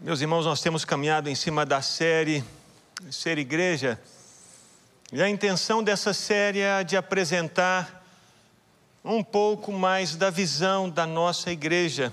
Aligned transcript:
Meus 0.00 0.20
irmãos, 0.20 0.46
nós 0.46 0.60
temos 0.60 0.84
caminhado 0.84 1.28
em 1.28 1.34
cima 1.34 1.66
da 1.66 1.82
série 1.82 2.44
Ser 3.10 3.36
Igreja, 3.36 4.00
e 5.12 5.20
a 5.20 5.28
intenção 5.28 5.82
dessa 5.82 6.14
série 6.14 6.60
é 6.60 6.84
de 6.84 6.96
apresentar 6.96 8.06
um 9.04 9.24
pouco 9.24 9.72
mais 9.72 10.14
da 10.14 10.30
visão 10.30 10.88
da 10.88 11.04
nossa 11.04 11.50
igreja. 11.50 12.12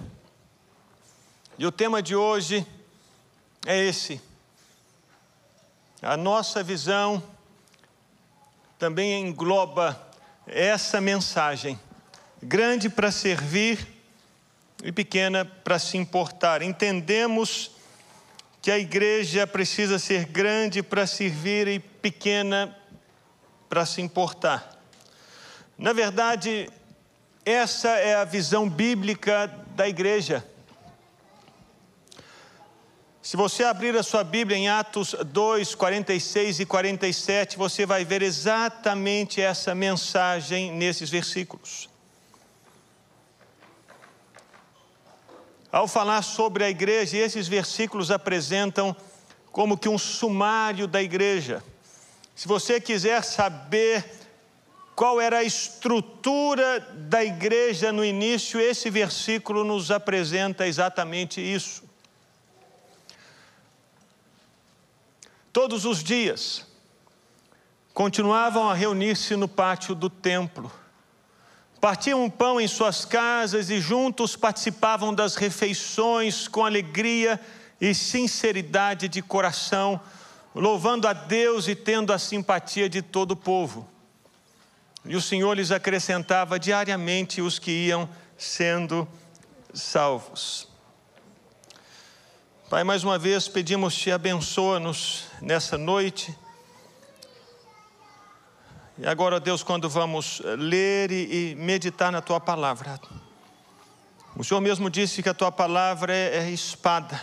E 1.60 1.66
o 1.68 1.72
tema 1.72 2.02
de 2.02 2.16
hoje 2.16 2.66
é 3.68 3.86
esse. 3.86 4.20
A 6.02 6.18
nossa 6.18 6.64
visão 6.64 7.22
também 8.80 9.28
engloba 9.28 10.10
essa 10.48 11.00
mensagem: 11.00 11.80
grande 12.42 12.90
para 12.90 13.12
servir 13.12 13.88
e 14.84 14.92
pequena 14.92 15.46
para 15.46 15.78
se 15.78 15.98
importar. 15.98 16.64
Entendemos 16.64 17.75
que 18.66 18.72
a 18.72 18.80
igreja 18.80 19.46
precisa 19.46 20.00
ser 20.00 20.26
grande 20.26 20.82
para 20.82 21.06
servir 21.06 21.68
e 21.68 21.78
pequena 21.78 22.76
para 23.70 23.86
se 23.86 24.02
importar. 24.02 24.82
Na 25.78 25.94
verdade, 25.94 26.68
essa 27.46 27.90
é 27.90 28.16
a 28.16 28.24
visão 28.24 28.68
bíblica 28.68 29.46
da 29.76 29.88
igreja. 29.88 30.44
Se 33.22 33.38
você 33.38 33.64
abrir 33.64 33.96
a 33.96 34.02
sua 34.02 34.24
Bíblia 34.24 34.58
em 34.58 34.68
Atos 34.68 35.16
2, 35.28 35.76
46 35.76 36.62
e 36.62 36.66
47, 36.66 37.60
você 37.60 37.86
vai 37.86 38.04
ver 38.04 38.24
exatamente 38.24 39.40
essa 39.40 39.76
mensagem 39.76 40.72
nesses 40.72 41.12
versículos. 41.12 41.88
Ao 45.76 45.90
falar 45.90 46.22
sobre 46.22 46.64
a 46.64 46.70
igreja, 46.70 47.18
esses 47.18 47.50
versículos 47.50 48.10
apresentam 48.10 48.96
como 49.52 49.78
que 49.78 49.90
um 49.90 49.98
sumário 49.98 50.88
da 50.88 51.04
igreja. 51.04 51.62
Se 52.34 52.48
você 52.48 52.80
quiser 52.80 53.22
saber 53.26 54.10
qual 54.96 55.20
era 55.20 55.40
a 55.40 55.44
estrutura 55.44 56.80
da 56.80 57.26
igreja 57.26 57.92
no 57.92 58.06
início, 58.06 58.58
esse 58.58 58.90
versículo 58.90 59.66
nos 59.66 59.92
apresenta 59.92 60.66
exatamente 60.66 61.42
isso. 61.42 61.84
Todos 65.52 65.84
os 65.84 66.02
dias, 66.02 66.66
continuavam 67.94 68.70
a 68.70 68.74
reunir-se 68.74 69.36
no 69.36 69.50
pátio 69.50 69.94
do 69.94 70.10
templo 70.10 70.72
partiam 71.86 72.24
um 72.24 72.32
pão 72.32 72.60
em 72.60 72.68
suas 72.68 73.06
casas 73.06 73.70
e 73.70 73.80
juntos 73.80 74.36
participavam 74.36 75.14
das 75.14 75.36
refeições 75.36 76.48
com 76.48 76.66
alegria 76.66 77.40
e 77.80 77.94
sinceridade 77.94 79.08
de 79.08 79.22
coração, 79.22 80.02
louvando 80.56 81.08
a 81.08 81.14
Deus 81.14 81.68
e 81.68 81.76
tendo 81.76 82.12
a 82.12 82.18
simpatia 82.18 82.90
de 82.90 83.04
todo 83.04 83.34
o 83.34 83.36
povo. 83.36 83.88
E 85.06 85.16
o 85.16 85.22
Senhor 85.22 85.54
lhes 85.54 85.70
acrescentava 85.70 86.58
diariamente 86.58 87.40
os 87.40 87.60
que 87.60 87.70
iam 87.70 88.10
sendo 88.36 89.08
salvos. 89.72 90.68
Pai, 92.68 92.84
mais 92.84 93.04
uma 93.04 93.20
vez 93.20 93.48
pedimos-te, 93.48 94.10
abençoa-nos 94.10 95.26
nessa 95.40 95.78
noite 95.78 96.36
e 98.98 99.06
agora, 99.06 99.42
Deus, 99.42 99.62
quando 99.62 99.90
vamos 99.90 100.42
ler 100.58 101.12
e 101.12 101.54
meditar 101.56 102.14
na 102.14 102.22
tua 102.22 102.40
palavra, 102.40 102.98
o 104.38 104.44
Senhor 104.44 104.62
mesmo 104.62 104.90
disse 104.90 105.22
que 105.22 105.28
a 105.28 105.34
tua 105.34 105.52
palavra 105.52 106.14
é, 106.14 106.38
é 106.38 106.50
espada. 106.50 107.22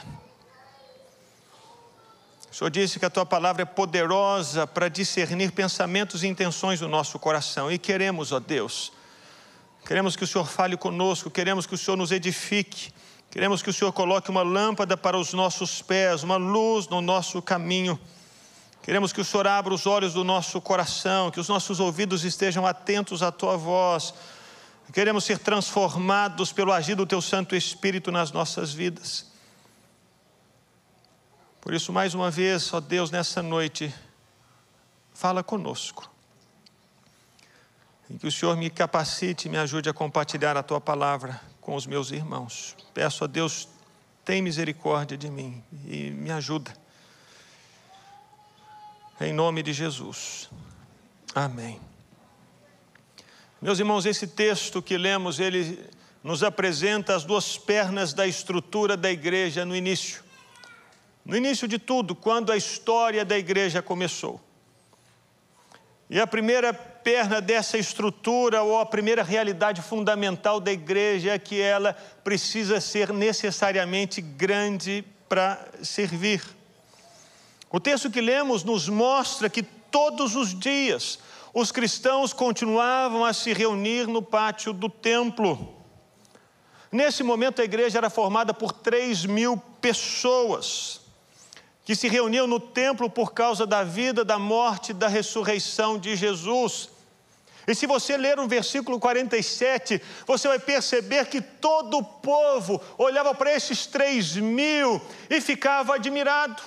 O 2.50 2.54
Senhor 2.54 2.68
disse 2.68 2.98
que 2.98 3.06
a 3.06 3.10
tua 3.10 3.24
palavra 3.24 3.62
é 3.62 3.64
poderosa 3.64 4.66
para 4.66 4.88
discernir 4.88 5.52
pensamentos 5.52 6.22
e 6.22 6.26
intenções 6.26 6.80
do 6.80 6.88
nosso 6.88 7.18
coração. 7.18 7.72
E 7.72 7.78
queremos, 7.78 8.32
ó 8.32 8.38
Deus, 8.38 8.92
queremos 9.86 10.14
que 10.14 10.24
o 10.24 10.26
Senhor 10.26 10.46
fale 10.46 10.76
conosco, 10.76 11.30
queremos 11.30 11.64
que 11.64 11.74
o 11.74 11.78
Senhor 11.78 11.96
nos 11.96 12.12
edifique, 12.12 12.92
queremos 13.30 13.62
que 13.62 13.70
o 13.70 13.72
Senhor 13.72 13.92
coloque 13.94 14.28
uma 14.28 14.42
lâmpada 14.42 14.94
para 14.94 15.16
os 15.16 15.32
nossos 15.32 15.80
pés, 15.80 16.22
uma 16.22 16.36
luz 16.36 16.86
no 16.88 17.00
nosso 17.00 17.40
caminho. 17.40 17.98
Queremos 18.82 19.12
que 19.12 19.20
o 19.20 19.24
Senhor 19.24 19.46
abra 19.46 19.72
os 19.72 19.86
olhos 19.86 20.12
do 20.12 20.24
nosso 20.24 20.60
coração, 20.60 21.30
que 21.30 21.38
os 21.38 21.48
nossos 21.48 21.78
ouvidos 21.78 22.24
estejam 22.24 22.66
atentos 22.66 23.22
à 23.22 23.30
tua 23.30 23.56
voz. 23.56 24.12
Queremos 24.92 25.22
ser 25.22 25.38
transformados 25.38 26.52
pelo 26.52 26.72
agir 26.72 26.96
do 26.96 27.06
teu 27.06 27.22
Santo 27.22 27.54
Espírito 27.54 28.10
nas 28.10 28.32
nossas 28.32 28.72
vidas. 28.72 29.30
Por 31.60 31.72
isso, 31.72 31.92
mais 31.92 32.12
uma 32.12 32.28
vez, 32.28 32.74
ó 32.74 32.80
Deus, 32.80 33.12
nessa 33.12 33.40
noite, 33.40 33.94
fala 35.14 35.44
conosco. 35.44 36.10
E 38.10 38.18
que 38.18 38.26
o 38.26 38.32
Senhor 38.32 38.56
me 38.56 38.68
capacite, 38.68 39.48
me 39.48 39.58
ajude 39.58 39.88
a 39.88 39.94
compartilhar 39.94 40.56
a 40.56 40.62
tua 40.62 40.80
palavra 40.80 41.40
com 41.60 41.76
os 41.76 41.86
meus 41.86 42.10
irmãos. 42.10 42.76
Peço 42.92 43.22
a 43.22 43.28
Deus, 43.28 43.68
tem 44.24 44.42
misericórdia 44.42 45.16
de 45.16 45.30
mim 45.30 45.62
e 45.86 46.10
me 46.10 46.32
ajuda 46.32 46.81
em 49.26 49.32
nome 49.32 49.62
de 49.62 49.72
Jesus. 49.72 50.48
Amém. 51.34 51.80
Meus 53.60 53.78
irmãos, 53.78 54.06
esse 54.06 54.26
texto 54.26 54.82
que 54.82 54.98
lemos, 54.98 55.38
ele 55.38 55.78
nos 56.22 56.42
apresenta 56.42 57.14
as 57.14 57.24
duas 57.24 57.56
pernas 57.56 58.12
da 58.12 58.26
estrutura 58.26 58.96
da 58.96 59.10
igreja 59.10 59.64
no 59.64 59.74
início. 59.74 60.22
No 61.24 61.36
início 61.36 61.68
de 61.68 61.78
tudo, 61.78 62.14
quando 62.14 62.50
a 62.50 62.56
história 62.56 63.24
da 63.24 63.38
igreja 63.38 63.80
começou. 63.80 64.40
E 66.10 66.20
a 66.20 66.26
primeira 66.26 66.74
perna 66.74 67.40
dessa 67.40 67.78
estrutura, 67.78 68.62
ou 68.62 68.78
a 68.78 68.86
primeira 68.86 69.22
realidade 69.22 69.80
fundamental 69.80 70.60
da 70.60 70.70
igreja, 70.70 71.30
é 71.30 71.38
que 71.38 71.60
ela 71.60 71.94
precisa 72.22 72.80
ser 72.80 73.12
necessariamente 73.12 74.20
grande 74.20 75.04
para 75.28 75.66
servir. 75.82 76.42
O 77.72 77.80
texto 77.80 78.10
que 78.10 78.20
lemos 78.20 78.62
nos 78.62 78.86
mostra 78.86 79.48
que 79.48 79.62
todos 79.62 80.36
os 80.36 80.56
dias 80.58 81.18
os 81.54 81.72
cristãos 81.72 82.32
continuavam 82.32 83.24
a 83.24 83.32
se 83.32 83.52
reunir 83.52 84.06
no 84.06 84.22
pátio 84.22 84.72
do 84.72 84.88
templo. 84.88 85.74
Nesse 86.90 87.22
momento, 87.22 87.62
a 87.62 87.64
igreja 87.64 87.98
era 87.98 88.10
formada 88.10 88.52
por 88.52 88.72
3 88.72 89.24
mil 89.24 89.56
pessoas 89.80 91.00
que 91.84 91.96
se 91.96 92.08
reuniam 92.08 92.46
no 92.46 92.60
templo 92.60 93.08
por 93.10 93.32
causa 93.32 93.66
da 93.66 93.82
vida, 93.82 94.24
da 94.24 94.38
morte 94.38 94.92
da 94.92 95.08
ressurreição 95.08 95.98
de 95.98 96.14
Jesus. 96.14 96.90
E 97.66 97.74
se 97.74 97.86
você 97.86 98.16
ler 98.16 98.38
o 98.38 98.46
versículo 98.46 99.00
47, 99.00 100.00
você 100.26 100.48
vai 100.48 100.58
perceber 100.58 101.26
que 101.26 101.40
todo 101.40 101.98
o 101.98 102.04
povo 102.04 102.80
olhava 102.98 103.34
para 103.34 103.52
esses 103.54 103.86
3 103.86 104.36
mil 104.36 105.00
e 105.30 105.40
ficava 105.40 105.94
admirado. 105.94 106.62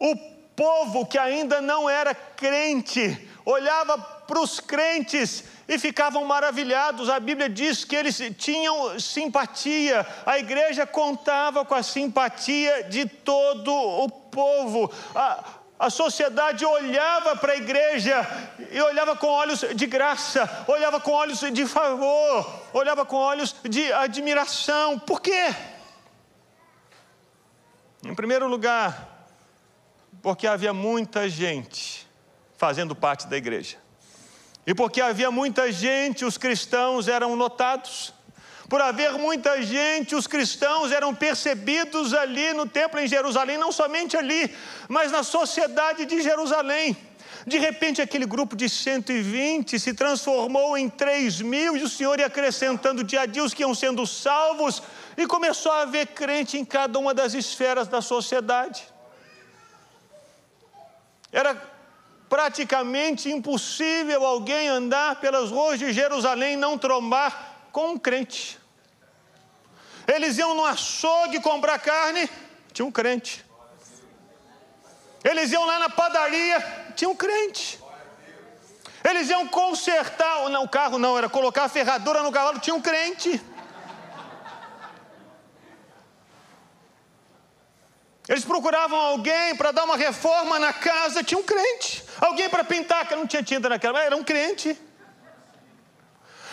O 0.00 0.16
povo 0.56 1.06
que 1.06 1.18
ainda 1.18 1.60
não 1.60 1.88
era 1.88 2.14
crente 2.14 3.28
olhava 3.44 3.98
para 3.98 4.40
os 4.40 4.60
crentes 4.60 5.44
e 5.68 5.78
ficavam 5.78 6.24
maravilhados. 6.24 7.08
A 7.08 7.20
Bíblia 7.20 7.48
diz 7.48 7.84
que 7.84 7.96
eles 7.96 8.20
tinham 8.36 8.98
simpatia, 8.98 10.06
a 10.26 10.38
igreja 10.38 10.86
contava 10.86 11.64
com 11.64 11.74
a 11.74 11.82
simpatia 11.82 12.84
de 12.84 13.06
todo 13.06 13.72
o 13.72 14.08
povo. 14.08 14.92
A, 15.14 15.44
a 15.78 15.90
sociedade 15.90 16.64
olhava 16.64 17.36
para 17.36 17.52
a 17.52 17.56
igreja 17.56 18.26
e 18.70 18.80
olhava 18.82 19.16
com 19.16 19.26
olhos 19.28 19.64
de 19.74 19.86
graça, 19.86 20.64
olhava 20.68 21.00
com 21.00 21.12
olhos 21.12 21.40
de 21.40 21.66
favor, 21.66 22.62
olhava 22.72 23.04
com 23.04 23.16
olhos 23.16 23.56
de 23.62 23.92
admiração. 23.92 24.98
Por 24.98 25.20
quê? 25.20 25.54
Em 28.04 28.14
primeiro 28.14 28.46
lugar, 28.46 29.09
porque 30.22 30.46
havia 30.46 30.72
muita 30.72 31.28
gente 31.28 32.06
fazendo 32.56 32.94
parte 32.94 33.26
da 33.26 33.36
igreja. 33.36 33.76
E 34.66 34.74
porque 34.74 35.00
havia 35.00 35.30
muita 35.30 35.72
gente, 35.72 36.24
os 36.24 36.36
cristãos 36.36 37.08
eram 37.08 37.34
notados. 37.34 38.12
Por 38.68 38.80
haver 38.80 39.12
muita 39.14 39.60
gente, 39.62 40.14
os 40.14 40.26
cristãos 40.26 40.92
eram 40.92 41.12
percebidos 41.14 42.14
ali 42.14 42.52
no 42.52 42.66
templo 42.66 43.00
em 43.00 43.08
Jerusalém, 43.08 43.58
não 43.58 43.72
somente 43.72 44.16
ali, 44.16 44.54
mas 44.88 45.10
na 45.10 45.24
sociedade 45.24 46.04
de 46.04 46.22
Jerusalém. 46.22 46.96
De 47.46 47.58
repente, 47.58 48.02
aquele 48.02 48.26
grupo 48.26 48.54
de 48.54 48.68
120 48.68 49.78
se 49.78 49.94
transformou 49.94 50.76
em 50.76 50.88
3 50.88 51.40
mil, 51.40 51.76
e 51.76 51.82
o 51.82 51.88
Senhor 51.88 52.20
ia 52.20 52.26
acrescentando 52.26 53.02
dia 53.02 53.22
a 53.22 53.26
dia 53.26 53.42
os 53.42 53.54
que 53.54 53.62
iam 53.62 53.74
sendo 53.74 54.06
salvos, 54.06 54.82
e 55.16 55.26
começou 55.26 55.72
a 55.72 55.82
haver 55.82 56.08
crente 56.08 56.58
em 56.58 56.64
cada 56.64 56.98
uma 56.98 57.14
das 57.14 57.34
esferas 57.34 57.88
da 57.88 58.02
sociedade. 58.02 58.84
Era 61.32 61.54
praticamente 62.28 63.30
impossível 63.30 64.24
alguém 64.24 64.68
andar 64.68 65.16
pelas 65.16 65.50
ruas 65.50 65.78
de 65.78 65.92
Jerusalém 65.92 66.54
e 66.54 66.56
não 66.56 66.78
trombar 66.78 67.66
com 67.72 67.90
um 67.92 67.98
crente. 67.98 68.58
Eles 70.06 70.38
iam 70.38 70.54
no 70.54 70.64
açougue 70.64 71.40
comprar 71.40 71.78
carne, 71.78 72.28
tinha 72.72 72.86
um 72.86 72.92
crente. 72.92 73.44
Eles 75.22 75.52
iam 75.52 75.64
lá 75.66 75.78
na 75.78 75.88
padaria, 75.88 76.92
tinha 76.96 77.08
um 77.08 77.14
crente. 77.14 77.78
Eles 79.08 79.30
iam 79.30 79.46
consertar, 79.46 80.48
não, 80.50 80.64
o 80.64 80.68
carro 80.68 80.98
não, 80.98 81.16
era 81.16 81.28
colocar 81.28 81.64
a 81.64 81.68
ferradura 81.68 82.22
no 82.22 82.32
cavalo, 82.32 82.58
tinha 82.58 82.74
um 82.74 82.80
crente. 82.80 83.40
Eles 88.30 88.44
procuravam 88.44 88.96
alguém 88.96 89.56
para 89.56 89.72
dar 89.72 89.82
uma 89.82 89.96
reforma 89.96 90.56
na 90.56 90.72
casa, 90.72 91.20
tinha 91.20 91.40
um 91.40 91.42
crente. 91.42 92.04
Alguém 92.20 92.48
para 92.48 92.62
pintar, 92.62 93.04
que 93.08 93.16
não 93.16 93.26
tinha 93.26 93.42
tinta 93.42 93.68
naquela, 93.68 94.04
era 94.04 94.14
um 94.16 94.22
crente. 94.22 94.78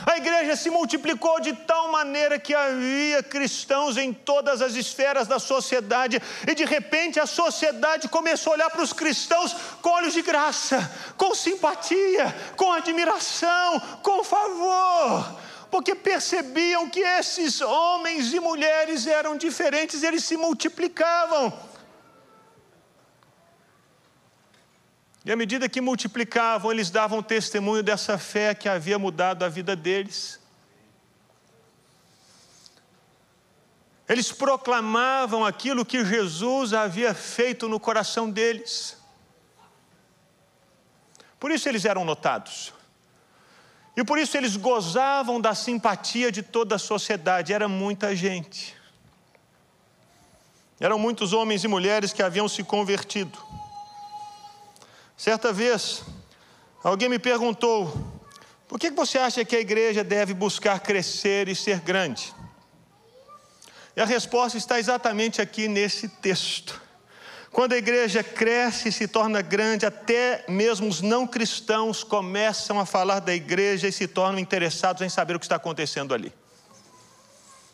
A 0.04 0.18
igreja 0.18 0.56
se 0.56 0.72
multiplicou 0.72 1.40
de 1.40 1.54
tal 1.54 1.92
maneira 1.92 2.40
que 2.40 2.56
havia 2.56 3.22
cristãos 3.22 3.96
em 3.96 4.12
todas 4.12 4.60
as 4.60 4.74
esferas 4.74 5.28
da 5.28 5.38
sociedade, 5.38 6.20
e 6.48 6.56
de 6.56 6.66
repente 6.66 7.20
a 7.20 7.28
sociedade 7.28 8.10
começou 8.10 8.54
a 8.54 8.56
olhar 8.56 8.70
para 8.72 8.82
os 8.82 8.92
cristãos 8.92 9.56
com 9.80 9.90
olhos 9.90 10.14
de 10.14 10.24
graça, 10.24 10.92
com 11.16 11.36
simpatia, 11.36 12.36
com 12.56 12.74
admiração, 12.74 13.80
com 14.02 14.24
favor, 14.24 15.40
porque 15.70 15.94
percebiam 15.94 16.90
que 16.90 17.02
esses 17.02 17.62
homens 17.62 18.34
e 18.34 18.40
mulheres 18.40 19.06
eram 19.06 19.38
diferentes, 19.38 20.04
eles 20.04 20.24
se 20.24 20.38
multiplicavam. 20.38 21.54
E 25.26 25.32
à 25.32 25.36
medida 25.36 25.68
que 25.68 25.82
multiplicavam, 25.82 26.72
eles 26.72 26.90
davam 26.90 27.22
testemunho 27.22 27.84
dessa 27.84 28.18
fé 28.18 28.56
que 28.56 28.70
havia 28.70 28.98
mudado 28.98 29.44
a 29.44 29.50
vida 29.50 29.76
deles. 29.76 30.40
Eles 34.08 34.32
proclamavam 34.32 35.44
aquilo 35.44 35.86
que 35.86 36.06
Jesus 36.06 36.72
havia 36.72 37.14
feito 37.14 37.68
no 37.68 37.78
coração 37.78 38.30
deles. 38.30 38.98
Por 41.38 41.52
isso 41.52 41.68
eles 41.68 41.84
eram 41.84 42.06
notados. 42.06 42.77
E 43.98 44.04
por 44.04 44.20
isso 44.20 44.38
eles 44.38 44.56
gozavam 44.56 45.42
da 45.42 45.56
simpatia 45.56 46.32
de 46.32 46.44
toda 46.44 46.76
a 46.76 46.80
sociedade, 46.80 47.52
era 47.52 47.68
muita 47.68 48.16
gente. 48.16 48.78
Eram 50.80 51.00
muitos 51.00 51.34
homens 51.34 51.64
e 51.64 51.68
mulheres 51.68 52.14
que 52.14 52.22
haviam 52.22 52.48
se 52.48 52.64
convertido. 52.64 53.36
Certa 55.18 55.52
vez, 55.52 56.04
alguém 56.84 57.10
me 57.10 57.18
perguntou: 57.18 57.92
por 58.68 58.80
que 58.80 58.92
você 58.92 59.18
acha 59.18 59.44
que 59.44 59.56
a 59.56 59.60
igreja 59.60 60.04
deve 60.04 60.32
buscar 60.32 60.80
crescer 60.80 61.48
e 61.48 61.56
ser 61.56 61.80
grande? 61.80 62.32
E 63.96 64.00
a 64.00 64.06
resposta 64.06 64.60
está 64.60 64.78
exatamente 64.78 65.42
aqui 65.42 65.68
nesse 65.68 66.08
texto. 66.08 66.80
Quando 67.58 67.74
a 67.74 67.78
igreja 67.78 68.24
cresce 68.24 68.90
e 68.90 68.92
se 68.92 69.08
torna 69.08 69.42
grande, 69.42 69.84
até 69.84 70.46
mesmo 70.48 70.88
os 70.88 71.02
não 71.02 71.26
cristãos 71.26 72.04
começam 72.04 72.80
a 72.80 72.86
falar 72.86 73.20
da 73.20 73.34
igreja 73.34 73.88
e 73.88 73.92
se 73.92 74.08
tornam 74.08 74.38
interessados 74.38 75.02
em 75.02 75.10
saber 75.10 75.36
o 75.36 75.40
que 75.40 75.46
está 75.46 75.56
acontecendo 75.56 76.14
ali. 76.14 76.32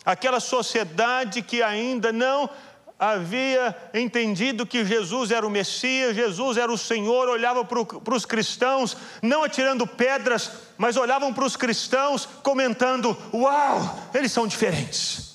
Aquela 0.05 0.39
sociedade 0.39 1.41
que 1.41 1.61
ainda 1.61 2.13
não 2.13 2.49
havia 2.97 3.75
entendido 3.93 4.65
que 4.65 4.85
Jesus 4.85 5.31
era 5.31 5.45
o 5.45 5.49
Messias, 5.49 6.15
Jesus 6.15 6.55
era 6.55 6.71
o 6.71 6.77
Senhor, 6.77 7.27
olhava 7.27 7.65
para 7.65 8.15
os 8.15 8.25
cristãos, 8.25 8.95
não 9.21 9.43
atirando 9.43 9.85
pedras, 9.85 10.49
mas 10.77 10.95
olhavam 10.95 11.33
para 11.33 11.43
os 11.43 11.57
cristãos 11.57 12.25
comentando: 12.41 13.17
Uau, 13.33 13.99
eles 14.13 14.31
são 14.31 14.47
diferentes. 14.47 15.32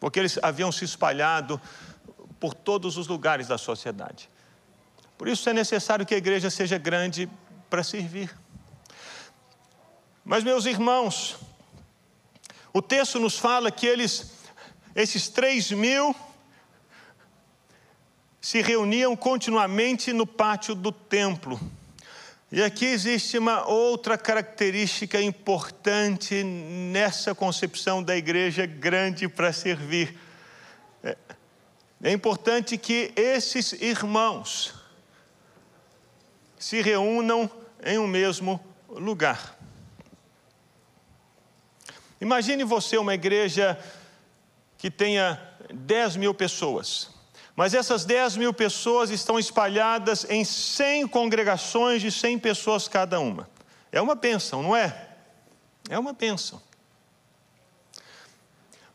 Porque 0.00 0.18
eles 0.18 0.38
haviam 0.42 0.72
se 0.72 0.84
espalhado 0.84 1.60
por 2.40 2.54
todos 2.54 2.96
os 2.96 3.06
lugares 3.06 3.46
da 3.46 3.58
sociedade. 3.58 4.28
Por 5.18 5.28
isso 5.28 5.48
é 5.48 5.52
necessário 5.52 6.06
que 6.06 6.14
a 6.14 6.18
igreja 6.18 6.48
seja 6.48 6.78
grande 6.78 7.30
para 7.68 7.84
servir. 7.84 8.34
Mas, 10.24 10.42
meus 10.42 10.64
irmãos, 10.64 11.36
o 12.72 12.80
texto 12.80 13.20
nos 13.20 13.38
fala 13.38 13.70
que 13.70 13.86
eles, 13.86 14.32
esses 14.94 15.28
três 15.28 15.70
mil, 15.70 16.16
se 18.40 18.62
reuniam 18.62 19.14
continuamente 19.14 20.12
no 20.12 20.26
pátio 20.26 20.74
do 20.74 20.90
templo. 20.90 21.60
E 22.52 22.60
aqui 22.64 22.84
existe 22.84 23.38
uma 23.38 23.64
outra 23.68 24.18
característica 24.18 25.22
importante 25.22 26.42
nessa 26.42 27.32
concepção 27.32 28.02
da 28.02 28.16
igreja 28.16 28.66
grande 28.66 29.28
para 29.28 29.52
servir. 29.52 30.18
É, 31.04 31.16
é 32.02 32.10
importante 32.10 32.76
que 32.76 33.12
esses 33.14 33.72
irmãos 33.74 34.74
se 36.58 36.82
reúnam 36.82 37.48
em 37.84 37.98
um 37.98 38.08
mesmo 38.08 38.60
lugar. 38.88 39.56
Imagine 42.20 42.64
você 42.64 42.98
uma 42.98 43.14
igreja 43.14 43.78
que 44.76 44.90
tenha 44.90 45.40
10 45.72 46.16
mil 46.16 46.34
pessoas, 46.34 47.10
mas 47.60 47.74
essas 47.74 48.06
10 48.06 48.38
mil 48.38 48.54
pessoas 48.54 49.10
estão 49.10 49.38
espalhadas 49.38 50.24
em 50.30 50.46
100 50.46 51.06
congregações 51.08 52.00
de 52.00 52.10
100 52.10 52.38
pessoas 52.38 52.88
cada 52.88 53.20
uma. 53.20 53.46
É 53.92 54.00
uma 54.00 54.14
bênção, 54.14 54.62
não 54.62 54.74
é? 54.74 55.08
É 55.90 55.98
uma 55.98 56.14
bênção. 56.14 56.62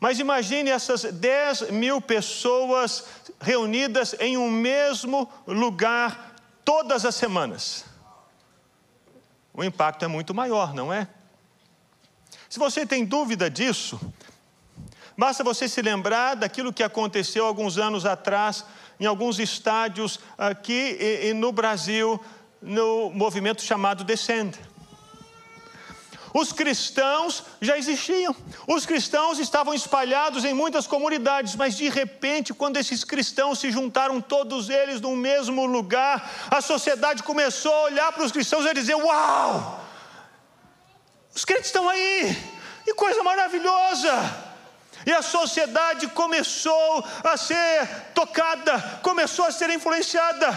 Mas 0.00 0.18
imagine 0.18 0.68
essas 0.68 1.04
10 1.04 1.70
mil 1.70 2.00
pessoas 2.00 3.04
reunidas 3.40 4.16
em 4.18 4.36
um 4.36 4.50
mesmo 4.50 5.30
lugar 5.46 6.34
todas 6.64 7.04
as 7.04 7.14
semanas. 7.14 7.84
O 9.54 9.62
impacto 9.62 10.04
é 10.04 10.08
muito 10.08 10.34
maior, 10.34 10.74
não 10.74 10.92
é? 10.92 11.06
Se 12.48 12.58
você 12.58 12.84
tem 12.84 13.04
dúvida 13.04 13.48
disso, 13.48 14.00
basta 15.16 15.42
você 15.42 15.68
se 15.68 15.80
lembrar 15.82 16.34
daquilo 16.34 16.72
que 16.72 16.82
aconteceu 16.82 17.46
alguns 17.46 17.78
anos 17.78 18.04
atrás 18.04 18.64
em 18.98 19.06
alguns 19.06 19.38
estádios 19.38 20.20
aqui 20.36 20.96
e, 21.00 21.32
no 21.32 21.52
Brasil, 21.52 22.20
no 22.60 23.10
movimento 23.10 23.62
chamado 23.62 24.04
Descend. 24.04 24.58
Os 26.38 26.52
cristãos 26.52 27.44
já 27.62 27.78
existiam, 27.78 28.36
os 28.66 28.84
cristãos 28.84 29.38
estavam 29.38 29.72
espalhados 29.72 30.44
em 30.44 30.52
muitas 30.52 30.86
comunidades, 30.86 31.56
mas 31.56 31.76
de 31.78 31.88
repente, 31.88 32.52
quando 32.52 32.76
esses 32.76 33.04
cristãos 33.04 33.58
se 33.58 33.70
juntaram, 33.70 34.20
todos 34.20 34.68
eles 34.68 35.00
no 35.00 35.16
mesmo 35.16 35.64
lugar, 35.64 36.30
a 36.50 36.60
sociedade 36.60 37.22
começou 37.22 37.72
a 37.72 37.82
olhar 37.84 38.12
para 38.12 38.22
os 38.22 38.32
cristãos 38.32 38.66
e 38.66 38.74
dizer: 38.74 38.96
Uau! 38.96 39.82
Os 41.34 41.42
crentes 41.44 41.66
estão 41.66 41.88
aí, 41.88 42.36
que 42.84 42.92
coisa 42.92 43.22
maravilhosa! 43.22 44.45
E 45.06 45.12
a 45.12 45.22
sociedade 45.22 46.08
começou 46.08 47.04
a 47.22 47.36
ser 47.36 47.86
tocada, 48.12 48.76
começou 49.04 49.44
a 49.44 49.52
ser 49.52 49.70
influenciada. 49.70 50.48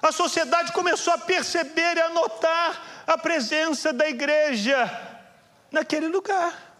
A 0.00 0.12
sociedade 0.12 0.70
começou 0.70 1.12
a 1.12 1.18
perceber 1.18 1.96
e 1.96 2.00
a 2.00 2.10
notar 2.10 3.02
a 3.04 3.18
presença 3.18 3.92
da 3.92 4.08
igreja 4.08 4.88
naquele 5.72 6.06
lugar. 6.06 6.76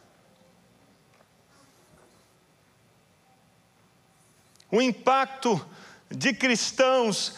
O 4.70 4.80
impacto 4.80 5.66
de 6.08 6.32
cristãos 6.32 7.34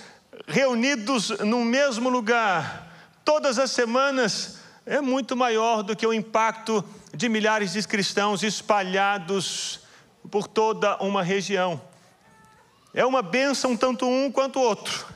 reunidos 0.47 1.31
no 1.41 1.65
mesmo 1.65 2.11
lugar, 2.11 2.87
todas 3.25 3.59
as 3.59 3.71
semanas, 3.71 4.59
é 4.85 5.01
muito 5.01 5.35
maior 5.35 5.83
do 5.83 5.97
que 5.97 6.07
o 6.07 6.13
impacto 6.13 6.85
de 7.15 7.29
milhares 7.29 7.73
de 7.73 7.87
cristãos 7.87 8.43
espalhados 8.43 9.81
por 10.31 10.47
toda 10.47 10.97
uma 10.99 11.23
região. 11.23 11.81
É 12.95 13.05
uma 13.05 13.23
bênção 13.23 13.77
tanto 13.77 14.07
um 14.07 14.31
quanto 14.31 14.59
o 14.59 14.63
outro. 14.63 15.07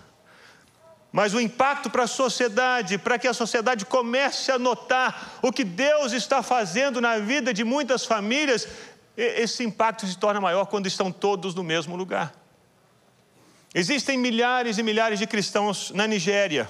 Mas 1.12 1.32
o 1.32 1.40
impacto 1.40 1.88
para 1.88 2.04
a 2.04 2.08
sociedade, 2.08 2.98
para 2.98 3.18
que 3.18 3.28
a 3.28 3.32
sociedade 3.32 3.86
comece 3.86 4.50
a 4.50 4.58
notar 4.58 5.38
o 5.42 5.52
que 5.52 5.62
Deus 5.62 6.12
está 6.12 6.42
fazendo 6.42 7.00
na 7.00 7.18
vida 7.18 7.54
de 7.54 7.62
muitas 7.62 8.04
famílias, 8.04 8.66
esse 9.16 9.62
impacto 9.62 10.06
se 10.06 10.18
torna 10.18 10.40
maior 10.40 10.66
quando 10.66 10.86
estão 10.86 11.12
todos 11.12 11.54
no 11.54 11.62
mesmo 11.62 11.94
lugar. 11.94 12.34
Existem 13.72 14.18
milhares 14.18 14.78
e 14.78 14.82
milhares 14.82 15.18
de 15.18 15.26
cristãos 15.26 15.92
na 15.92 16.06
Nigéria 16.06 16.68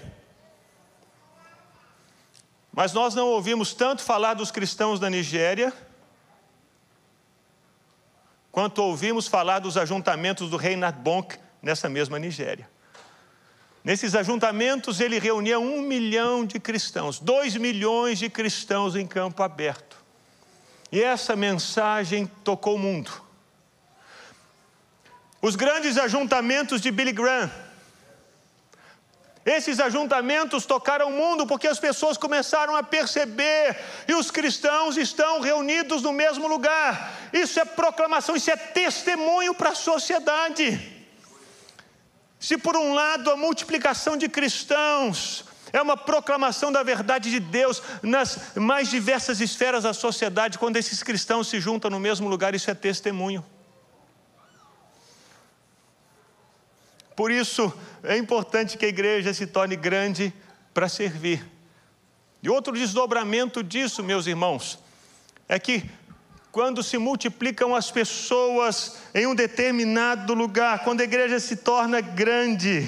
mas 2.74 2.92
nós 2.92 3.14
não 3.14 3.28
ouvimos 3.28 3.72
tanto 3.72 4.02
falar 4.02 4.34
dos 4.34 4.50
cristãos 4.50 4.98
da 4.98 5.08
Nigéria, 5.08 5.72
quanto 8.50 8.82
ouvimos 8.82 9.28
falar 9.28 9.60
dos 9.60 9.76
ajuntamentos 9.76 10.50
do 10.50 10.56
rei 10.56 10.76
Bonk 10.92 11.38
nessa 11.62 11.88
mesma 11.88 12.18
Nigéria. 12.18 12.68
Nesses 13.84 14.14
ajuntamentos 14.14 15.00
ele 15.00 15.18
reunia 15.18 15.58
um 15.58 15.82
milhão 15.82 16.44
de 16.44 16.58
cristãos, 16.58 17.20
dois 17.20 17.56
milhões 17.56 18.18
de 18.18 18.28
cristãos 18.28 18.96
em 18.96 19.06
campo 19.06 19.42
aberto. 19.42 19.96
E 20.90 21.02
essa 21.02 21.36
mensagem 21.36 22.26
tocou 22.42 22.76
o 22.76 22.78
mundo. 22.78 23.12
Os 25.40 25.54
grandes 25.54 25.98
ajuntamentos 25.98 26.80
de 26.80 26.90
Billy 26.90 27.12
Graham, 27.12 27.50
esses 29.44 29.78
ajuntamentos 29.78 30.64
tocaram 30.64 31.08
o 31.08 31.12
mundo 31.12 31.46
porque 31.46 31.68
as 31.68 31.78
pessoas 31.78 32.16
começaram 32.16 32.74
a 32.74 32.82
perceber 32.82 33.78
e 34.08 34.14
os 34.14 34.30
cristãos 34.30 34.96
estão 34.96 35.40
reunidos 35.40 36.00
no 36.00 36.12
mesmo 36.12 36.48
lugar. 36.48 37.12
Isso 37.30 37.60
é 37.60 37.64
proclamação, 37.64 38.34
isso 38.34 38.50
é 38.50 38.56
testemunho 38.56 39.54
para 39.54 39.70
a 39.70 39.74
sociedade. 39.74 40.92
Se 42.40 42.56
por 42.56 42.74
um 42.74 42.94
lado 42.94 43.30
a 43.30 43.36
multiplicação 43.36 44.16
de 44.16 44.28
cristãos 44.28 45.44
é 45.74 45.82
uma 45.82 45.96
proclamação 45.96 46.72
da 46.72 46.82
verdade 46.82 47.30
de 47.30 47.40
Deus 47.40 47.82
nas 48.02 48.54
mais 48.54 48.88
diversas 48.88 49.40
esferas 49.40 49.82
da 49.82 49.92
sociedade, 49.92 50.58
quando 50.58 50.76
esses 50.76 51.02
cristãos 51.02 51.48
se 51.48 51.60
juntam 51.60 51.90
no 51.90 52.00
mesmo 52.00 52.28
lugar, 52.28 52.54
isso 52.54 52.70
é 52.70 52.74
testemunho. 52.74 53.44
Por 57.16 57.30
isso 57.30 57.72
é 58.02 58.16
importante 58.16 58.76
que 58.76 58.84
a 58.84 58.88
igreja 58.88 59.32
se 59.32 59.46
torne 59.46 59.76
grande 59.76 60.32
para 60.72 60.88
servir. 60.88 61.44
E 62.42 62.48
outro 62.48 62.74
desdobramento 62.74 63.62
disso, 63.62 64.02
meus 64.02 64.26
irmãos, 64.26 64.78
é 65.48 65.58
que 65.58 65.88
quando 66.50 66.82
se 66.82 66.98
multiplicam 66.98 67.74
as 67.74 67.90
pessoas 67.90 68.98
em 69.14 69.26
um 69.26 69.34
determinado 69.34 70.34
lugar, 70.34 70.84
quando 70.84 71.00
a 71.00 71.04
igreja 71.04 71.40
se 71.40 71.56
torna 71.56 72.00
grande, 72.00 72.86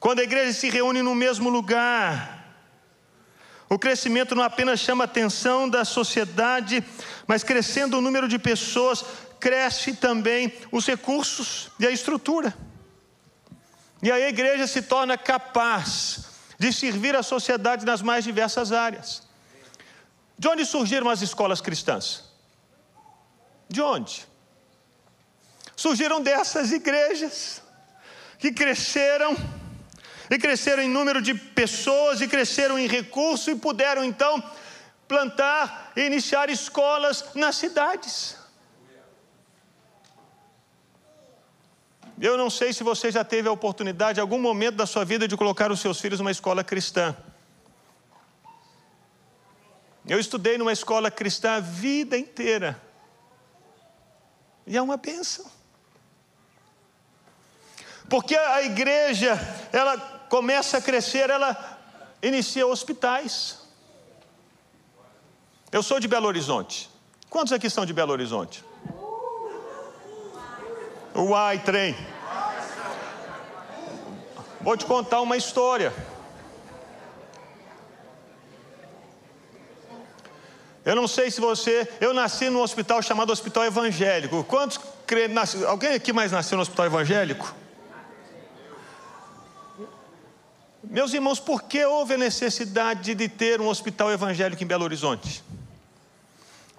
quando 0.00 0.20
a 0.20 0.24
igreja 0.24 0.52
se 0.52 0.70
reúne 0.70 1.02
no 1.02 1.14
mesmo 1.14 1.48
lugar, 1.48 2.36
o 3.68 3.78
crescimento 3.78 4.34
não 4.34 4.42
apenas 4.42 4.78
chama 4.78 5.04
a 5.04 5.06
atenção 5.06 5.68
da 5.68 5.84
sociedade, 5.84 6.82
mas 7.26 7.42
crescendo 7.42 7.98
o 7.98 8.00
número 8.00 8.28
de 8.28 8.38
pessoas, 8.38 9.04
cresce 9.40 9.94
também 9.94 10.52
os 10.70 10.86
recursos 10.86 11.70
e 11.78 11.86
a 11.86 11.90
estrutura. 11.90 12.54
E 14.02 14.10
aí 14.10 14.24
a 14.24 14.28
igreja 14.28 14.66
se 14.66 14.82
torna 14.82 15.16
capaz 15.16 16.26
de 16.58 16.72
servir 16.72 17.14
a 17.16 17.22
sociedade 17.22 17.84
nas 17.84 18.02
mais 18.02 18.24
diversas 18.24 18.72
áreas. 18.72 19.22
De 20.38 20.48
onde 20.48 20.64
surgiram 20.64 21.08
as 21.08 21.22
escolas 21.22 21.60
cristãs? 21.60 22.24
De 23.68 23.80
onde? 23.80 24.26
Surgiram 25.74 26.22
dessas 26.22 26.72
igrejas 26.72 27.62
que 28.38 28.52
cresceram, 28.52 29.36
e 30.30 30.38
cresceram 30.38 30.82
em 30.82 30.88
número 30.88 31.22
de 31.22 31.34
pessoas, 31.34 32.20
e 32.20 32.28
cresceram 32.28 32.78
em 32.78 32.86
recurso, 32.86 33.50
e 33.50 33.56
puderam 33.56 34.04
então 34.04 34.42
plantar 35.08 35.92
e 35.96 36.02
iniciar 36.02 36.50
escolas 36.50 37.24
nas 37.34 37.56
cidades. 37.56 38.36
Eu 42.20 42.36
não 42.36 42.48
sei 42.48 42.72
se 42.72 42.82
você 42.82 43.10
já 43.10 43.22
teve 43.22 43.48
a 43.48 43.52
oportunidade, 43.52 44.18
em 44.18 44.22
algum 44.22 44.40
momento 44.40 44.76
da 44.76 44.86
sua 44.86 45.04
vida, 45.04 45.28
de 45.28 45.36
colocar 45.36 45.70
os 45.70 45.80
seus 45.80 46.00
filhos 46.00 46.18
numa 46.18 46.30
escola 46.30 46.64
cristã. 46.64 47.14
Eu 50.08 50.18
estudei 50.18 50.56
numa 50.56 50.72
escola 50.72 51.10
cristã 51.10 51.56
a 51.56 51.60
vida 51.60 52.16
inteira. 52.16 52.80
E 54.66 54.76
é 54.76 54.82
uma 54.82 54.96
bênção. 54.96 55.44
Porque 58.08 58.36
a 58.36 58.62
igreja, 58.62 59.38
ela 59.72 59.98
começa 60.28 60.78
a 60.78 60.80
crescer, 60.80 61.28
ela 61.28 61.78
inicia 62.22 62.66
hospitais. 62.66 63.58
Eu 65.70 65.82
sou 65.82 66.00
de 66.00 66.08
Belo 66.08 66.26
Horizonte. 66.26 66.88
Quantos 67.28 67.52
aqui 67.52 67.68
são 67.68 67.84
de 67.84 67.92
Belo 67.92 68.12
Horizonte? 68.12 68.64
Uai, 71.18 71.58
trem. 71.58 71.96
Vou 74.60 74.76
te 74.76 74.84
contar 74.84 75.22
uma 75.22 75.36
história. 75.36 75.92
Eu 80.84 80.94
não 80.94 81.08
sei 81.08 81.30
se 81.30 81.40
você. 81.40 81.88
Eu 82.00 82.12
nasci 82.12 82.50
num 82.50 82.60
hospital 82.60 83.00
chamado 83.00 83.32
Hospital 83.32 83.64
Evangélico. 83.64 84.44
Quantos. 84.44 84.78
Alguém 85.66 85.94
aqui 85.94 86.12
mais 86.12 86.32
nasceu 86.32 86.56
no 86.56 86.62
Hospital 86.62 86.86
Evangélico? 86.86 87.54
Meus 90.84 91.14
irmãos, 91.14 91.40
por 91.40 91.62
que 91.62 91.84
houve 91.84 92.14
a 92.14 92.18
necessidade 92.18 93.14
de 93.14 93.28
ter 93.28 93.60
um 93.60 93.68
hospital 93.68 94.12
evangélico 94.12 94.62
em 94.62 94.66
Belo 94.66 94.84
Horizonte? 94.84 95.42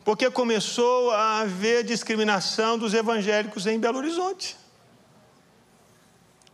Porque 0.07 0.31
começou 0.31 1.11
a 1.11 1.41
haver 1.41 1.83
discriminação 1.83 2.77
dos 2.77 2.93
evangélicos 2.93 3.67
em 3.67 3.77
Belo 3.77 3.97
Horizonte. 3.97 4.55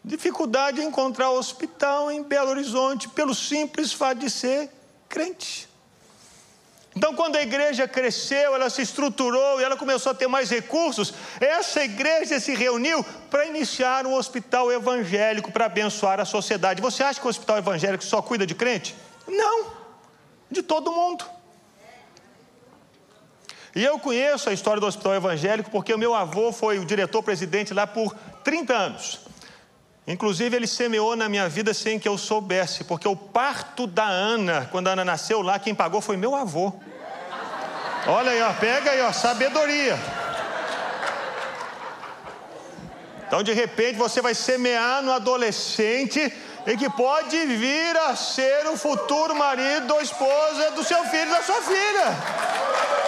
Dificuldade 0.03 0.81
em 0.81 0.87
encontrar 0.87 1.29
hospital 1.29 2.09
em 2.09 2.23
Belo 2.23 2.49
Horizonte, 2.49 3.07
pelo 3.09 3.35
simples 3.35 3.93
fato 3.93 4.17
de 4.17 4.29
ser 4.31 4.71
crente. 5.07 5.69
Então, 6.95 7.13
quando 7.13 7.35
a 7.35 7.43
igreja 7.43 7.87
cresceu, 7.87 8.55
ela 8.55 8.71
se 8.71 8.81
estruturou 8.81 9.61
e 9.61 9.63
ela 9.63 9.77
começou 9.77 10.13
a 10.13 10.15
ter 10.15 10.27
mais 10.27 10.49
recursos, 10.49 11.13
essa 11.39 11.83
igreja 11.83 12.39
se 12.39 12.55
reuniu 12.55 13.05
para 13.29 13.45
iniciar 13.45 14.07
um 14.07 14.15
hospital 14.15 14.71
evangélico 14.71 15.51
para 15.51 15.65
abençoar 15.67 16.19
a 16.19 16.25
sociedade. 16.25 16.81
Você 16.81 17.03
acha 17.03 17.21
que 17.21 17.27
o 17.27 17.29
hospital 17.29 17.59
evangélico 17.59 18.03
só 18.03 18.19
cuida 18.19 18.47
de 18.47 18.55
crente? 18.55 18.95
Não, 19.27 19.67
de 20.49 20.63
todo 20.63 20.91
mundo. 20.91 21.42
E 23.75 23.83
eu 23.83 23.97
conheço 23.97 24.49
a 24.49 24.53
história 24.53 24.79
do 24.79 24.85
hospital 24.85 25.15
evangélico 25.15 25.71
porque 25.71 25.93
o 25.93 25.97
meu 25.97 26.13
avô 26.13 26.51
foi 26.51 26.77
o 26.77 26.85
diretor-presidente 26.85 27.73
lá 27.73 27.87
por 27.87 28.15
30 28.43 28.73
anos. 28.73 29.19
Inclusive, 30.05 30.55
ele 30.55 30.67
semeou 30.67 31.15
na 31.15 31.29
minha 31.29 31.47
vida 31.47 31.73
sem 31.73 31.97
que 31.97 32.07
eu 32.07 32.17
soubesse, 32.17 32.83
porque 32.83 33.07
o 33.07 33.15
parto 33.15 33.87
da 33.87 34.03
Ana, 34.03 34.67
quando 34.69 34.89
a 34.89 34.91
Ana 34.91 35.05
nasceu 35.05 35.41
lá, 35.41 35.57
quem 35.57 35.73
pagou 35.73 36.01
foi 36.01 36.17
meu 36.17 36.35
avô. 36.35 36.73
Olha 38.05 38.31
aí, 38.31 38.41
ó, 38.41 38.53
pega 38.53 38.91
aí, 38.91 39.01
ó, 39.01 39.13
sabedoria. 39.13 39.97
Então, 43.25 43.41
de 43.41 43.53
repente, 43.53 43.97
você 43.97 44.21
vai 44.21 44.35
semear 44.35 45.01
no 45.01 45.11
adolescente 45.11 46.31
e 46.67 46.77
que 46.77 46.89
pode 46.89 47.45
vir 47.45 47.97
a 47.97 48.15
ser 48.15 48.67
o 48.67 48.77
futuro 48.77 49.33
marido 49.33 49.93
ou 49.93 50.01
esposa 50.01 50.71
do 50.71 50.83
seu 50.83 51.03
filho, 51.05 51.31
da 51.31 51.41
sua 51.41 51.61
filha. 51.61 53.02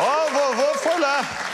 Ó, 0.00 0.26
oh, 0.26 0.30
vovô 0.30 0.78
foi 0.78 0.98
lá. 1.00 1.48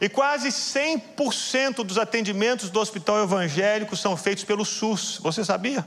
E 0.00 0.08
quase 0.08 0.48
100% 0.48 1.82
dos 1.82 1.96
atendimentos 1.96 2.68
do 2.68 2.78
hospital 2.78 3.22
evangélico 3.22 3.96
são 3.96 4.16
feitos 4.16 4.44
pelo 4.44 4.64
SUS. 4.64 5.18
Você 5.22 5.44
sabia? 5.44 5.86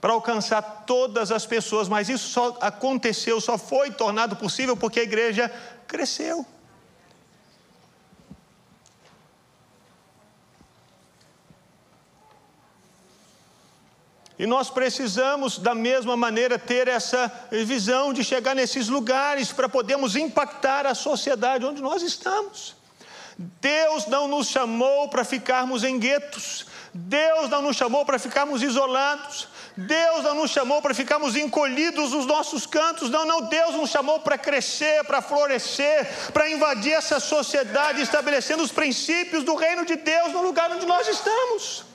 Para 0.00 0.12
alcançar 0.12 0.62
todas 0.86 1.32
as 1.32 1.44
pessoas, 1.44 1.88
mas 1.88 2.08
isso 2.08 2.28
só 2.28 2.56
aconteceu, 2.60 3.40
só 3.40 3.58
foi 3.58 3.90
tornado 3.90 4.36
possível 4.36 4.76
porque 4.76 5.00
a 5.00 5.02
igreja 5.02 5.52
cresceu. 5.88 6.46
E 14.38 14.46
nós 14.46 14.70
precisamos, 14.70 15.58
da 15.58 15.74
mesma 15.74 16.16
maneira, 16.16 16.58
ter 16.58 16.86
essa 16.86 17.30
visão 17.50 18.12
de 18.12 18.22
chegar 18.22 18.54
nesses 18.54 18.88
lugares 18.88 19.50
para 19.50 19.68
podermos 19.68 20.14
impactar 20.14 20.86
a 20.86 20.94
sociedade 20.94 21.64
onde 21.64 21.82
nós 21.82 22.02
estamos. 22.02 22.76
Deus 23.60 24.06
não 24.06 24.28
nos 24.28 24.48
chamou 24.48 25.08
para 25.08 25.24
ficarmos 25.24 25.82
em 25.82 25.98
guetos, 25.98 26.66
Deus 26.92 27.48
não 27.48 27.62
nos 27.62 27.76
chamou 27.76 28.04
para 28.04 28.18
ficarmos 28.18 28.62
isolados, 28.62 29.48
Deus 29.76 30.24
não 30.24 30.34
nos 30.34 30.50
chamou 30.50 30.82
para 30.82 30.92
ficarmos 30.92 31.36
encolhidos 31.36 32.12
nos 32.12 32.26
nossos 32.26 32.66
cantos, 32.66 33.10
não, 33.10 33.24
não, 33.24 33.42
Deus 33.42 33.74
nos 33.76 33.90
chamou 33.90 34.18
para 34.20 34.36
crescer, 34.36 35.04
para 35.04 35.22
florescer, 35.22 36.32
para 36.32 36.50
invadir 36.50 36.92
essa 36.92 37.20
sociedade, 37.20 38.02
estabelecendo 38.02 38.62
os 38.62 38.72
princípios 38.72 39.44
do 39.44 39.54
reino 39.54 39.84
de 39.84 39.94
Deus 39.94 40.32
no 40.32 40.42
lugar 40.42 40.72
onde 40.72 40.86
nós 40.86 41.06
estamos. 41.06 41.87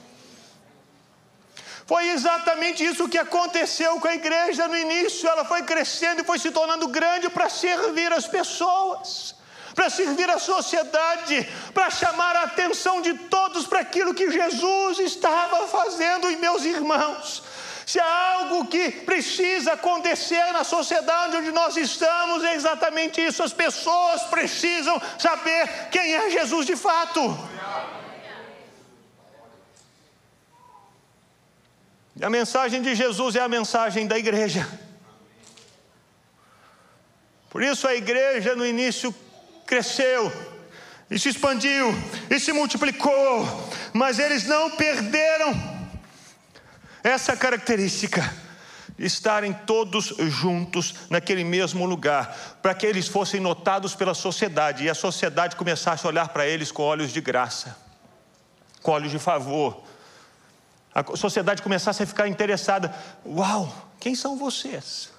Foi 1.86 2.08
exatamente 2.08 2.82
isso 2.82 3.08
que 3.08 3.18
aconteceu 3.18 4.00
com 4.00 4.08
a 4.08 4.14
igreja 4.14 4.66
no 4.66 4.76
início. 4.76 5.28
Ela 5.28 5.44
foi 5.44 5.62
crescendo 5.62 6.22
e 6.22 6.24
foi 6.24 6.38
se 6.38 6.50
tornando 6.50 6.88
grande 6.88 7.28
para 7.28 7.48
servir 7.50 8.10
as 8.12 8.26
pessoas, 8.26 9.34
para 9.74 9.90
servir 9.90 10.30
a 10.30 10.38
sociedade, 10.38 11.46
para 11.74 11.90
chamar 11.90 12.36
a 12.36 12.42
atenção 12.44 13.02
de 13.02 13.12
todos 13.14 13.66
para 13.66 13.80
aquilo 13.80 14.14
que 14.14 14.30
Jesus 14.30 14.98
estava 14.98 15.68
fazendo. 15.68 16.30
E 16.30 16.36
meus 16.36 16.64
irmãos, 16.64 17.42
se 17.84 18.00
há 18.00 18.32
algo 18.36 18.64
que 18.64 18.90
precisa 18.90 19.74
acontecer 19.74 20.52
na 20.52 20.64
sociedade 20.64 21.36
onde 21.36 21.52
nós 21.52 21.76
estamos, 21.76 22.42
é 22.44 22.54
exatamente 22.54 23.20
isso. 23.20 23.42
As 23.42 23.52
pessoas 23.52 24.22
precisam 24.24 25.00
saber 25.18 25.88
quem 25.90 26.14
é 26.14 26.30
Jesus 26.30 26.64
de 26.64 26.76
fato. 26.76 27.53
E 32.16 32.24
a 32.24 32.30
mensagem 32.30 32.80
de 32.80 32.94
Jesus 32.94 33.36
é 33.36 33.40
a 33.40 33.48
mensagem 33.48 34.06
da 34.06 34.18
igreja. 34.18 34.66
Por 37.50 37.62
isso 37.62 37.86
a 37.86 37.94
igreja 37.94 38.54
no 38.54 38.66
início 38.66 39.14
cresceu, 39.66 40.32
e 41.10 41.18
se 41.18 41.28
expandiu, 41.28 41.94
e 42.30 42.40
se 42.40 42.52
multiplicou, 42.52 43.70
mas 43.92 44.18
eles 44.18 44.44
não 44.44 44.70
perderam 44.70 45.52
essa 47.02 47.36
característica 47.36 48.44
estarem 48.98 49.52
todos 49.52 50.14
juntos 50.18 50.94
naquele 51.10 51.44
mesmo 51.44 51.84
lugar, 51.84 52.58
para 52.62 52.74
que 52.74 52.86
eles 52.86 53.08
fossem 53.08 53.40
notados 53.40 53.94
pela 53.94 54.14
sociedade 54.14 54.84
e 54.84 54.90
a 54.90 54.94
sociedade 54.94 55.56
começasse 55.56 56.06
a 56.06 56.08
olhar 56.08 56.28
para 56.28 56.46
eles 56.46 56.70
com 56.70 56.82
olhos 56.82 57.12
de 57.12 57.20
graça, 57.20 57.76
com 58.82 58.92
olhos 58.92 59.10
de 59.10 59.18
favor. 59.18 59.82
A 60.94 61.16
sociedade 61.16 61.60
começasse 61.60 62.02
a 62.02 62.06
ficar 62.06 62.28
interessada: 62.28 62.94
Uau, 63.26 63.90
quem 63.98 64.14
são 64.14 64.38
vocês? 64.38 65.12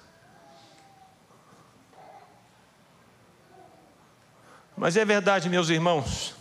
Mas 4.76 4.96
é 4.96 5.04
verdade, 5.04 5.48
meus 5.48 5.68
irmãos, 5.68 6.34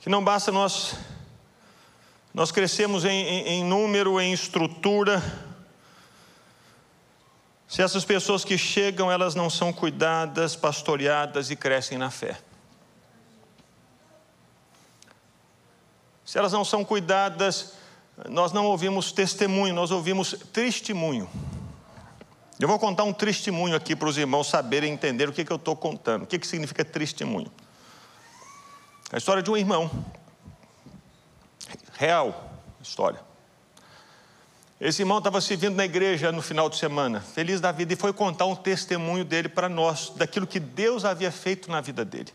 que 0.00 0.08
não 0.08 0.22
basta 0.22 0.50
nós 0.50 0.96
nós 2.34 2.50
crescemos 2.50 3.04
em, 3.04 3.10
em, 3.10 3.48
em 3.48 3.64
número, 3.64 4.18
em 4.18 4.32
estrutura. 4.32 5.22
Se 7.68 7.82
essas 7.82 8.04
pessoas 8.04 8.42
que 8.42 8.56
chegam, 8.56 9.12
elas 9.12 9.34
não 9.34 9.50
são 9.50 9.70
cuidadas, 9.70 10.56
pastoreadas 10.56 11.50
e 11.50 11.56
crescem 11.56 11.98
na 11.98 12.10
fé. 12.10 12.38
Se 16.32 16.38
elas 16.38 16.50
não 16.50 16.64
são 16.64 16.82
cuidadas, 16.82 17.74
nós 18.30 18.52
não 18.52 18.64
ouvimos 18.64 19.12
testemunho, 19.12 19.74
nós 19.74 19.90
ouvimos 19.90 20.34
testemunho. 20.50 21.28
Eu 22.58 22.66
vou 22.66 22.78
contar 22.78 23.04
um 23.04 23.12
testemunho 23.12 23.76
aqui 23.76 23.94
para 23.94 24.08
os 24.08 24.16
irmãos 24.16 24.48
saberem 24.48 24.94
entender 24.94 25.28
o 25.28 25.32
que, 25.34 25.44
que 25.44 25.52
eu 25.52 25.56
estou 25.56 25.76
contando. 25.76 26.22
O 26.22 26.26
que, 26.26 26.38
que 26.38 26.46
significa 26.46 26.82
testemunho? 26.86 27.52
A 29.12 29.18
história 29.18 29.42
de 29.42 29.50
um 29.50 29.58
irmão 29.58 29.90
Real 31.98 32.50
história. 32.80 33.20
Esse 34.80 35.02
irmão 35.02 35.18
estava 35.18 35.38
servindo 35.38 35.76
na 35.76 35.84
igreja 35.84 36.32
no 36.32 36.40
final 36.40 36.70
de 36.70 36.78
semana, 36.78 37.20
feliz 37.20 37.60
da 37.60 37.70
vida, 37.72 37.92
e 37.92 37.96
foi 37.96 38.14
contar 38.14 38.46
um 38.46 38.56
testemunho 38.56 39.22
dele 39.22 39.50
para 39.50 39.68
nós, 39.68 40.10
daquilo 40.16 40.46
que 40.46 40.58
Deus 40.58 41.04
havia 41.04 41.30
feito 41.30 41.70
na 41.70 41.82
vida 41.82 42.06
dele. 42.06 42.32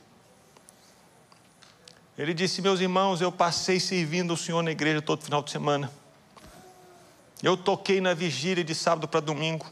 Ele 2.17 2.33
disse: 2.33 2.61
Meus 2.61 2.79
irmãos, 2.79 3.21
eu 3.21 3.31
passei 3.31 3.79
servindo 3.79 4.33
o 4.33 4.37
Senhor 4.37 4.63
na 4.63 4.71
igreja 4.71 5.01
todo 5.01 5.23
final 5.23 5.43
de 5.43 5.51
semana. 5.51 5.91
Eu 7.43 7.55
toquei 7.55 8.01
na 8.01 8.13
vigília 8.13 8.63
de 8.63 8.73
sábado 8.73 9.07
para 9.07 9.19
domingo. 9.19 9.65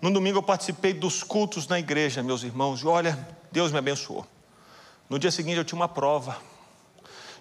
No 0.00 0.12
domingo 0.12 0.38
eu 0.38 0.42
participei 0.42 0.92
dos 0.92 1.22
cultos 1.22 1.66
na 1.66 1.78
igreja, 1.78 2.22
meus 2.22 2.42
irmãos, 2.42 2.80
e 2.80 2.86
olha, 2.86 3.18
Deus 3.50 3.72
me 3.72 3.78
abençoou. 3.78 4.26
No 5.08 5.18
dia 5.18 5.30
seguinte 5.30 5.56
eu 5.56 5.64
tinha 5.64 5.78
uma 5.78 5.88
prova. 5.88 6.36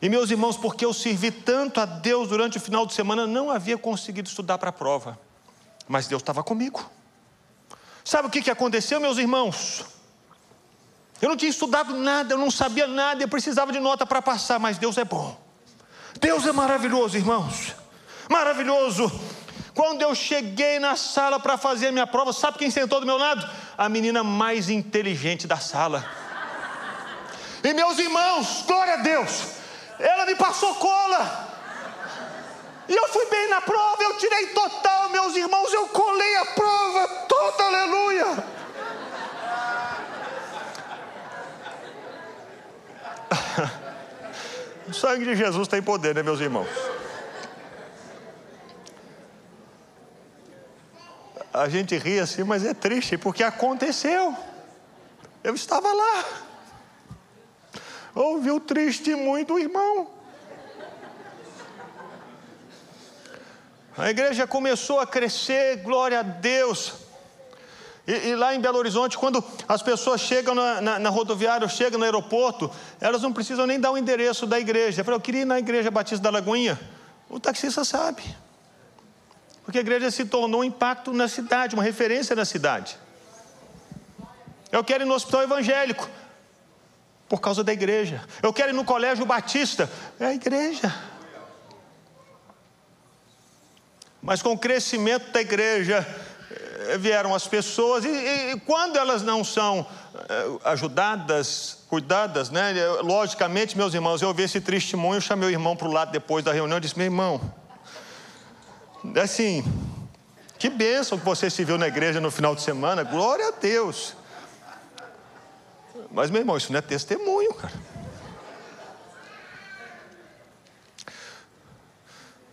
E 0.02 0.10
meus 0.10 0.32
irmãos, 0.32 0.58
porque 0.58 0.84
eu 0.84 0.94
servi 0.94 1.30
tanto 1.30 1.80
a 1.80 1.86
Deus 1.86 2.30
durante 2.30 2.58
o 2.58 2.62
final 2.62 2.88
de 2.88 2.94
semana, 2.94 3.28
não 3.28 3.52
havia 3.52 3.78
conseguido 3.78 4.28
estudar 4.28 4.58
para 4.58 4.70
a 4.70 4.74
prova, 4.74 5.20
mas 5.88 6.08
Deus 6.08 6.22
estava 6.24 6.44
comigo. 6.44 6.90
Sabe 8.04 8.28
o 8.28 8.32
que, 8.32 8.42
que 8.42 8.50
aconteceu, 8.50 9.00
meus 9.00 9.20
irmãos? 9.20 9.86
Eu 11.22 11.30
não 11.30 11.38
tinha 11.38 11.52
estudado 11.52 11.94
nada, 11.94 12.34
eu 12.34 12.38
não 12.38 12.50
sabia 12.50 12.88
nada, 12.88 13.24
eu 13.24 13.28
precisava 13.28 13.72
de 13.72 13.80
nota 13.80 14.06
para 14.06 14.22
passar, 14.22 14.60
mas 14.60 14.80
Deus 14.80 14.98
é 14.98 15.06
bom. 15.06 15.40
Deus 16.20 16.46
é 16.48 16.52
maravilhoso, 16.52 17.16
irmãos. 17.16 17.76
Maravilhoso. 18.28 19.12
Quando 19.76 20.02
eu 20.02 20.16
cheguei 20.16 20.80
na 20.80 20.96
sala 20.96 21.40
para 21.40 21.58
fazer 21.58 21.88
a 21.88 21.92
minha 21.92 22.08
prova, 22.08 22.34
sabe 22.34 22.58
quem 22.58 22.72
sentou 22.72 23.00
do 23.00 23.06
meu 23.06 23.18
lado? 23.18 23.48
A 23.78 23.88
menina 23.88 24.24
mais 24.24 24.70
inteligente 24.70 25.48
da 25.48 25.58
sala. 25.58 26.04
E 27.64 27.74
meus 27.74 28.00
irmãos, 28.00 28.64
glória 28.66 28.96
a 28.96 28.98
Deus, 28.98 29.44
ela 30.00 30.26
me 30.26 30.36
passou 30.36 30.74
cola. 30.76 31.50
E 32.90 32.94
eu 32.94 33.08
fui 33.10 33.26
bem 33.28 33.48
na 33.48 33.62
prova, 33.62 34.04
eu 34.04 34.18
tirei 34.18 34.48
total, 34.48 35.10
meus 35.10 35.36
irmãos, 35.36 35.72
eu 35.72 35.88
colei 35.90 36.36
a 36.38 36.46
prova 36.46 37.08
toda, 37.30 37.64
aleluia. 37.64 38.61
O 44.92 44.94
sangue 44.94 45.26
de 45.26 45.36
Jesus 45.36 45.68
tem 45.68 45.82
poder, 45.82 46.14
né, 46.14 46.22
meus 46.22 46.40
irmãos? 46.40 46.68
A 51.54 51.68
gente 51.68 51.98
ri 51.98 52.20
assim, 52.20 52.44
mas 52.44 52.64
é 52.64 52.74
triste, 52.74 53.18
porque 53.18 53.44
aconteceu. 53.44 54.36
Eu 55.44 55.56
estava 55.56 55.92
lá 55.92 56.26
ouviu 58.14 58.56
o 58.56 58.60
testemunho 58.60 59.46
do 59.46 59.58
irmão. 59.58 60.12
A 63.98 64.10
igreja 64.10 64.48
começou 64.48 65.00
a 65.00 65.08
crescer, 65.08 65.78
glória 65.78 66.20
a 66.20 66.24
Deus. 66.24 66.94
E, 68.12 68.28
e 68.28 68.36
lá 68.36 68.54
em 68.54 68.60
Belo 68.60 68.78
Horizonte, 68.78 69.18
quando 69.18 69.42
as 69.66 69.82
pessoas 69.82 70.20
chegam 70.20 70.54
na, 70.54 70.82
na, 70.82 71.00
na, 71.00 71.10
rodoviária, 71.10 71.66
chegam 71.70 71.98
no 71.98 72.04
aeroporto, 72.04 72.70
elas 73.00 73.22
não 73.22 73.32
precisam 73.32 73.66
nem 73.66 73.80
dar 73.80 73.90
o 73.90 73.98
endereço 73.98 74.46
da 74.46 74.60
igreja. 74.60 75.00
Eu 75.00 75.06
falei, 75.06 75.16
eu 75.16 75.22
queria 75.22 75.44
ir 75.44 75.46
na 75.46 75.58
igreja 75.58 75.90
Batista 75.90 76.22
da 76.22 76.30
Lagoinha. 76.30 76.78
O 77.30 77.40
taxista 77.40 77.86
sabe. 77.86 78.24
Porque 79.64 79.78
a 79.78 79.82
igreja 79.82 80.12
se 80.12 80.26
tornou 80.26 80.60
um 80.60 80.64
impacto 80.66 81.14
na 81.14 81.30
cidade, 81.30 81.74
uma 81.74 81.84
referência 81.84 82.36
na 82.36 82.44
cidade. 82.44 82.98
Eu 84.70 84.84
quero 84.84 85.06
ir 85.06 85.08
no 85.08 85.14
hospital 85.14 85.44
evangélico 85.44 86.10
por 87.30 87.40
causa 87.40 87.64
da 87.64 87.72
igreja. 87.72 88.22
Eu 88.44 88.52
quero 88.52 88.72
ir 88.72 88.74
no 88.74 88.84
colégio 88.84 89.26
batista, 89.26 89.90
é 90.20 90.26
a 90.26 90.34
igreja. 90.34 90.94
Mas 94.22 94.42
com 94.42 94.52
o 94.52 94.58
crescimento 94.58 95.32
da 95.32 95.40
igreja, 95.40 96.06
vieram 96.98 97.34
as 97.34 97.48
pessoas, 97.48 98.04
e, 98.06 98.10
e, 98.10 98.60
quando 98.62 98.98
elas 98.98 99.22
não 99.22 99.44
são 99.44 99.86
eh, 100.14 100.46
ajudadas, 100.66 101.80
cuidadas, 101.88 102.50
né? 102.50 102.74
Logicamente, 103.02 103.78
meus 103.78 103.94
irmãos, 103.94 104.22
eu 104.22 104.34
vi 104.34 104.44
esse 104.44 104.62
testemunho, 104.62 105.22
chamei 105.22 105.50
o 105.50 105.52
irmão 105.52 105.76
para 105.76 105.88
o 105.88 105.92
lado 105.92 106.12
depois 106.12 106.44
da 106.44 106.52
reunião 106.52 106.78
e 106.78 106.82
disse: 106.82 106.98
meu 106.98 107.06
irmão, 107.06 107.42
assim, 109.22 109.64
que 110.58 110.70
bênção 110.70 111.18
que 111.18 111.26
você 111.26 111.50
se 111.50 111.64
viu 111.64 111.78
na 111.78 111.88
igreja 111.88 112.20
no 112.20 112.32
final 112.32 112.56
de 112.56 112.62
semana, 112.62 113.04
glória 113.04 113.48
a 113.48 113.52
Deus. 113.52 114.16
Mas, 116.12 116.30
meu 116.30 116.42
irmão, 116.42 116.58
isso 116.58 116.72
não 116.72 116.80
é 116.80 116.82
testemunho, 116.82 117.54
cara. 117.54 117.74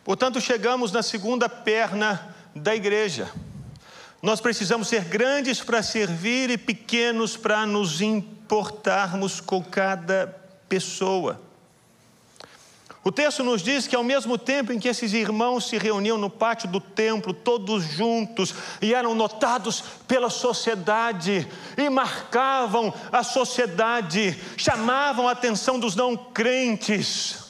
Portanto, 0.04 0.40
chegamos 0.40 0.90
na 0.90 1.02
segunda 1.02 1.48
perna 1.48 2.34
da 2.54 2.74
igreja. 2.74 3.30
Nós 4.20 4.40
precisamos 4.40 4.88
ser 4.88 5.04
grandes 5.04 5.60
para 5.60 5.82
servir 5.82 6.50
e 6.50 6.58
pequenos 6.58 7.36
para 7.36 7.64
nos 7.64 8.00
importarmos 8.00 9.40
com 9.40 9.62
cada 9.62 10.26
pessoa. 10.68 11.40
O 13.04 13.12
texto 13.12 13.44
nos 13.44 13.62
diz 13.62 13.86
que 13.86 13.94
ao 13.94 14.02
mesmo 14.02 14.36
tempo 14.36 14.72
em 14.72 14.78
que 14.78 14.88
esses 14.88 15.12
irmãos 15.12 15.68
se 15.68 15.78
reuniam 15.78 16.18
no 16.18 16.28
pátio 16.28 16.68
do 16.68 16.80
templo, 16.80 17.32
todos 17.32 17.84
juntos, 17.84 18.52
e 18.82 18.92
eram 18.92 19.14
notados 19.14 19.82
pela 20.08 20.28
sociedade, 20.28 21.46
e 21.76 21.88
marcavam 21.88 22.92
a 23.12 23.22
sociedade, 23.22 24.36
chamavam 24.56 25.28
a 25.28 25.32
atenção 25.32 25.78
dos 25.78 25.94
não 25.94 26.16
crentes. 26.16 27.44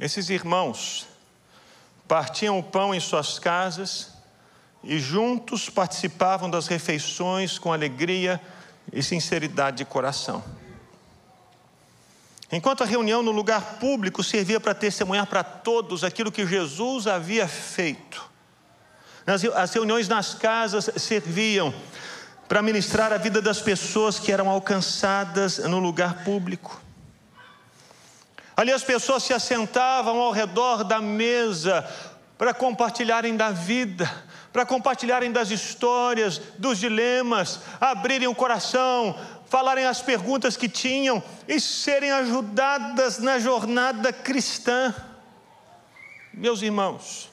Esses 0.00 0.30
irmãos 0.30 1.06
partiam 2.08 2.58
o 2.58 2.62
pão 2.62 2.94
em 2.94 3.00
suas 3.00 3.38
casas 3.38 4.17
e 4.88 4.98
juntos 4.98 5.68
participavam 5.68 6.48
das 6.48 6.66
refeições 6.66 7.58
com 7.58 7.70
alegria 7.70 8.40
e 8.90 9.02
sinceridade 9.02 9.76
de 9.76 9.84
coração. 9.84 10.42
Enquanto 12.50 12.82
a 12.82 12.86
reunião 12.86 13.22
no 13.22 13.30
lugar 13.30 13.76
público 13.78 14.24
servia 14.24 14.58
para 14.58 14.74
testemunhar 14.74 15.26
para 15.26 15.44
todos 15.44 16.02
aquilo 16.02 16.32
que 16.32 16.46
Jesus 16.46 17.06
havia 17.06 17.46
feito, 17.46 18.30
as 19.54 19.74
reuniões 19.74 20.08
nas 20.08 20.32
casas 20.32 20.88
serviam 20.96 21.74
para 22.48 22.62
ministrar 22.62 23.12
a 23.12 23.18
vida 23.18 23.42
das 23.42 23.60
pessoas 23.60 24.18
que 24.18 24.32
eram 24.32 24.48
alcançadas 24.48 25.58
no 25.58 25.78
lugar 25.78 26.24
público. 26.24 26.80
Ali 28.56 28.72
as 28.72 28.82
pessoas 28.82 29.22
se 29.22 29.34
assentavam 29.34 30.18
ao 30.18 30.32
redor 30.32 30.82
da 30.82 30.98
mesa 30.98 31.86
para 32.38 32.54
compartilharem 32.54 33.36
da 33.36 33.50
vida, 33.50 34.10
para 34.52 34.66
compartilharem 34.66 35.30
das 35.30 35.50
histórias, 35.50 36.38
dos 36.58 36.78
dilemas, 36.78 37.60
abrirem 37.80 38.28
o 38.28 38.34
coração, 38.34 39.18
falarem 39.46 39.86
as 39.86 40.02
perguntas 40.02 40.56
que 40.56 40.68
tinham 40.68 41.22
e 41.46 41.60
serem 41.60 42.10
ajudadas 42.10 43.18
na 43.18 43.38
jornada 43.38 44.12
cristã. 44.12 44.94
Meus 46.32 46.62
irmãos, 46.62 47.30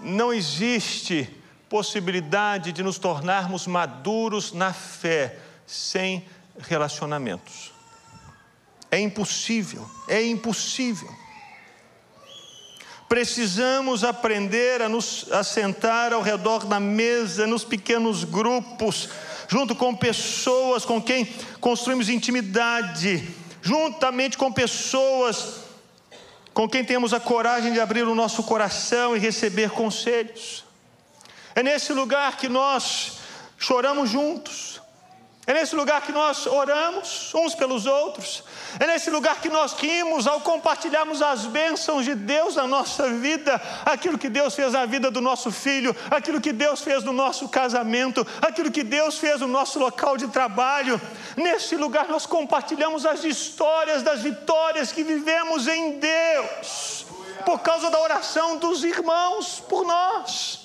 não 0.00 0.32
existe 0.32 1.30
possibilidade 1.68 2.72
de 2.72 2.82
nos 2.82 2.98
tornarmos 2.98 3.66
maduros 3.66 4.52
na 4.52 4.72
fé 4.72 5.38
sem 5.66 6.26
relacionamentos. 6.58 7.72
É 8.90 9.00
impossível, 9.00 9.88
é 10.06 10.24
impossível. 10.24 11.23
Precisamos 13.14 14.02
aprender 14.02 14.82
a 14.82 14.88
nos 14.88 15.30
assentar 15.30 16.12
ao 16.12 16.20
redor 16.20 16.66
da 16.66 16.80
mesa, 16.80 17.46
nos 17.46 17.62
pequenos 17.62 18.24
grupos, 18.24 19.08
junto 19.46 19.76
com 19.76 19.94
pessoas 19.94 20.84
com 20.84 21.00
quem 21.00 21.24
construímos 21.60 22.08
intimidade, 22.08 23.24
juntamente 23.62 24.36
com 24.36 24.50
pessoas 24.50 25.60
com 26.52 26.68
quem 26.68 26.84
temos 26.84 27.14
a 27.14 27.20
coragem 27.20 27.72
de 27.72 27.78
abrir 27.78 28.02
o 28.02 28.16
nosso 28.16 28.42
coração 28.42 29.16
e 29.16 29.20
receber 29.20 29.70
conselhos. 29.70 30.64
É 31.54 31.62
nesse 31.62 31.92
lugar 31.92 32.36
que 32.36 32.48
nós 32.48 33.18
choramos 33.56 34.10
juntos, 34.10 34.80
é 35.46 35.52
nesse 35.52 35.76
lugar 35.76 36.00
que 36.00 36.12
nós 36.12 36.46
oramos 36.46 37.32
uns 37.34 37.54
pelos 37.54 37.84
outros. 37.84 38.42
É 38.80 38.86
nesse 38.86 39.10
lugar 39.10 39.42
que 39.42 39.50
nós 39.50 39.74
rimos 39.74 40.26
ao 40.26 40.40
compartilharmos 40.40 41.20
as 41.20 41.44
bênçãos 41.44 42.06
de 42.06 42.14
Deus 42.14 42.56
na 42.56 42.66
nossa 42.66 43.10
vida, 43.10 43.60
aquilo 43.84 44.16
que 44.16 44.30
Deus 44.30 44.54
fez 44.54 44.72
na 44.72 44.86
vida 44.86 45.10
do 45.10 45.20
nosso 45.20 45.52
filho, 45.52 45.94
aquilo 46.10 46.40
que 46.40 46.52
Deus 46.52 46.80
fez 46.80 47.04
no 47.04 47.12
nosso 47.12 47.46
casamento, 47.48 48.26
aquilo 48.40 48.70
que 48.70 48.82
Deus 48.82 49.18
fez 49.18 49.40
no 49.40 49.46
nosso 49.46 49.78
local 49.78 50.16
de 50.16 50.28
trabalho. 50.28 50.98
Nesse 51.36 51.76
lugar 51.76 52.08
nós 52.08 52.24
compartilhamos 52.24 53.04
as 53.04 53.22
histórias 53.22 54.02
das 54.02 54.22
vitórias 54.22 54.92
que 54.92 55.04
vivemos 55.04 55.68
em 55.68 55.98
Deus, 55.98 57.04
por 57.44 57.60
causa 57.60 57.90
da 57.90 58.00
oração 58.00 58.56
dos 58.56 58.82
irmãos 58.82 59.60
por 59.68 59.84
nós. 59.84 60.63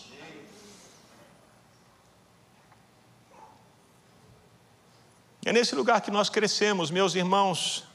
É 5.46 5.54
nesse 5.54 5.74
lugar 5.74 6.02
que 6.02 6.12
nós 6.12 6.30
crescemos, 6.30 6.92
meus 6.92 7.16
irmãos. 7.16 7.86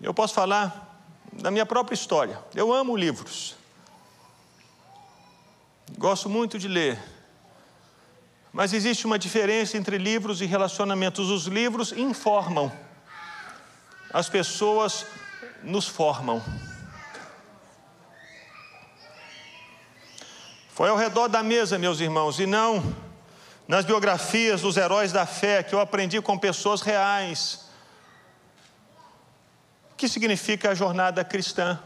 Eu 0.00 0.14
posso 0.14 0.34
falar 0.34 1.04
da 1.32 1.50
minha 1.50 1.66
própria 1.66 1.94
história. 1.94 2.38
Eu 2.54 2.72
amo 2.72 2.96
livros. 2.96 3.56
Gosto 5.98 6.28
muito 6.28 6.58
de 6.58 6.68
ler. 6.68 6.98
Mas 8.52 8.72
existe 8.72 9.04
uma 9.04 9.18
diferença 9.18 9.76
entre 9.76 9.98
livros 9.98 10.40
e 10.40 10.46
relacionamentos. 10.46 11.28
Os 11.28 11.46
livros 11.46 11.92
informam, 11.92 12.70
as 14.12 14.28
pessoas 14.28 15.04
nos 15.62 15.86
formam. 15.86 16.42
Foi 20.68 20.88
ao 20.88 20.96
redor 20.96 21.28
da 21.28 21.42
mesa, 21.42 21.78
meus 21.78 22.00
irmãos, 22.00 22.40
e 22.40 22.46
não 22.46 23.09
nas 23.70 23.84
biografias 23.84 24.62
dos 24.62 24.76
heróis 24.76 25.12
da 25.12 25.24
fé 25.24 25.62
que 25.62 25.72
eu 25.72 25.78
aprendi 25.78 26.20
com 26.20 26.36
pessoas 26.36 26.80
reais. 26.80 27.66
O 29.92 29.94
que 29.96 30.08
significa 30.08 30.70
a 30.70 30.74
jornada 30.74 31.22
cristã? 31.22 31.78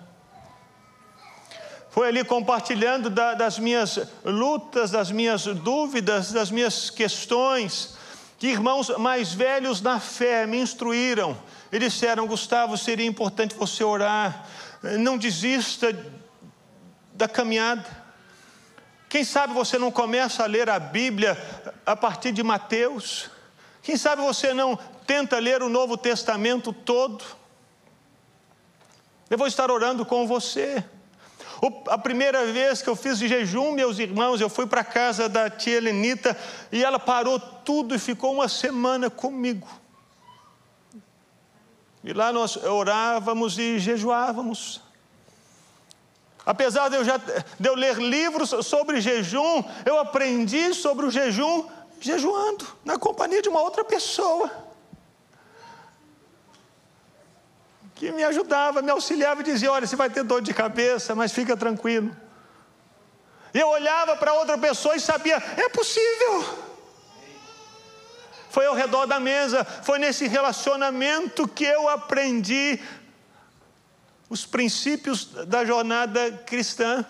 Foi 1.90 2.08
ali 2.08 2.24
compartilhando 2.24 3.10
da, 3.10 3.34
das 3.34 3.58
minhas 3.58 4.00
lutas, 4.24 4.90
das 4.92 5.10
minhas 5.10 5.44
dúvidas, 5.44 6.32
das 6.32 6.50
minhas 6.50 6.88
questões, 6.88 7.98
que 8.38 8.46
irmãos 8.46 8.88
mais 8.96 9.34
velhos 9.34 9.82
na 9.82 10.00
fé 10.00 10.46
me 10.46 10.56
instruíram 10.56 11.36
e 11.70 11.78
disseram: 11.78 12.26
Gustavo, 12.26 12.78
seria 12.78 13.06
importante 13.06 13.54
você 13.54 13.84
orar, 13.84 14.46
não 15.00 15.18
desista 15.18 15.94
da 17.12 17.28
caminhada. 17.28 18.03
Quem 19.14 19.22
sabe 19.22 19.54
você 19.54 19.78
não 19.78 19.92
começa 19.92 20.42
a 20.42 20.46
ler 20.46 20.68
a 20.68 20.76
Bíblia 20.76 21.38
a 21.86 21.94
partir 21.94 22.32
de 22.32 22.42
Mateus? 22.42 23.30
Quem 23.80 23.96
sabe 23.96 24.20
você 24.20 24.52
não 24.52 24.76
tenta 25.06 25.38
ler 25.38 25.62
o 25.62 25.68
Novo 25.68 25.96
Testamento 25.96 26.72
todo? 26.72 27.24
Eu 29.30 29.38
vou 29.38 29.46
estar 29.46 29.70
orando 29.70 30.04
com 30.04 30.26
você. 30.26 30.84
A 31.86 31.96
primeira 31.96 32.44
vez 32.46 32.82
que 32.82 32.88
eu 32.88 32.96
fiz 32.96 33.20
de 33.20 33.28
jejum, 33.28 33.70
meus 33.70 34.00
irmãos, 34.00 34.40
eu 34.40 34.48
fui 34.50 34.66
para 34.66 34.80
a 34.80 34.84
casa 34.84 35.28
da 35.28 35.48
tia 35.48 35.76
Helenita 35.76 36.36
e 36.72 36.82
ela 36.82 36.98
parou 36.98 37.38
tudo 37.38 37.94
e 37.94 38.00
ficou 38.00 38.34
uma 38.34 38.48
semana 38.48 39.08
comigo. 39.08 39.68
E 42.02 42.12
lá 42.12 42.32
nós 42.32 42.56
orávamos 42.56 43.60
e 43.60 43.78
jejuávamos. 43.78 44.83
Apesar 46.46 46.88
de 46.90 46.96
eu, 46.96 47.04
já, 47.04 47.16
de 47.16 47.68
eu 47.68 47.74
ler 47.74 47.96
livros 47.96 48.50
sobre 48.66 49.00
jejum, 49.00 49.64
eu 49.86 49.98
aprendi 49.98 50.74
sobre 50.74 51.06
o 51.06 51.10
jejum 51.10 51.66
jejuando, 52.00 52.66
na 52.84 52.98
companhia 52.98 53.40
de 53.40 53.48
uma 53.48 53.62
outra 53.62 53.82
pessoa. 53.82 54.50
Que 57.94 58.12
me 58.12 58.22
ajudava, 58.24 58.82
me 58.82 58.90
auxiliava 58.90 59.40
e 59.40 59.44
dizia: 59.44 59.72
Olha, 59.72 59.86
você 59.86 59.96
vai 59.96 60.10
ter 60.10 60.22
dor 60.22 60.42
de 60.42 60.52
cabeça, 60.52 61.14
mas 61.14 61.32
fica 61.32 61.56
tranquilo. 61.56 62.14
E 63.54 63.58
eu 63.58 63.68
olhava 63.68 64.16
para 64.16 64.34
outra 64.34 64.58
pessoa 64.58 64.96
e 64.96 65.00
sabia: 65.00 65.36
É 65.56 65.68
possível. 65.70 66.44
Foi 68.50 68.66
ao 68.66 68.74
redor 68.74 69.06
da 69.06 69.18
mesa, 69.18 69.64
foi 69.64 69.98
nesse 69.98 70.28
relacionamento 70.28 71.48
que 71.48 71.64
eu 71.64 71.88
aprendi 71.88 72.78
os 74.34 74.44
princípios 74.44 75.26
da 75.46 75.64
jornada 75.64 76.32
cristã. 76.44 77.06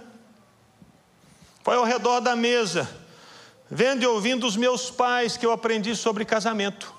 Foi 1.63 1.75
ao 1.75 1.85
redor 1.85 2.21
da 2.21 2.37
mesa, 2.37 2.87
vendo 3.71 4.03
e 4.03 4.07
ouvindo 4.07 4.47
os 4.47 4.57
meus 4.57 4.91
pais 4.91 5.35
que 5.35 5.47
eu 5.47 5.51
aprendi 5.51 5.97
sobre 5.97 6.27
casamento. 6.27 6.93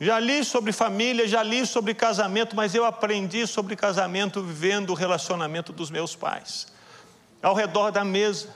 Já 0.00 0.18
li 0.18 0.42
sobre 0.42 0.72
família, 0.72 1.28
já 1.28 1.42
li 1.42 1.66
sobre 1.66 1.92
casamento, 1.92 2.56
mas 2.56 2.74
eu 2.74 2.86
aprendi 2.86 3.46
sobre 3.46 3.76
casamento 3.76 4.42
vendo 4.42 4.90
o 4.90 4.94
relacionamento 4.94 5.74
dos 5.74 5.90
meus 5.90 6.16
pais. 6.16 6.66
Ao 7.42 7.54
redor 7.54 7.90
da 7.90 8.02
mesa. 8.02 8.48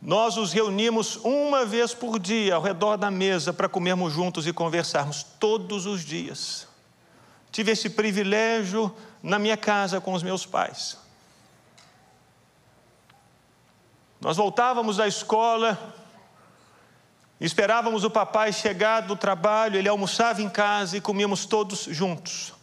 Nós 0.00 0.38
os 0.38 0.50
reunimos 0.50 1.16
uma 1.16 1.66
vez 1.66 1.92
por 1.92 2.18
dia 2.18 2.54
ao 2.54 2.62
redor 2.62 2.96
da 2.96 3.10
mesa 3.10 3.52
para 3.52 3.68
comermos 3.68 4.14
juntos 4.14 4.46
e 4.46 4.52
conversarmos 4.52 5.22
todos 5.22 5.84
os 5.84 6.02
dias. 6.02 6.66
Tive 7.50 7.72
esse 7.72 7.90
privilégio 7.90 8.94
na 9.22 9.38
minha 9.38 9.56
casa 9.56 10.00
com 10.00 10.12
os 10.12 10.22
meus 10.22 10.44
pais. 10.44 10.98
Nós 14.20 14.36
voltávamos 14.36 14.96
da 14.96 15.06
escola, 15.06 15.94
esperávamos 17.40 18.02
o 18.02 18.10
papai 18.10 18.52
chegar 18.52 19.02
do 19.02 19.14
trabalho, 19.14 19.76
ele 19.76 19.88
almoçava 19.88 20.42
em 20.42 20.48
casa 20.48 20.96
e 20.96 21.00
comíamos 21.00 21.44
todos 21.46 21.84
juntos. 21.84 22.54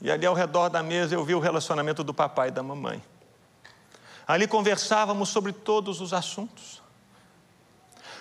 E 0.00 0.10
ali 0.10 0.26
ao 0.26 0.34
redor 0.34 0.68
da 0.68 0.82
mesa 0.82 1.14
eu 1.14 1.24
vi 1.24 1.34
o 1.34 1.40
relacionamento 1.40 2.04
do 2.04 2.12
papai 2.12 2.48
e 2.48 2.52
da 2.52 2.62
mamãe. 2.62 3.02
Ali 4.26 4.46
conversávamos 4.46 5.30
sobre 5.30 5.52
todos 5.52 6.00
os 6.00 6.12
assuntos. 6.12 6.83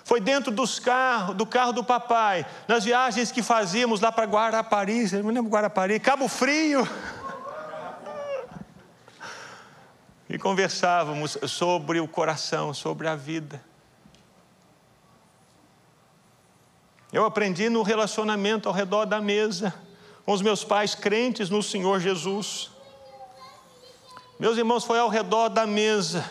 Foi 0.04 0.20
dentro 0.20 0.52
dos 0.52 0.80
carros, 0.80 1.36
do 1.36 1.46
carro 1.46 1.72
do 1.72 1.84
papai, 1.84 2.46
nas 2.68 2.84
viagens 2.84 3.32
que 3.32 3.42
fazíamos 3.42 4.02
lá 4.02 4.12
para 4.12 4.26
Guarapari, 4.26 5.08
você 5.08 5.22
não 5.22 5.30
lembra 5.30 5.50
Guarapari? 5.50 6.00
Cabo 6.00 6.28
Frio. 6.28 6.88
E 10.30 10.38
conversávamos 10.40 11.38
sobre 11.48 12.00
o 12.00 12.08
coração, 12.08 12.74
sobre 12.74 13.08
a 13.08 13.16
vida. 13.16 13.64
Eu 17.12 17.24
aprendi 17.24 17.70
no 17.70 17.84
relacionamento 17.84 18.68
ao 18.68 18.74
redor 18.74 19.06
da 19.06 19.22
mesa, 19.22 19.76
com 20.26 20.32
os 20.32 20.42
meus 20.42 20.64
pais 20.64 20.96
crentes 20.96 21.52
no 21.52 21.62
Senhor 21.62 22.00
Jesus. 22.00 22.72
Meus 24.40 24.58
irmãos, 24.58 24.86
foi 24.86 24.98
ao 24.98 25.08
redor 25.08 25.50
da 25.50 25.68
mesa 25.68 26.26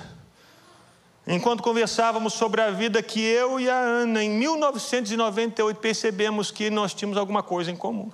Enquanto 1.26 1.62
conversávamos 1.62 2.32
sobre 2.32 2.60
a 2.60 2.70
vida 2.70 3.00
que 3.00 3.20
eu 3.20 3.60
e 3.60 3.70
a 3.70 3.78
Ana, 3.78 4.24
em 4.24 4.30
1998, 4.30 5.78
percebemos 5.78 6.50
que 6.50 6.68
nós 6.68 6.92
tínhamos 6.92 7.16
alguma 7.16 7.42
coisa 7.42 7.70
em 7.70 7.76
comum. 7.76 8.10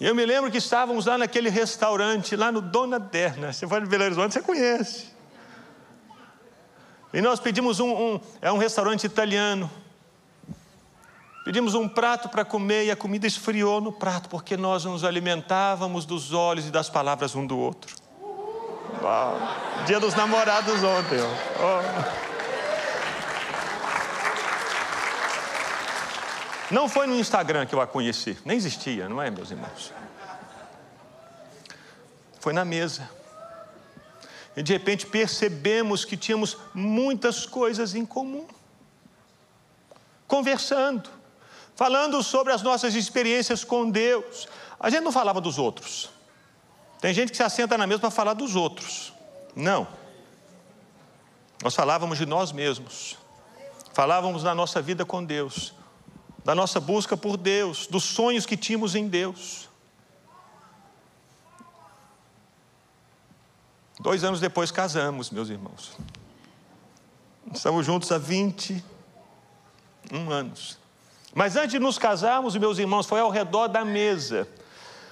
Eu 0.00 0.14
me 0.14 0.24
lembro 0.24 0.48
que 0.48 0.58
estávamos 0.58 1.06
lá 1.06 1.18
naquele 1.18 1.50
restaurante, 1.50 2.36
lá 2.36 2.52
no 2.52 2.60
Dona 2.60 3.00
Derna. 3.00 3.52
Você 3.52 3.66
vai 3.66 3.80
de 3.80 3.88
Belo 3.88 4.04
Horizonte, 4.04 4.32
você 4.32 4.40
conhece. 4.40 5.08
E 7.12 7.20
nós 7.20 7.40
pedimos 7.40 7.80
um, 7.80 7.90
um, 7.90 8.20
é 8.40 8.52
um 8.52 8.58
restaurante 8.58 9.04
italiano. 9.04 9.68
Pedimos 11.44 11.74
um 11.74 11.88
prato 11.88 12.28
para 12.28 12.44
comer 12.44 12.84
e 12.84 12.90
a 12.92 12.96
comida 12.96 13.26
esfriou 13.26 13.80
no 13.80 13.90
prato, 13.90 14.28
porque 14.28 14.56
nós 14.56 14.84
nos 14.84 15.02
alimentávamos 15.02 16.04
dos 16.04 16.32
olhos 16.32 16.68
e 16.68 16.70
das 16.70 16.88
palavras 16.88 17.34
um 17.34 17.44
do 17.44 17.58
outro. 17.58 18.07
Dia 19.86 20.00
dos 20.00 20.14
namorados 20.14 20.82
ontem. 20.82 21.18
Oh. 21.60 22.28
Não 26.70 26.88
foi 26.88 27.06
no 27.06 27.16
Instagram 27.16 27.64
que 27.64 27.74
eu 27.74 27.80
a 27.80 27.86
conheci, 27.86 28.36
nem 28.44 28.56
existia, 28.56 29.08
não 29.08 29.22
é, 29.22 29.30
meus 29.30 29.50
irmãos? 29.50 29.92
Foi 32.40 32.52
na 32.52 32.64
mesa. 32.64 33.08
E 34.56 34.62
de 34.62 34.72
repente 34.72 35.06
percebemos 35.06 36.04
que 36.04 36.16
tínhamos 36.16 36.56
muitas 36.74 37.46
coisas 37.46 37.94
em 37.94 38.04
comum. 38.04 38.46
Conversando, 40.26 41.08
falando 41.74 42.22
sobre 42.22 42.52
as 42.52 42.60
nossas 42.60 42.94
experiências 42.94 43.64
com 43.64 43.88
Deus. 43.88 44.46
A 44.78 44.90
gente 44.90 45.02
não 45.02 45.12
falava 45.12 45.40
dos 45.40 45.58
outros. 45.58 46.10
Tem 47.00 47.14
gente 47.14 47.30
que 47.30 47.36
se 47.36 47.42
assenta 47.42 47.78
na 47.78 47.86
mesa 47.86 48.00
para 48.00 48.10
falar 48.10 48.34
dos 48.34 48.56
outros. 48.56 49.12
Não. 49.54 49.86
Nós 51.62 51.74
falávamos 51.74 52.18
de 52.18 52.26
nós 52.26 52.52
mesmos. 52.52 53.16
Falávamos 53.92 54.42
da 54.42 54.54
nossa 54.54 54.80
vida 54.82 55.04
com 55.04 55.24
Deus 55.24 55.74
da 56.48 56.54
nossa 56.54 56.80
busca 56.80 57.14
por 57.14 57.36
Deus, 57.36 57.86
dos 57.86 58.04
sonhos 58.04 58.46
que 58.46 58.56
tínhamos 58.56 58.94
em 58.94 59.06
Deus. 59.06 59.68
Dois 64.00 64.24
anos 64.24 64.40
depois 64.40 64.70
casamos, 64.70 65.28
meus 65.28 65.50
irmãos. 65.50 65.94
Estamos 67.52 67.84
juntos 67.84 68.10
há 68.10 68.16
21 68.16 68.80
anos. 70.30 70.78
Mas 71.34 71.54
antes 71.54 71.72
de 71.72 71.78
nos 71.78 71.98
casarmos, 71.98 72.56
meus 72.56 72.78
irmãos, 72.78 73.04
foi 73.04 73.20
ao 73.20 73.28
redor 73.28 73.68
da 73.68 73.84
mesa. 73.84 74.48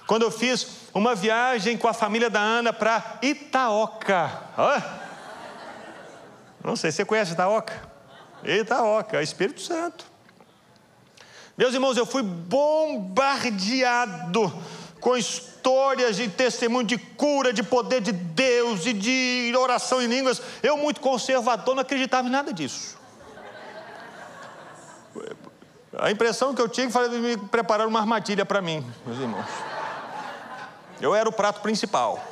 Quando 0.07 0.23
eu 0.23 0.31
fiz 0.31 0.87
uma 0.93 1.13
viagem 1.13 1.77
com 1.77 1.87
a 1.87 1.93
família 1.93 2.29
da 2.29 2.39
Ana 2.39 2.71
para 2.71 3.19
Itaoca. 3.21 4.41
Não 6.63 6.77
sei, 6.77 6.91
você 6.91 7.03
conhece 7.03 7.33
Itaoca? 7.33 7.73
Itaoca, 8.43 9.21
Espírito 9.21 9.61
Santo. 9.61 10.05
Meus 11.57 11.73
irmãos, 11.73 11.97
eu 11.97 12.05
fui 12.05 12.23
bombardeado 12.23 12.93
com 15.01 15.17
histórias 15.17 16.15
de 16.15 16.29
testemunho 16.29 16.87
de 16.87 16.97
cura, 16.97 17.51
de 17.51 17.61
poder 17.61 17.99
de 17.99 18.13
Deus 18.13 18.85
e 18.85 18.93
de 18.93 19.53
oração 19.57 20.01
em 20.01 20.07
línguas. 20.07 20.41
Eu, 20.63 20.77
muito 20.77 21.01
conservador, 21.01 21.75
não 21.75 21.81
acreditava 21.81 22.27
em 22.27 22.31
nada 22.31 22.53
disso. 22.53 22.97
A 25.99 26.09
impressão 26.11 26.55
que 26.55 26.61
eu 26.61 26.69
tinha 26.69 26.89
foi 26.89 27.09
me 27.09 27.35
preparar 27.37 27.87
uma 27.87 27.99
armadilha 27.99 28.45
para 28.45 28.61
mim, 28.61 28.85
meus 29.05 29.19
irmãos. 29.19 29.76
Eu 30.99 31.13
era 31.13 31.27
o 31.27 31.31
prato 31.31 31.61
principal. 31.61 32.23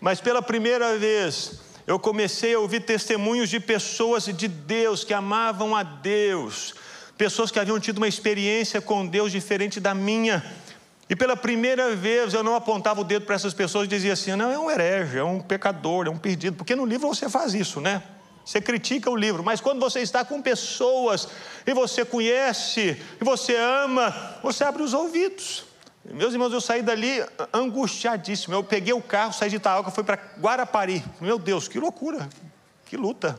Mas 0.00 0.20
pela 0.20 0.42
primeira 0.42 0.98
vez, 0.98 1.60
eu 1.86 1.98
comecei 1.98 2.54
a 2.54 2.58
ouvir 2.58 2.80
testemunhos 2.80 3.48
de 3.48 3.60
pessoas 3.60 4.24
de 4.24 4.48
Deus 4.48 5.04
que 5.04 5.14
amavam 5.14 5.76
a 5.76 5.82
Deus, 5.82 6.74
pessoas 7.16 7.50
que 7.52 7.60
haviam 7.60 7.78
tido 7.78 7.98
uma 7.98 8.08
experiência 8.08 8.80
com 8.80 9.06
Deus 9.06 9.30
diferente 9.30 9.78
da 9.78 9.94
minha. 9.94 10.44
E 11.08 11.14
pela 11.14 11.36
primeira 11.36 11.94
vez 11.94 12.34
eu 12.34 12.42
não 12.42 12.54
apontava 12.54 13.00
o 13.00 13.04
dedo 13.04 13.26
para 13.26 13.34
essas 13.34 13.54
pessoas 13.54 13.84
e 13.84 13.88
dizia 13.88 14.14
assim: 14.14 14.34
não, 14.34 14.50
é 14.50 14.58
um 14.58 14.70
herege, 14.70 15.18
é 15.18 15.24
um 15.24 15.40
pecador, 15.40 16.06
é 16.06 16.10
um 16.10 16.16
perdido, 16.16 16.56
porque 16.56 16.74
no 16.74 16.84
livro 16.84 17.06
você 17.06 17.28
faz 17.28 17.54
isso, 17.54 17.80
né? 17.80 18.02
Você 18.44 18.60
critica 18.60 19.08
o 19.10 19.16
livro, 19.16 19.42
mas 19.42 19.60
quando 19.60 19.80
você 19.80 20.00
está 20.00 20.24
com 20.24 20.42
pessoas 20.42 21.28
e 21.66 21.72
você 21.72 22.04
conhece, 22.04 23.00
e 23.20 23.24
você 23.24 23.56
ama, 23.56 24.38
você 24.42 24.64
abre 24.64 24.82
os 24.82 24.92
ouvidos. 24.92 25.64
Meus 26.04 26.32
irmãos, 26.32 26.52
eu 26.52 26.60
saí 26.60 26.82
dali 26.82 27.24
angustiadíssimo. 27.52 28.54
Eu 28.54 28.64
peguei 28.64 28.92
o 28.92 29.00
carro, 29.00 29.32
saí 29.32 29.48
de 29.48 29.56
Itaúca, 29.56 29.90
fui 29.90 30.02
para 30.02 30.18
Guarapari. 30.40 31.04
Meu 31.20 31.38
Deus, 31.38 31.68
que 31.68 31.78
loucura, 31.78 32.28
que 32.86 32.96
luta. 32.96 33.38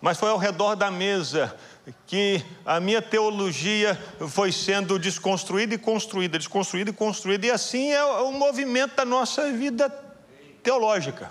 Mas 0.00 0.18
foi 0.18 0.30
ao 0.30 0.38
redor 0.38 0.76
da 0.76 0.90
mesa 0.90 1.56
que 2.06 2.44
a 2.64 2.78
minha 2.78 3.02
teologia 3.02 4.00
foi 4.28 4.52
sendo 4.52 4.98
desconstruída 4.98 5.74
e 5.74 5.78
construída, 5.78 6.38
desconstruída 6.38 6.90
e 6.90 6.92
construída, 6.92 7.46
e 7.46 7.50
assim 7.50 7.90
é 7.90 8.04
o 8.04 8.30
movimento 8.30 8.94
da 8.94 9.04
nossa 9.04 9.50
vida 9.52 9.88
teológica. 10.62 11.30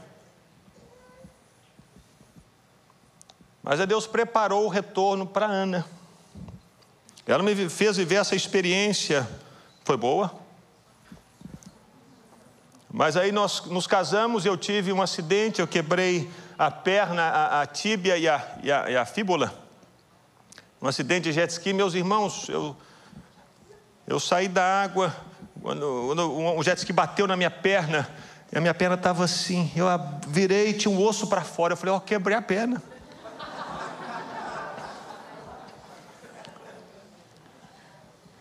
Mas 3.63 3.79
a 3.79 3.85
Deus 3.85 4.07
preparou 4.07 4.65
o 4.65 4.69
retorno 4.69 5.25
para 5.25 5.45
Ana. 5.45 5.85
Ela 7.25 7.43
me 7.43 7.69
fez 7.69 7.97
viver 7.97 8.15
essa 8.15 8.35
experiência, 8.35 9.27
foi 9.83 9.95
boa. 9.95 10.41
Mas 12.91 13.15
aí 13.15 13.31
nós 13.31 13.65
nos 13.67 13.87
casamos, 13.87 14.45
eu 14.45 14.57
tive 14.57 14.91
um 14.91 15.01
acidente, 15.01 15.61
eu 15.61 15.67
quebrei 15.67 16.29
a 16.57 16.69
perna, 16.69 17.21
a, 17.21 17.61
a 17.61 17.65
tíbia 17.65 18.17
e 18.17 18.27
a, 18.27 18.57
e, 18.61 18.71
a, 18.71 18.91
e 18.91 18.97
a, 18.97 19.05
fíbula. 19.05 19.53
Um 20.81 20.87
acidente 20.87 21.29
de 21.29 21.31
jet 21.31 21.49
ski, 21.51 21.71
meus 21.71 21.93
irmãos, 21.93 22.49
eu, 22.49 22.75
eu 24.05 24.19
saí 24.19 24.47
da 24.47 24.83
água, 24.83 25.15
quando, 25.61 26.05
quando 26.07 26.57
o 26.57 26.63
jet 26.63 26.79
ski 26.79 26.91
bateu 26.91 27.27
na 27.27 27.37
minha 27.37 27.51
perna, 27.51 28.09
e 28.51 28.57
a 28.57 28.61
minha 28.61 28.73
perna 28.73 28.95
estava 28.95 29.23
assim, 29.23 29.71
eu 29.75 29.85
virei, 30.27 30.73
tinha 30.73 30.93
um 30.93 31.01
osso 31.01 31.27
para 31.27 31.41
fora, 31.41 31.73
eu 31.73 31.77
falei, 31.77 31.93
ó, 31.95 31.97
oh, 31.97 32.01
quebrei 32.01 32.35
a 32.35 32.41
perna. 32.41 32.81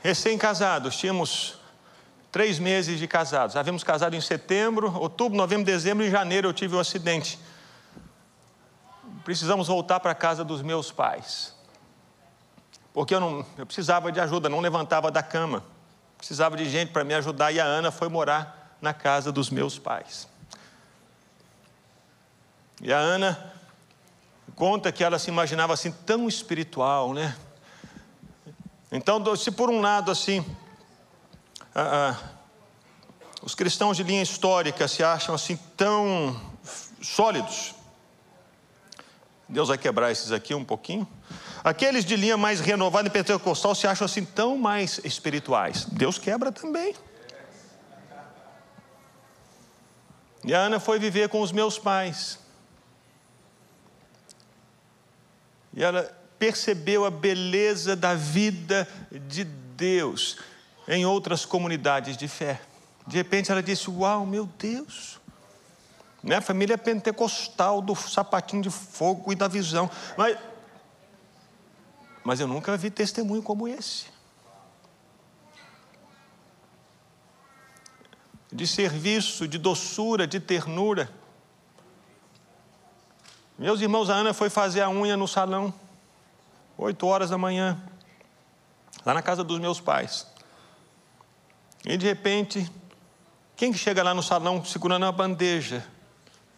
Recém-casados, 0.03 0.96
tínhamos 0.96 1.59
três 2.33 2.59
meses 2.59 2.99
de 2.99 3.07
casados. 3.07 3.55
Havíamos 3.55 3.85
casado 3.85 4.16
em 4.16 4.20
setembro, 4.20 4.96
outubro, 4.99 5.37
novembro, 5.37 5.64
dezembro 5.64 6.05
e 6.05 6.11
janeiro 6.11 6.49
eu 6.49 6.53
tive 6.53 6.75
um 6.75 6.81
acidente. 6.81 7.38
Precisamos 9.25 9.68
voltar 9.68 10.01
para 10.01 10.11
a 10.11 10.14
casa 10.14 10.42
dos 10.42 10.62
meus 10.62 10.90
pais. 10.90 11.55
Porque 12.92 13.14
eu, 13.14 13.20
não, 13.20 13.46
eu 13.57 13.66
precisava 13.66 14.11
de 14.11 14.18
ajuda, 14.18 14.49
não 14.49 14.61
levantava 14.61 15.11
da 15.11 15.23
cama. 15.23 15.62
Precisava 16.16 16.57
de 16.57 16.68
gente 16.68 16.90
para 16.90 17.05
me 17.05 17.14
ajudar 17.14 17.53
e 17.53 17.61
a 17.61 17.64
Ana 17.64 17.92
foi 17.92 18.09
morar 18.09 18.60
na 18.80 18.94
casa 18.94 19.30
dos 19.30 19.50
meus 19.50 19.78
pais. 19.78 20.28
E 22.80 22.92
a 22.92 22.98
Ana 22.98 23.52
conta 24.54 24.90
que 24.90 25.04
ela 25.04 25.18
se 25.18 25.30
imaginava 25.30 25.74
assim 25.74 25.90
tão 25.90 26.28
espiritual, 26.28 27.12
né? 27.12 27.36
Então, 28.92 29.36
se 29.36 29.50
por 29.50 29.70
um 29.70 29.80
lado, 29.80 30.10
assim, 30.10 30.44
os 33.42 33.54
cristãos 33.54 33.96
de 33.96 34.02
linha 34.02 34.22
histórica 34.22 34.88
se 34.88 35.02
acham 35.02 35.34
assim 35.34 35.56
tão 35.76 36.40
sólidos, 37.02 37.74
Deus 39.48 39.68
vai 39.68 39.78
quebrar 39.78 40.10
esses 40.10 40.32
aqui 40.32 40.54
um 40.54 40.64
pouquinho. 40.64 41.06
Aqueles 41.62 42.04
de 42.04 42.16
linha 42.16 42.36
mais 42.36 42.60
renovada 42.60 43.08
e 43.08 43.10
pentecostal 43.10 43.74
se 43.74 43.86
acham 43.86 44.04
assim 44.04 44.24
tão 44.24 44.56
mais 44.56 45.00
espirituais. 45.04 45.84
Deus 45.84 46.18
quebra 46.18 46.50
também. 46.50 46.94
E 50.44 50.55
a 50.55 50.59
Ana 50.59 50.81
foi 50.81 50.98
viver 50.98 51.29
com 51.29 51.40
os 51.40 51.53
meus 51.53 51.79
pais. 51.79 52.38
E 55.74 55.83
ela 55.83 56.03
percebeu 56.38 57.05
a 57.05 57.11
beleza 57.11 57.94
da 57.94 58.14
vida 58.14 58.88
de 59.29 59.44
Deus 59.44 60.38
em 60.88 61.05
outras 61.05 61.44
comunidades 61.44 62.16
de 62.16 62.26
fé. 62.26 62.61
De 63.07 63.16
repente 63.16 63.53
ela 63.53 63.62
disse: 63.62 63.90
Uau, 63.90 64.24
meu 64.24 64.46
Deus, 64.46 65.20
minha 66.22 66.40
família 66.40 66.76
pentecostal 66.76 67.81
do 67.81 67.94
sapatinho 67.94 68.62
de 68.62 68.70
fogo 68.70 69.33
e 69.33 69.37
da 69.37 69.48
visão, 69.48 69.90
mas, 70.16 70.38
mas 72.24 72.40
eu 72.40 72.46
nunca 72.46 72.76
vi 72.76 72.90
testemunho 72.90 73.42
como 73.42 73.68
esse. 73.68 74.07
De 78.52 78.66
serviço, 78.66 79.46
de 79.46 79.58
doçura, 79.58 80.26
de 80.26 80.40
ternura. 80.40 81.10
Meus 83.58 83.80
irmãos, 83.80 84.08
a 84.10 84.14
Ana 84.14 84.32
foi 84.32 84.48
fazer 84.50 84.80
a 84.80 84.88
unha 84.88 85.16
no 85.16 85.28
salão. 85.28 85.72
Oito 86.78 87.06
horas 87.06 87.30
da 87.30 87.36
manhã, 87.36 87.78
lá 89.04 89.12
na 89.12 89.20
casa 89.20 89.44
dos 89.44 89.60
meus 89.60 89.80
pais. 89.80 90.26
E 91.84 91.96
de 91.96 92.06
repente, 92.06 92.70
quem 93.56 93.70
que 93.70 93.78
chega 93.78 94.02
lá 94.02 94.14
no 94.14 94.22
salão 94.22 94.64
segurando 94.64 95.04
a 95.04 95.12
bandeja? 95.12 95.86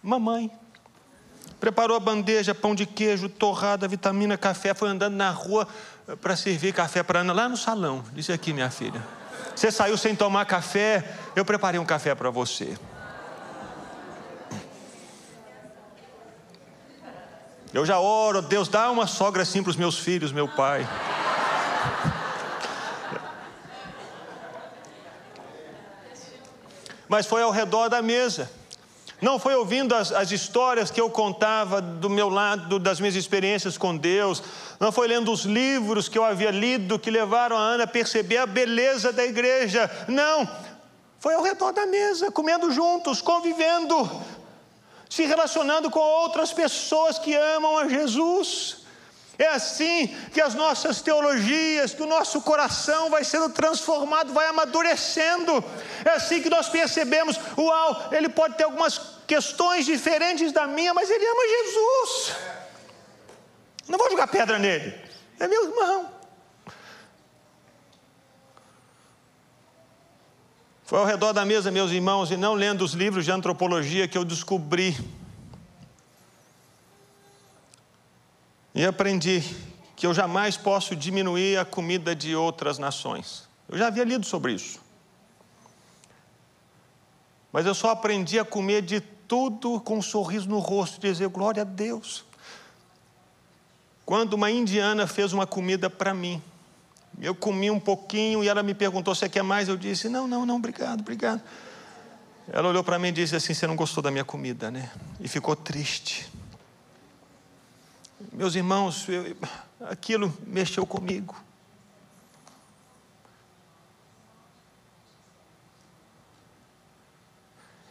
Mamãe. 0.00 0.50
Preparou 1.58 1.96
a 1.96 2.00
bandeja, 2.00 2.54
pão 2.54 2.74
de 2.74 2.86
queijo, 2.86 3.28
torrada, 3.28 3.86
vitamina, 3.86 4.38
café, 4.38 4.74
foi 4.74 4.88
andando 4.88 5.14
na 5.14 5.30
rua 5.30 5.66
para 6.20 6.36
servir 6.36 6.72
café 6.72 7.02
para 7.02 7.20
Ana, 7.20 7.32
lá 7.32 7.48
no 7.48 7.56
salão. 7.56 8.04
Disse 8.12 8.32
aqui, 8.32 8.52
minha 8.52 8.70
filha. 8.70 9.02
Você 9.54 9.70
saiu 9.70 9.96
sem 9.96 10.14
tomar 10.14 10.44
café, 10.46 11.04
eu 11.36 11.44
preparei 11.44 11.78
um 11.78 11.84
café 11.84 12.14
para 12.14 12.30
você. 12.30 12.76
Eu 17.72 17.86
já 17.86 17.98
oro, 17.98 18.42
Deus, 18.42 18.68
dá 18.68 18.90
uma 18.90 19.06
sogra 19.06 19.42
assim 19.42 19.62
para 19.62 19.70
os 19.70 19.76
meus 19.76 19.98
filhos, 19.98 20.30
meu 20.30 20.46
pai. 20.46 20.86
Mas 27.08 27.26
foi 27.26 27.42
ao 27.42 27.50
redor 27.50 27.88
da 27.88 28.02
mesa. 28.02 28.50
Não 29.22 29.38
foi 29.38 29.54
ouvindo 29.54 29.94
as, 29.94 30.10
as 30.12 30.32
histórias 30.32 30.90
que 30.90 31.00
eu 31.00 31.08
contava 31.08 31.80
do 31.80 32.10
meu 32.10 32.28
lado, 32.28 32.78
das 32.78 32.98
minhas 32.98 33.14
experiências 33.14 33.78
com 33.78 33.96
Deus, 33.96 34.42
não 34.82 34.90
foi 34.90 35.06
lendo 35.06 35.30
os 35.30 35.44
livros 35.44 36.08
que 36.08 36.18
eu 36.18 36.24
havia 36.24 36.50
lido 36.50 36.98
que 36.98 37.08
levaram 37.08 37.56
a 37.56 37.60
Ana 37.60 37.84
a 37.84 37.86
perceber 37.86 38.38
a 38.38 38.46
beleza 38.46 39.12
da 39.12 39.24
igreja. 39.24 39.88
Não. 40.08 40.50
Foi 41.20 41.34
ao 41.34 41.42
redor 41.44 41.70
da 41.70 41.86
mesa, 41.86 42.32
comendo 42.32 42.68
juntos, 42.68 43.22
convivendo, 43.22 44.10
se 45.08 45.24
relacionando 45.24 45.88
com 45.88 46.00
outras 46.00 46.52
pessoas 46.52 47.16
que 47.16 47.32
amam 47.32 47.78
a 47.78 47.86
Jesus. 47.86 48.78
É 49.38 49.46
assim 49.46 50.08
que 50.32 50.40
as 50.40 50.54
nossas 50.54 51.00
teologias, 51.00 51.94
que 51.94 52.02
o 52.02 52.06
nosso 52.06 52.40
coração 52.40 53.08
vai 53.08 53.22
sendo 53.22 53.50
transformado, 53.50 54.32
vai 54.32 54.48
amadurecendo. 54.48 55.64
É 56.04 56.10
assim 56.10 56.42
que 56.42 56.50
nós 56.50 56.68
percebemos: 56.68 57.38
uau, 57.56 58.08
ele 58.10 58.28
pode 58.28 58.56
ter 58.56 58.64
algumas 58.64 59.00
questões 59.28 59.86
diferentes 59.86 60.50
da 60.50 60.66
minha, 60.66 60.92
mas 60.92 61.08
ele 61.08 61.24
ama 61.24 61.42
Jesus. 61.46 62.32
Não 63.88 63.98
vou 63.98 64.10
jogar 64.10 64.26
pedra 64.28 64.58
nele, 64.58 64.94
é 65.38 65.46
meu 65.46 65.64
irmão. 65.64 66.10
Foi 70.84 70.98
ao 70.98 71.06
redor 71.06 71.32
da 71.32 71.44
mesa, 71.44 71.70
meus 71.70 71.90
irmãos, 71.90 72.30
e 72.30 72.36
não 72.36 72.54
lendo 72.54 72.84
os 72.84 72.92
livros 72.92 73.24
de 73.24 73.30
antropologia 73.30 74.06
que 74.06 74.18
eu 74.18 74.24
descobri 74.24 74.96
E 78.74 78.84
aprendi 78.84 79.42
que 79.94 80.06
eu 80.06 80.14
jamais 80.14 80.56
posso 80.56 80.96
diminuir 80.96 81.58
a 81.58 81.64
comida 81.64 82.16
de 82.16 82.34
outras 82.34 82.78
nações. 82.78 83.46
Eu 83.68 83.76
já 83.76 83.88
havia 83.88 84.04
lido 84.04 84.24
sobre 84.24 84.54
isso. 84.54 84.80
Mas 87.52 87.66
eu 87.66 87.74
só 87.74 87.90
aprendi 87.90 88.38
a 88.38 88.44
comer 88.44 88.80
de 88.80 89.00
tudo 89.00 89.78
com 89.80 89.98
um 89.98 90.02
sorriso 90.02 90.48
no 90.48 90.58
rosto, 90.58 90.98
dizer 91.00 91.28
glória 91.28 91.62
a 91.62 91.64
Deus. 91.64 92.24
Quando 94.04 94.34
uma 94.34 94.50
indiana 94.50 95.06
fez 95.06 95.32
uma 95.32 95.46
comida 95.46 95.88
para 95.88 96.12
mim, 96.12 96.42
eu 97.20 97.34
comi 97.34 97.70
um 97.70 97.78
pouquinho 97.78 98.42
e 98.42 98.48
ela 98.48 98.62
me 98.62 98.74
perguntou 98.74 99.14
se 99.14 99.28
quer 99.28 99.42
mais, 99.42 99.68
eu 99.68 99.76
disse: 99.76 100.08
não, 100.08 100.26
não, 100.26 100.44
não, 100.44 100.56
obrigado, 100.56 101.00
obrigado. 101.00 101.42
Ela 102.48 102.68
olhou 102.68 102.82
para 102.82 102.98
mim 102.98 103.08
e 103.08 103.12
disse 103.12 103.36
assim: 103.36 103.54
Você 103.54 103.66
não 103.66 103.76
gostou 103.76 104.02
da 104.02 104.10
minha 104.10 104.24
comida, 104.24 104.70
né? 104.70 104.90
E 105.20 105.28
ficou 105.28 105.54
triste. 105.54 106.30
Meus 108.32 108.54
irmãos, 108.54 109.08
eu, 109.08 109.36
aquilo 109.80 110.36
mexeu 110.46 110.84
comigo. 110.86 111.36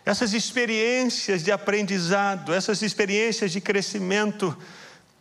Essas 0.03 0.33
experiências 0.33 1.43
de 1.43 1.51
aprendizado, 1.51 2.53
essas 2.53 2.81
experiências 2.81 3.51
de 3.51 3.61
crescimento, 3.61 4.57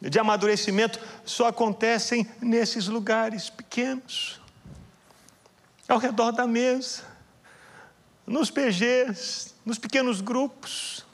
de 0.01 0.19
amadurecimento, 0.19 0.99
só 1.25 1.49
acontecem 1.49 2.27
nesses 2.41 2.87
lugares 2.87 3.51
pequenos, 3.51 4.41
ao 5.89 5.99
redor 5.99 6.31
da 6.31 6.47
mesa, 6.47 7.03
nos 8.27 8.51
PGs, 8.51 9.55
nos 9.65 9.79
pequenos 9.79 10.21
grupos. 10.21 11.05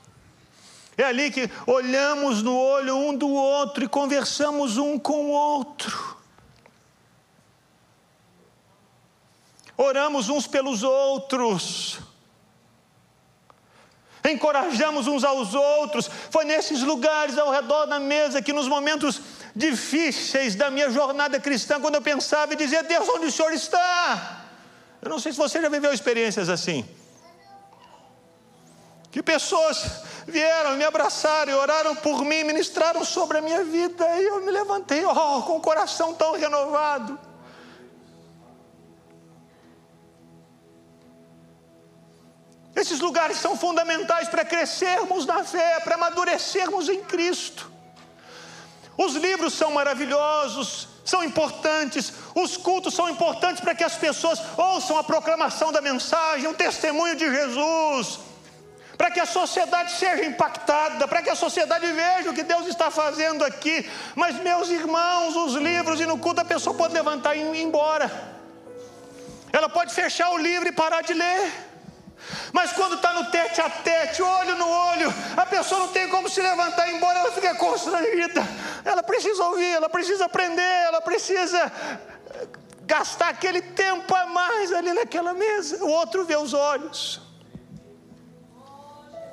É 0.97 1.05
ali 1.05 1.31
que 1.31 1.51
olhamos 1.67 2.43
no 2.43 2.57
olho 2.57 2.97
um 2.97 3.17
do 3.17 3.29
outro 3.29 3.85
e 3.85 3.89
conversamos 3.89 4.79
um 4.79 4.99
com 4.99 5.27
o 5.27 5.31
outro. 5.31 6.17
Oramos 9.77 10.31
uns 10.31 10.47
pelos 10.47 10.83
outros. 10.83 12.01
Encorajamos 14.31 15.07
uns 15.07 15.25
aos 15.25 15.55
outros. 15.55 16.11
Foi 16.31 16.45
nesses 16.45 16.83
lugares 16.83 17.39
ao 17.39 17.51
redor 17.51 17.87
da 17.87 17.99
mesa 17.99 18.43
que, 18.43 18.53
nos 18.53 18.69
momentos 18.69 19.21
difíceis 19.55 20.55
da 20.55 20.71
minha 20.71 20.91
jornada 20.91 21.41
cristã, 21.41 21.81
quando 21.81 21.95
eu 21.95 22.03
pensava 22.03 22.53
e 22.53 22.57
dizia: 22.57 22.83
Deus, 22.83 23.09
onde 23.09 23.27
o 23.27 23.33
Senhor 23.33 23.53
está? 23.53 24.45
Eu 25.01 25.11
não 25.11 25.19
sei 25.19 25.33
se 25.33 25.39
você 25.39 25.61
já 25.61 25.69
viveu 25.69 25.93
experiências 25.93 26.49
assim. 26.49 26.85
Que 29.11 29.23
pessoas 29.23 30.03
vieram, 30.27 30.77
me 30.77 30.85
abraçaram 30.85 31.57
oraram 31.57 31.97
por 31.97 32.25
mim, 32.25 32.45
ministraram 32.45 33.05
sobre 33.05 33.39
a 33.39 33.41
minha 33.41 33.65
vida, 33.65 34.05
e 34.21 34.25
eu 34.27 34.43
me 34.43 34.51
levantei, 34.51 35.05
oh, 35.05 35.43
com 35.43 35.57
o 35.57 35.61
coração 35.61 36.13
tão 36.13 36.33
renovado. 36.33 37.19
Esses 42.77 43.01
lugares 43.01 43.39
são 43.39 43.57
fundamentais 43.57 44.29
para 44.29 44.45
crescermos 44.45 45.25
na 45.25 45.43
fé, 45.43 45.81
para 45.81 45.95
amadurecermos 45.95 46.91
em 46.91 47.03
Cristo. 47.03 47.73
Os 48.99 49.15
livros 49.15 49.55
são 49.55 49.71
maravilhosos, 49.71 50.89
são 51.05 51.25
importantes, 51.25 52.13
os 52.35 52.57
cultos 52.59 52.95
são 52.95 53.09
importantes 53.09 53.61
para 53.61 53.75
que 53.75 53.85
as 53.85 53.95
pessoas 53.95 54.41
ouçam 54.59 54.99
a 54.99 55.05
proclamação 55.05 55.73
da 55.73 55.81
mensagem, 55.81 56.49
o 56.49 56.55
testemunho 56.55 57.17
de 57.17 57.31
Jesus 57.31 58.27
para 58.97 59.11
que 59.11 59.21
a 59.21 59.27
sociedade 59.27 59.93
seja 59.93 60.25
impactada, 60.25 61.07
para 61.07 61.21
que 61.21 61.29
a 61.29 61.35
sociedade 61.35 61.87
veja 61.93 62.31
o 62.31 62.35
que 62.35 62.43
Deus 62.43 62.67
está 62.67 62.91
fazendo 62.91 63.45
aqui. 63.45 63.89
Mas, 64.15 64.37
meus 64.37 64.71
irmãos, 64.71 65.37
os 65.37 65.55
livros 65.55 66.01
e 66.01 66.07
no 66.07 66.19
culto 66.19 66.41
a 66.41 66.45
pessoa 66.45 66.75
pode 66.75 66.95
levantar 66.95 67.37
e 67.37 67.41
ir 67.41 67.63
embora. 67.63 68.11
Ela 69.53 69.69
pode 69.69 69.93
fechar 69.93 70.31
o 70.31 70.39
livro 70.39 70.69
e 70.69 70.73
parar 70.73 71.03
de 71.03 71.13
ler. 71.13 71.53
Mas 72.53 72.73
quando 72.73 72.97
está 72.97 73.13
no 73.13 73.31
tete 73.31 73.61
a 73.61 73.69
tete, 73.69 74.23
olho 74.23 74.57
no 74.57 74.69
olho, 74.69 75.15
a 75.37 75.47
pessoa 75.47 75.81
não 75.81 75.89
tem 75.89 76.09
como 76.09 76.29
se 76.29 76.41
levantar 76.41 76.89
e 76.89 76.93
ir 76.93 76.97
embora, 76.97 77.19
ela 77.19 77.33
fica 77.33 77.55
constrangida. 77.55 78.47
Ela 78.85 79.03
precisa 79.03 79.45
ouvir, 79.45 79.73
ela 79.75 79.89
precisa 79.89 80.25
aprender, 80.25 80.63
ela 80.63 81.01
precisa 81.01 81.73
gastar 82.83 83.29
aquele 83.29 83.61
tempo 83.61 84.15
a 84.15 84.27
mais 84.27 84.73
ali 84.73 84.93
naquela 84.93 85.35
mesa. 85.35 85.85
O 85.85 85.89
outro 85.89 86.25
vê 86.25 86.37
os 86.37 86.55
olhos. 86.55 87.21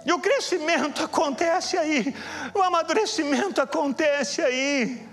E 0.06 0.12
o 0.12 0.20
crescimento 0.20 1.04
acontece 1.04 1.78
aí, 1.78 2.14
o 2.54 2.62
amadurecimento 2.62 3.62
acontece 3.62 4.42
aí. 4.42 5.08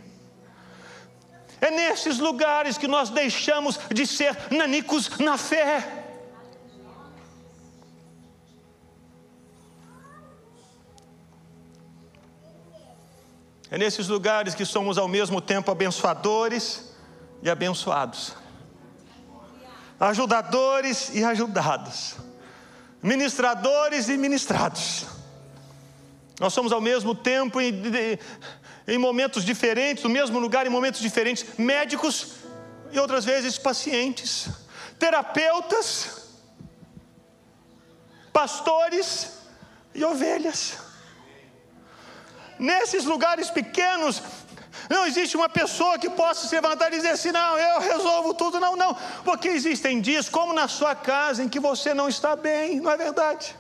É 1.61 1.71
nesses 1.71 2.19
lugares 2.19 2.79
que 2.79 2.89
nós 2.89 3.11
deixamos 3.11 3.79
de 3.91 4.07
ser 4.07 4.37
nanicos 4.51 5.11
na 5.19 5.37
fé. 5.37 6.00
É 13.71 13.79
nesses 13.79 14.09
lugares 14.09 14.55
que 14.55 14.65
somos 14.65 14.99
ao 14.99 15.07
mesmo 15.07 15.41
tempo 15.41 15.71
abençoadores 15.71 16.93
e 17.41 17.49
abençoados, 17.49 18.35
ajudadores 19.99 21.11
e 21.15 21.23
ajudados. 21.23 22.17
Ministradores 23.01 24.09
e 24.09 24.17
ministrados. 24.19 25.07
Nós 26.41 26.53
somos 26.53 26.73
ao 26.73 26.81
mesmo 26.81 27.15
tempo 27.15 27.61
em, 27.61 27.73
em 28.89 28.99
momentos 28.99 29.45
diferentes, 29.45 30.03
no 30.03 30.11
mesmo 30.11 30.39
lugar, 30.41 30.67
em 30.67 30.71
momentos 30.71 31.01
diferentes, 31.01 31.47
médicos 31.57 32.33
e 32.91 32.99
outras 32.99 33.25
vezes 33.25 33.57
pacientes, 33.57 34.49
terapeutas, 34.99 36.29
pastores 38.33 39.39
e 39.95 40.05
ovelhas. 40.05 40.90
Nesses 42.61 43.07
lugares 43.07 43.49
pequenos, 43.49 44.23
não 44.91 45.07
existe 45.07 45.35
uma 45.35 45.49
pessoa 45.49 45.99
que 45.99 46.11
possa 46.11 46.47
se 46.47 46.55
levantar 46.55 46.89
e 46.89 46.97
dizer 46.97 47.13
assim: 47.13 47.33
não, 47.33 47.59
eu 47.59 47.81
resolvo 47.81 48.35
tudo. 48.35 48.61
Não, 48.61 48.77
não. 48.77 48.95
Porque 49.25 49.49
existem 49.49 49.99
dias, 49.99 50.29
como 50.29 50.53
na 50.53 50.69
sua 50.69 50.95
casa, 50.95 51.43
em 51.43 51.49
que 51.49 51.59
você 51.59 51.95
não 51.95 52.07
está 52.07 52.37
bem, 52.37 52.79
não 52.79 52.91
é 52.91 52.99
verdade? 52.99 53.57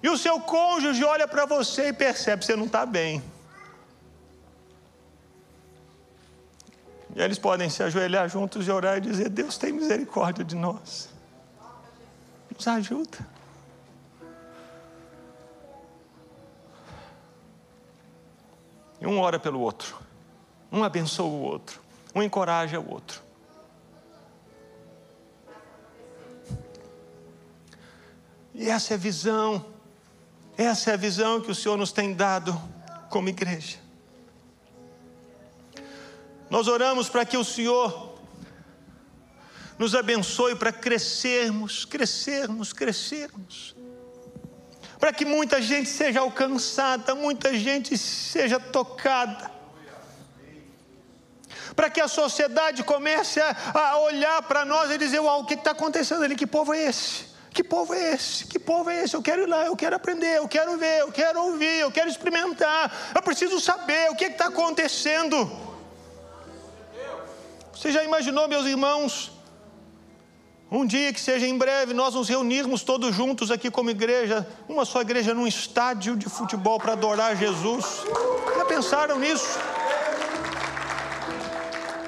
E 0.00 0.08
o 0.08 0.16
seu 0.16 0.38
cônjuge 0.38 1.02
olha 1.04 1.26
para 1.26 1.44
você 1.46 1.88
e 1.88 1.92
percebe 1.92 2.40
que 2.40 2.46
você 2.46 2.54
não 2.54 2.66
está 2.66 2.86
bem. 2.86 3.20
E 7.16 7.20
eles 7.20 7.40
podem 7.40 7.68
se 7.68 7.82
ajoelhar 7.82 8.28
juntos 8.28 8.68
e 8.68 8.70
orar 8.70 8.98
e 8.98 9.00
dizer: 9.00 9.28
Deus 9.28 9.58
tem 9.58 9.72
misericórdia 9.72 10.44
de 10.44 10.54
nós. 10.54 11.08
Nos 12.54 12.68
ajuda. 12.68 13.18
Um 19.10 19.18
ora 19.18 19.38
pelo 19.38 19.60
outro, 19.60 19.98
um 20.70 20.84
abençoa 20.84 21.26
o 21.26 21.42
outro, 21.42 21.80
um 22.14 22.22
encoraja 22.22 22.78
o 22.78 22.90
outro. 22.90 23.20
E 28.54 28.68
essa 28.68 28.94
é 28.94 28.96
a 28.96 28.98
visão, 28.98 29.64
essa 30.56 30.90
é 30.90 30.94
a 30.94 30.96
visão 30.96 31.40
que 31.40 31.50
o 31.50 31.54
Senhor 31.54 31.76
nos 31.76 31.92
tem 31.92 32.14
dado 32.14 32.58
como 33.08 33.28
igreja. 33.28 33.78
Nós 36.48 36.68
oramos 36.68 37.08
para 37.08 37.24
que 37.24 37.36
o 37.36 37.44
Senhor 37.44 38.14
nos 39.78 39.94
abençoe 39.94 40.54
para 40.54 40.72
crescermos, 40.72 41.84
crescermos, 41.84 42.72
crescermos. 42.72 43.74
Para 45.00 45.14
que 45.14 45.24
muita 45.24 45.62
gente 45.62 45.88
seja 45.88 46.20
alcançada, 46.20 47.14
muita 47.14 47.54
gente 47.54 47.96
seja 47.96 48.60
tocada. 48.60 49.50
Para 51.74 51.88
que 51.88 52.02
a 52.02 52.06
sociedade 52.06 52.84
comece 52.84 53.40
a, 53.40 53.96
olhar 54.00 54.42
para 54.42 54.66
nós 54.66 54.90
e 54.90 54.98
dizer: 54.98 55.18
Uau, 55.20 55.40
o 55.40 55.46
que 55.46 55.54
está 55.54 55.70
acontecendo 55.70 56.22
ali? 56.22 56.36
Que 56.36 56.46
povo 56.46 56.74
é 56.74 56.84
esse? 56.84 57.30
Que 57.50 57.64
povo 57.64 57.94
é 57.94 58.12
esse? 58.12 58.46
Que 58.46 58.58
povo 58.58 58.90
é 58.90 59.02
esse? 59.02 59.14
Eu 59.14 59.22
quero 59.22 59.42
ir 59.42 59.46
lá, 59.46 59.64
eu 59.64 59.74
quero 59.74 59.96
aprender, 59.96 60.36
eu 60.36 60.46
quero 60.46 60.76
ver, 60.76 61.00
eu 61.00 61.10
quero 61.10 61.42
ouvir, 61.46 61.78
eu 61.80 61.90
quero 61.90 62.10
experimentar. 62.10 63.12
Eu 63.14 63.22
preciso 63.22 63.58
saber 63.58 64.10
o 64.10 64.14
que 64.14 64.26
está 64.26 64.48
acontecendo. 64.48 65.50
Você 67.72 67.90
já 67.90 68.04
imaginou, 68.04 68.46
meus 68.46 68.66
irmãos, 68.66 69.32
um 70.70 70.86
dia 70.86 71.12
que 71.12 71.20
seja 71.20 71.46
em 71.46 71.58
breve 71.58 71.92
nós 71.92 72.14
nos 72.14 72.28
reunirmos 72.28 72.84
todos 72.84 73.14
juntos 73.14 73.50
aqui 73.50 73.70
como 73.70 73.90
igreja, 73.90 74.46
uma 74.68 74.84
só 74.84 75.00
igreja 75.00 75.34
num 75.34 75.46
estádio 75.46 76.16
de 76.16 76.28
futebol 76.28 76.78
para 76.78 76.92
adorar 76.92 77.36
Jesus. 77.36 78.04
Já 78.56 78.64
pensaram 78.64 79.18
nisso? 79.18 79.58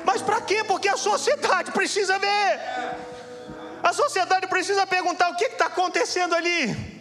Mas 0.05 0.23
para 0.23 0.41
quê? 0.43 0.63
Porque 0.63 0.89
a 0.89 0.97
sociedade 0.97 1.73
precisa 1.73 2.19
ver. 2.19 2.61
A 3.83 3.93
sociedade 3.93 4.47
precisa 4.47 4.87
perguntar 4.87 5.31
o 5.31 5.37
que 5.37 5.47
está 5.47 5.67
acontecendo 5.67 6.35
ali. 6.35 6.93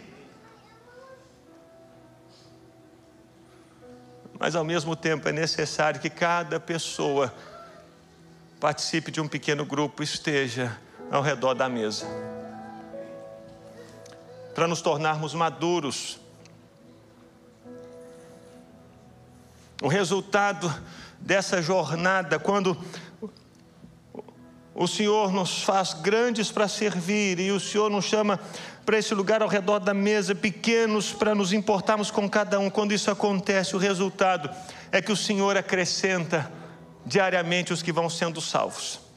Mas 4.36 4.56
ao 4.56 4.64
mesmo 4.64 4.96
tempo 4.96 5.28
é 5.28 5.32
necessário 5.32 6.00
que 6.00 6.10
cada 6.10 6.58
pessoa 6.58 7.32
participe 8.58 9.12
de 9.12 9.20
um 9.20 9.28
pequeno 9.28 9.64
grupo, 9.64 10.02
esteja 10.02 10.76
ao 11.12 11.20
redor 11.20 11.52
da 11.52 11.68
mesa. 11.68 12.06
Para 14.54 14.66
nos 14.66 14.80
tornarmos 14.80 15.34
maduros. 15.34 16.18
O 19.82 19.88
resultado 19.88 20.72
dessa 21.20 21.60
jornada, 21.60 22.38
quando 22.38 22.76
o 24.74 24.88
Senhor 24.88 25.30
nos 25.30 25.62
faz 25.62 25.92
grandes 25.92 26.50
para 26.50 26.66
servir 26.66 27.38
e 27.38 27.52
o 27.52 27.60
Senhor 27.60 27.90
nos 27.90 28.06
chama 28.06 28.40
para 28.86 28.96
esse 28.98 29.14
lugar 29.14 29.42
ao 29.42 29.48
redor 29.48 29.80
da 29.80 29.92
mesa, 29.92 30.34
pequenos 30.34 31.12
para 31.12 31.34
nos 31.34 31.52
importarmos 31.52 32.10
com 32.10 32.28
cada 32.28 32.58
um. 32.58 32.70
Quando 32.70 32.94
isso 32.94 33.10
acontece, 33.10 33.76
o 33.76 33.78
resultado 33.78 34.48
é 34.90 35.02
que 35.02 35.12
o 35.12 35.16
Senhor 35.16 35.58
acrescenta 35.58 36.50
diariamente 37.04 37.72
os 37.72 37.82
que 37.82 37.92
vão 37.92 38.08
sendo 38.08 38.40
salvos. 38.40 39.11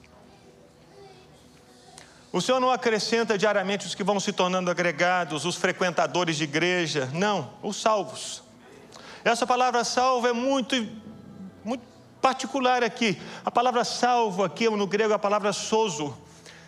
O 2.36 2.42
Senhor 2.42 2.60
não 2.60 2.70
acrescenta 2.70 3.38
diariamente 3.38 3.88
os 3.88 3.96
que 3.96 4.04
vão 4.04 4.20
se 4.20 4.34
tornando 4.34 4.70
agregados, 4.70 5.46
os 5.46 5.56
frequentadores 5.56 6.36
de 6.36 6.44
igreja, 6.44 7.10
não, 7.14 7.50
os 7.64 7.78
salvos. 7.78 8.44
Essa 9.24 9.48
palavra 9.48 9.86
salvo 9.86 10.28
é 10.28 10.34
muito, 10.34 10.76
muito 11.64 11.86
particular 12.22 12.84
aqui. 12.84 13.18
A 13.46 13.50
palavra 13.50 13.86
salvo 13.86 14.44
aqui 14.44 14.70
no 14.70 14.86
grego 14.86 15.14
é 15.14 15.16
a 15.16 15.20
palavra 15.20 15.54
sozo. 15.54 16.14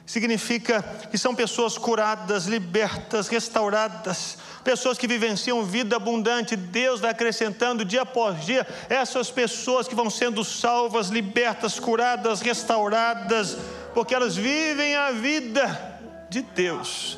Significa 0.07 0.81
que 1.11 1.17
são 1.17 1.35
pessoas 1.35 1.77
curadas, 1.77 2.45
libertas, 2.45 3.27
restauradas, 3.27 4.39
pessoas 4.63 4.97
que 4.97 5.07
vivenciam 5.07 5.63
vida 5.63 5.97
abundante. 5.97 6.55
Deus 6.55 6.99
vai 6.99 7.11
acrescentando 7.11 7.85
dia 7.85 8.01
após 8.01 8.43
dia 8.43 8.65
essas 8.89 9.29
pessoas 9.29 9.87
que 9.87 9.93
vão 9.93 10.09
sendo 10.09 10.43
salvas, 10.43 11.09
libertas, 11.09 11.79
curadas, 11.79 12.41
restauradas 12.41 13.57
porque 13.97 14.13
elas 14.13 14.35
vivem 14.35 14.95
a 14.95 15.09
vida 15.09 15.99
de 16.29 16.43
Deus. 16.43 17.17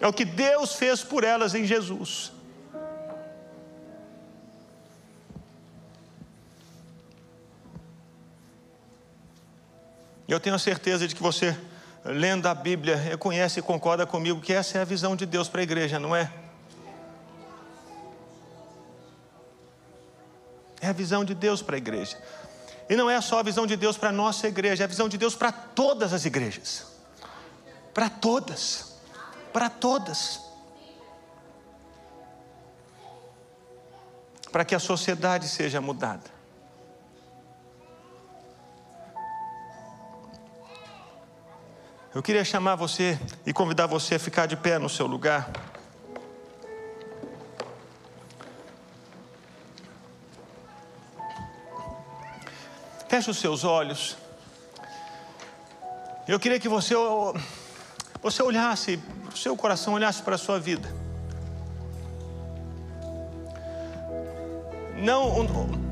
É 0.00 0.06
o 0.06 0.12
que 0.12 0.24
Deus 0.24 0.74
fez 0.74 1.02
por 1.02 1.22
elas 1.22 1.54
em 1.54 1.66
Jesus. 1.66 2.32
Eu 10.26 10.40
tenho 10.40 10.56
a 10.56 10.58
certeza 10.58 11.06
de 11.06 11.14
que 11.14 11.22
você, 11.22 11.54
lendo 12.04 12.46
a 12.46 12.54
Bíblia, 12.54 12.96
reconhece 12.96 13.60
e 13.60 13.62
concorda 13.62 14.06
comigo 14.06 14.40
que 14.40 14.52
essa 14.52 14.78
é 14.78 14.82
a 14.82 14.84
visão 14.84 15.16
de 15.16 15.24
Deus 15.24 15.48
para 15.48 15.60
a 15.60 15.62
igreja, 15.62 15.98
não 15.98 16.14
é? 16.14 16.30
É 20.80 20.88
a 20.88 20.92
visão 20.92 21.24
de 21.24 21.34
Deus 21.34 21.62
para 21.62 21.76
a 21.76 21.78
igreja. 21.78 22.18
E 22.90 22.94
não 22.94 23.08
é 23.08 23.18
só 23.22 23.38
a 23.38 23.42
visão 23.42 23.66
de 23.66 23.74
Deus 23.74 23.96
para 23.96 24.10
a 24.10 24.12
nossa 24.12 24.46
igreja, 24.46 24.82
é 24.82 24.84
a 24.84 24.88
visão 24.88 25.08
de 25.08 25.16
Deus 25.16 25.34
para 25.34 25.50
todas 25.50 26.12
as 26.12 26.26
igrejas. 26.26 26.86
Para 27.94 28.10
todas. 28.10 28.98
Para 29.50 29.70
todas. 29.70 30.40
Para 34.52 34.64
que 34.64 34.74
a 34.74 34.78
sociedade 34.78 35.48
seja 35.48 35.80
mudada. 35.80 36.33
Eu 42.14 42.22
queria 42.22 42.44
chamar 42.44 42.76
você 42.76 43.18
e 43.44 43.52
convidar 43.52 43.88
você 43.88 44.14
a 44.14 44.18
ficar 44.20 44.46
de 44.46 44.56
pé 44.56 44.78
no 44.78 44.88
seu 44.88 45.04
lugar. 45.04 45.50
Feche 53.08 53.30
os 53.30 53.38
seus 53.38 53.64
olhos. 53.64 54.16
Eu 56.28 56.38
queria 56.38 56.60
que 56.60 56.68
você, 56.68 56.94
você 58.22 58.42
olhasse, 58.44 59.00
o 59.32 59.36
seu 59.36 59.56
coração 59.56 59.94
olhasse 59.94 60.22
para 60.22 60.36
a 60.36 60.38
sua 60.38 60.60
vida. 60.60 60.88
Não 64.96 65.46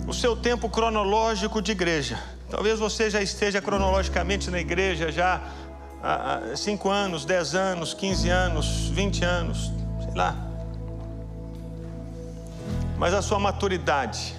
o, 0.06 0.14
seu 0.14 0.36
tempo 0.36 0.70
cronológico 0.70 1.60
de 1.60 1.72
igreja. 1.72 2.22
Talvez 2.48 2.78
você 2.78 3.10
já 3.10 3.20
esteja 3.20 3.60
cronologicamente 3.60 4.50
na 4.50 4.60
igreja 4.60 5.10
já 5.10 5.42
5 6.56 6.90
anos, 6.90 7.24
10 7.24 7.54
anos, 7.54 7.94
15 7.94 8.28
anos, 8.28 8.88
20 8.88 9.24
anos, 9.24 9.72
sei 10.04 10.14
lá. 10.14 10.36
Mas 12.98 13.14
a 13.14 13.22
sua 13.22 13.38
maturidade 13.38 14.34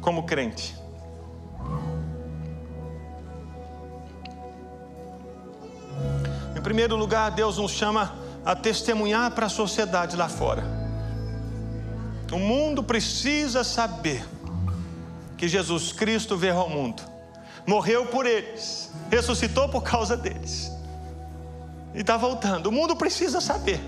como 0.00 0.24
crente 0.24 0.84
primeiro 6.64 6.96
lugar, 6.96 7.30
Deus 7.30 7.58
nos 7.58 7.72
chama 7.72 8.14
a 8.42 8.56
testemunhar 8.56 9.30
para 9.32 9.46
a 9.46 9.50
sociedade 9.50 10.16
lá 10.16 10.30
fora. 10.30 10.64
O 12.32 12.38
mundo 12.38 12.82
precisa 12.82 13.62
saber 13.62 14.24
que 15.36 15.46
Jesus 15.46 15.92
Cristo 15.92 16.38
veio 16.38 16.56
ao 16.56 16.70
mundo, 16.70 17.02
morreu 17.66 18.06
por 18.06 18.26
eles, 18.26 18.90
ressuscitou 19.10 19.68
por 19.68 19.82
causa 19.82 20.16
deles 20.16 20.70
e 21.94 22.00
está 22.00 22.16
voltando. 22.16 22.66
O 22.66 22.72
mundo 22.72 22.96
precisa 22.96 23.40
saber. 23.40 23.80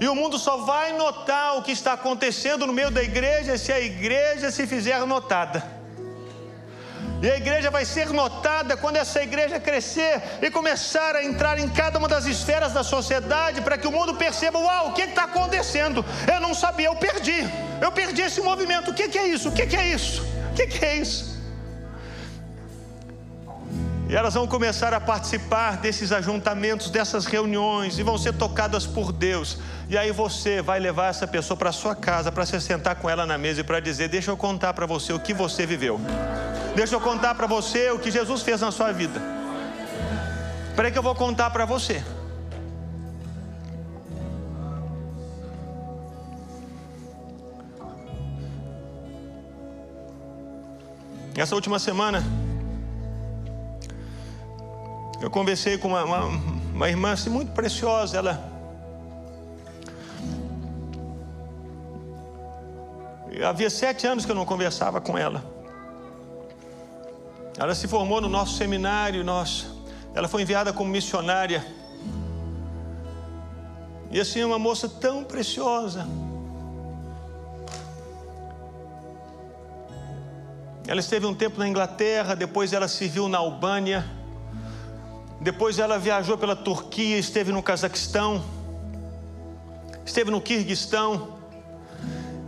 E 0.00 0.08
o 0.08 0.14
mundo 0.14 0.38
só 0.38 0.58
vai 0.58 0.92
notar 0.96 1.56
o 1.56 1.62
que 1.62 1.72
está 1.72 1.92
acontecendo 1.92 2.66
no 2.66 2.72
meio 2.72 2.90
da 2.90 3.02
igreja 3.02 3.58
se 3.58 3.72
a 3.72 3.80
igreja 3.80 4.50
se 4.50 4.66
fizer 4.66 5.04
notada. 5.06 5.62
E 7.22 7.30
a 7.30 7.36
igreja 7.36 7.70
vai 7.70 7.84
ser 7.84 8.10
notada 8.10 8.76
quando 8.76 8.96
essa 8.96 9.22
igreja 9.22 9.58
crescer 9.58 10.20
e 10.42 10.50
começar 10.50 11.16
a 11.16 11.24
entrar 11.24 11.58
em 11.58 11.68
cada 11.68 11.98
uma 11.98 12.08
das 12.08 12.26
esferas 12.26 12.72
da 12.72 12.82
sociedade 12.82 13.62
para 13.62 13.78
que 13.78 13.86
o 13.86 13.92
mundo 13.92 14.14
perceba: 14.14 14.58
uau, 14.58 14.88
o 14.88 14.92
que 14.92 15.02
está 15.02 15.24
acontecendo? 15.24 16.04
Eu 16.32 16.40
não 16.40 16.54
sabia, 16.54 16.86
eu 16.86 16.96
perdi. 16.96 17.48
Eu 17.80 17.90
perdi 17.92 18.22
esse 18.22 18.40
movimento. 18.40 18.90
O 18.90 18.94
que, 18.94 19.08
que 19.08 19.18
é 19.18 19.28
isso? 19.28 19.48
O 19.48 19.52
que, 19.52 19.66
que 19.66 19.76
é 19.76 19.88
isso? 19.88 20.22
O 20.50 20.54
que, 20.54 20.66
que 20.66 20.84
é 20.84 20.96
isso? 20.96 21.33
Elas 24.14 24.34
vão 24.34 24.46
começar 24.46 24.94
a 24.94 25.00
participar 25.00 25.78
desses 25.78 26.12
ajuntamentos, 26.12 26.88
dessas 26.88 27.26
reuniões, 27.26 27.98
e 27.98 28.02
vão 28.04 28.16
ser 28.16 28.32
tocadas 28.32 28.86
por 28.86 29.10
Deus. 29.10 29.58
E 29.88 29.98
aí 29.98 30.12
você 30.12 30.62
vai 30.62 30.78
levar 30.78 31.08
essa 31.08 31.26
pessoa 31.26 31.56
para 31.56 31.72
sua 31.72 31.96
casa, 31.96 32.30
para 32.30 32.46
se 32.46 32.60
sentar 32.60 32.94
com 32.94 33.10
ela 33.10 33.26
na 33.26 33.36
mesa 33.36 33.62
e 33.62 33.64
para 33.64 33.80
dizer: 33.80 34.06
Deixa 34.06 34.30
eu 34.30 34.36
contar 34.36 34.72
para 34.72 34.86
você 34.86 35.12
o 35.12 35.18
que 35.18 35.34
você 35.34 35.66
viveu. 35.66 36.00
Deixa 36.76 36.94
eu 36.94 37.00
contar 37.00 37.34
para 37.34 37.48
você 37.48 37.90
o 37.90 37.98
que 37.98 38.08
Jesus 38.08 38.42
fez 38.42 38.60
na 38.60 38.70
sua 38.70 38.92
vida. 38.92 39.20
Espera 40.68 40.92
que 40.92 40.98
eu 40.98 41.02
vou 41.02 41.16
contar 41.16 41.50
para 41.50 41.64
você. 41.64 42.00
Essa 51.36 51.56
última 51.56 51.80
semana, 51.80 52.22
eu 55.24 55.30
conversei 55.30 55.78
com 55.78 55.88
uma, 55.88 56.04
uma, 56.04 56.20
uma 56.74 56.86
irmã 56.86 57.12
assim, 57.12 57.30
muito 57.30 57.50
preciosa. 57.52 58.18
Ela 58.18 58.52
havia 63.42 63.70
sete 63.70 64.06
anos 64.06 64.26
que 64.26 64.30
eu 64.30 64.34
não 64.34 64.44
conversava 64.44 65.00
com 65.00 65.16
ela. 65.16 65.42
Ela 67.56 67.74
se 67.74 67.88
formou 67.88 68.20
no 68.20 68.28
nosso 68.28 68.58
seminário, 68.58 69.24
nós 69.24 69.66
Ela 70.14 70.28
foi 70.28 70.42
enviada 70.42 70.74
como 70.74 70.90
missionária. 70.90 71.64
E 74.10 74.20
assim, 74.20 74.44
uma 74.44 74.58
moça 74.58 74.86
tão 74.90 75.24
preciosa. 75.24 76.06
Ela 80.86 81.00
esteve 81.00 81.24
um 81.24 81.34
tempo 81.34 81.58
na 81.58 81.66
Inglaterra, 81.66 82.34
depois 82.34 82.74
ela 82.74 82.88
serviu 82.88 83.26
na 83.26 83.38
Albânia, 83.38 84.04
depois 85.44 85.78
ela 85.78 85.98
viajou 85.98 86.38
pela 86.38 86.56
Turquia, 86.56 87.18
esteve 87.18 87.52
no 87.52 87.62
Cazaquistão, 87.62 88.42
esteve 90.02 90.30
no 90.30 90.40
Quirguistão. 90.40 91.34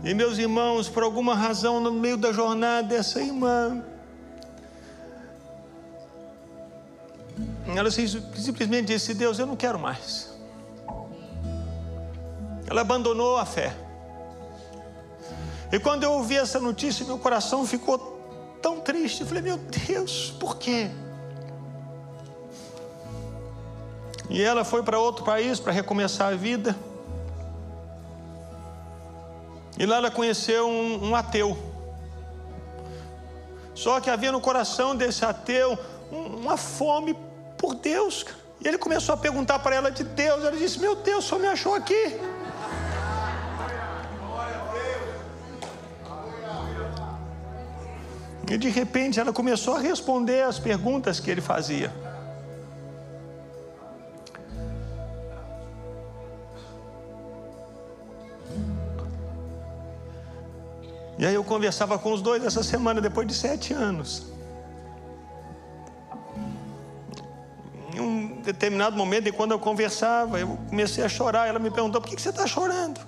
E 0.03 0.15
meus 0.15 0.39
irmãos, 0.39 0.89
por 0.89 1.03
alguma 1.03 1.35
razão, 1.35 1.79
no 1.79 1.91
meio 1.91 2.17
da 2.17 2.33
jornada, 2.33 2.95
essa 2.95 3.21
irmã, 3.21 3.83
ela 7.67 7.91
simplesmente 7.91 8.87
disse: 8.87 9.13
Deus, 9.13 9.37
eu 9.37 9.45
não 9.45 9.55
quero 9.55 9.77
mais. 9.77 10.35
Ela 12.65 12.81
abandonou 12.81 13.37
a 13.37 13.45
fé. 13.45 13.77
E 15.71 15.77
quando 15.77 16.03
eu 16.03 16.13
ouvi 16.13 16.35
essa 16.35 16.59
notícia, 16.59 17.05
meu 17.05 17.19
coração 17.19 17.63
ficou 17.63 18.59
tão 18.59 18.79
triste. 18.79 19.21
Eu 19.21 19.27
falei, 19.27 19.43
meu 19.43 19.57
Deus, 19.57 20.33
por 20.39 20.57
quê? 20.57 20.89
E 24.29 24.41
ela 24.41 24.63
foi 24.63 24.83
para 24.83 24.99
outro 24.99 25.23
país 25.23 25.59
para 25.59 25.71
recomeçar 25.71 26.33
a 26.33 26.35
vida. 26.35 26.75
E 29.77 29.85
lá 29.85 29.97
ela 29.97 30.11
conheceu 30.11 30.67
um, 30.67 31.09
um, 31.09 31.15
ateu. 31.15 31.57
Só 33.75 33.99
que 33.99 34.09
havia 34.09 34.31
no 34.31 34.41
coração 34.41 34.95
desse 34.95 35.23
ateu 35.23 35.77
uma 36.11 36.57
fome 36.57 37.15
por 37.57 37.75
Deus. 37.75 38.25
E 38.59 38.67
ele 38.67 38.77
começou 38.77 39.13
a 39.13 39.17
perguntar 39.17 39.59
para 39.59 39.75
ela 39.75 39.91
de 39.91 40.03
Deus. 40.03 40.43
Ela 40.43 40.57
disse: 40.57 40.79
Meu 40.79 40.95
Deus, 40.95 41.25
só 41.25 41.37
me 41.37 41.47
achou 41.47 41.75
aqui. 41.75 42.19
E 48.49 48.57
de 48.57 48.69
repente 48.69 49.19
ela 49.19 49.33
começou 49.33 49.75
a 49.75 49.79
responder 49.79 50.41
as 50.43 50.57
perguntas 50.57 51.19
que 51.19 51.29
ele 51.29 51.41
fazia. 51.41 52.06
E 61.17 61.25
aí 61.25 61.33
eu 61.33 61.43
conversava 61.43 61.97
com 61.97 62.13
os 62.13 62.21
dois 62.21 62.43
essa 62.45 62.61
semana, 62.61 63.01
depois 63.01 63.27
de 63.27 63.33
sete 63.33 63.73
anos. 63.73 64.27
Em 67.93 67.99
um 67.99 68.41
determinado 68.41 68.95
momento, 68.95 69.27
e 69.27 69.31
quando 69.31 69.51
eu 69.51 69.59
conversava, 69.59 70.39
eu 70.39 70.57
comecei 70.69 71.03
a 71.03 71.09
chorar. 71.09 71.47
Ela 71.47 71.57
me 71.57 71.71
perguntou: 71.71 71.99
por 71.99 72.09
que 72.09 72.21
você 72.21 72.29
está 72.29 72.45
chorando? 72.45 73.01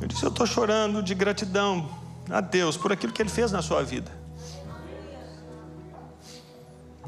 Eu 0.00 0.06
disse: 0.06 0.22
eu 0.22 0.28
estou 0.28 0.46
chorando 0.46 1.02
de 1.02 1.14
gratidão 1.14 1.88
a 2.28 2.40
Deus 2.40 2.76
por 2.76 2.92
aquilo 2.92 3.12
que 3.12 3.22
Ele 3.22 3.30
fez 3.30 3.50
na 3.50 3.62
sua 3.62 3.82
vida. 3.82 4.10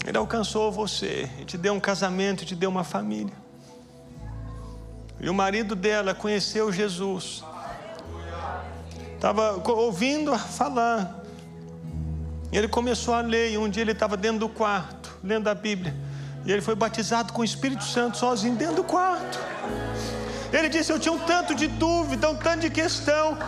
Ele 0.07 0.17
alcançou 0.17 0.73
você, 0.73 1.31
e 1.39 1.45
te 1.45 1.57
deu 1.57 1.75
um 1.75 1.81
casamento, 1.81 2.45
te 2.45 2.57
deu 2.57 2.71
uma 2.71 2.83
família. 2.83 3.35
E 5.21 5.29
o 5.29 5.35
marido 5.35 5.77
dela 5.77 6.15
conheceu 6.15 6.73
Jesus. 6.73 7.45
Estava 9.23 9.63
ouvindo 9.71 10.37
falar. 10.37 11.23
E 12.51 12.59
ele 12.59 12.67
começou 12.67 13.15
a 13.15 13.21
ler, 13.21 13.53
e 13.53 13.57
um 13.57 13.69
dia 13.69 13.85
ele 13.85 13.93
estava 13.93 14.17
dentro 14.17 14.41
do 14.41 14.49
quarto, 14.49 15.17
lendo 15.23 15.47
a 15.47 15.55
Bíblia. 15.55 15.95
E 16.45 16.51
ele 16.51 16.61
foi 16.61 16.75
batizado 16.75 17.33
com 17.33 17.41
o 17.41 17.45
Espírito 17.45 17.85
Santo 17.85 18.19
sozinho 18.19 18.57
dentro 18.57 18.75
do 18.75 18.83
quarto. 18.83 19.39
Ele 20.53 20.69
disse: 20.69 20.91
Eu 20.91 20.99
tinha 20.99 21.13
um 21.13 21.21
tanto 21.21 21.55
de 21.55 21.69
dúvida, 21.69 22.29
um 22.29 22.35
tanto 22.35 22.63
de 22.63 22.71
questão. 22.71 23.39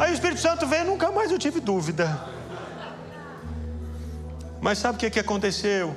Aí 0.00 0.10
o 0.10 0.14
Espírito 0.14 0.40
Santo 0.40 0.66
veio, 0.66 0.84
nunca 0.84 1.12
mais 1.12 1.30
eu 1.30 1.38
tive 1.38 1.60
dúvida. 1.60 2.20
Mas 4.60 4.78
sabe 4.78 4.96
o 4.96 4.98
que, 4.98 5.10
que 5.10 5.20
aconteceu? 5.20 5.94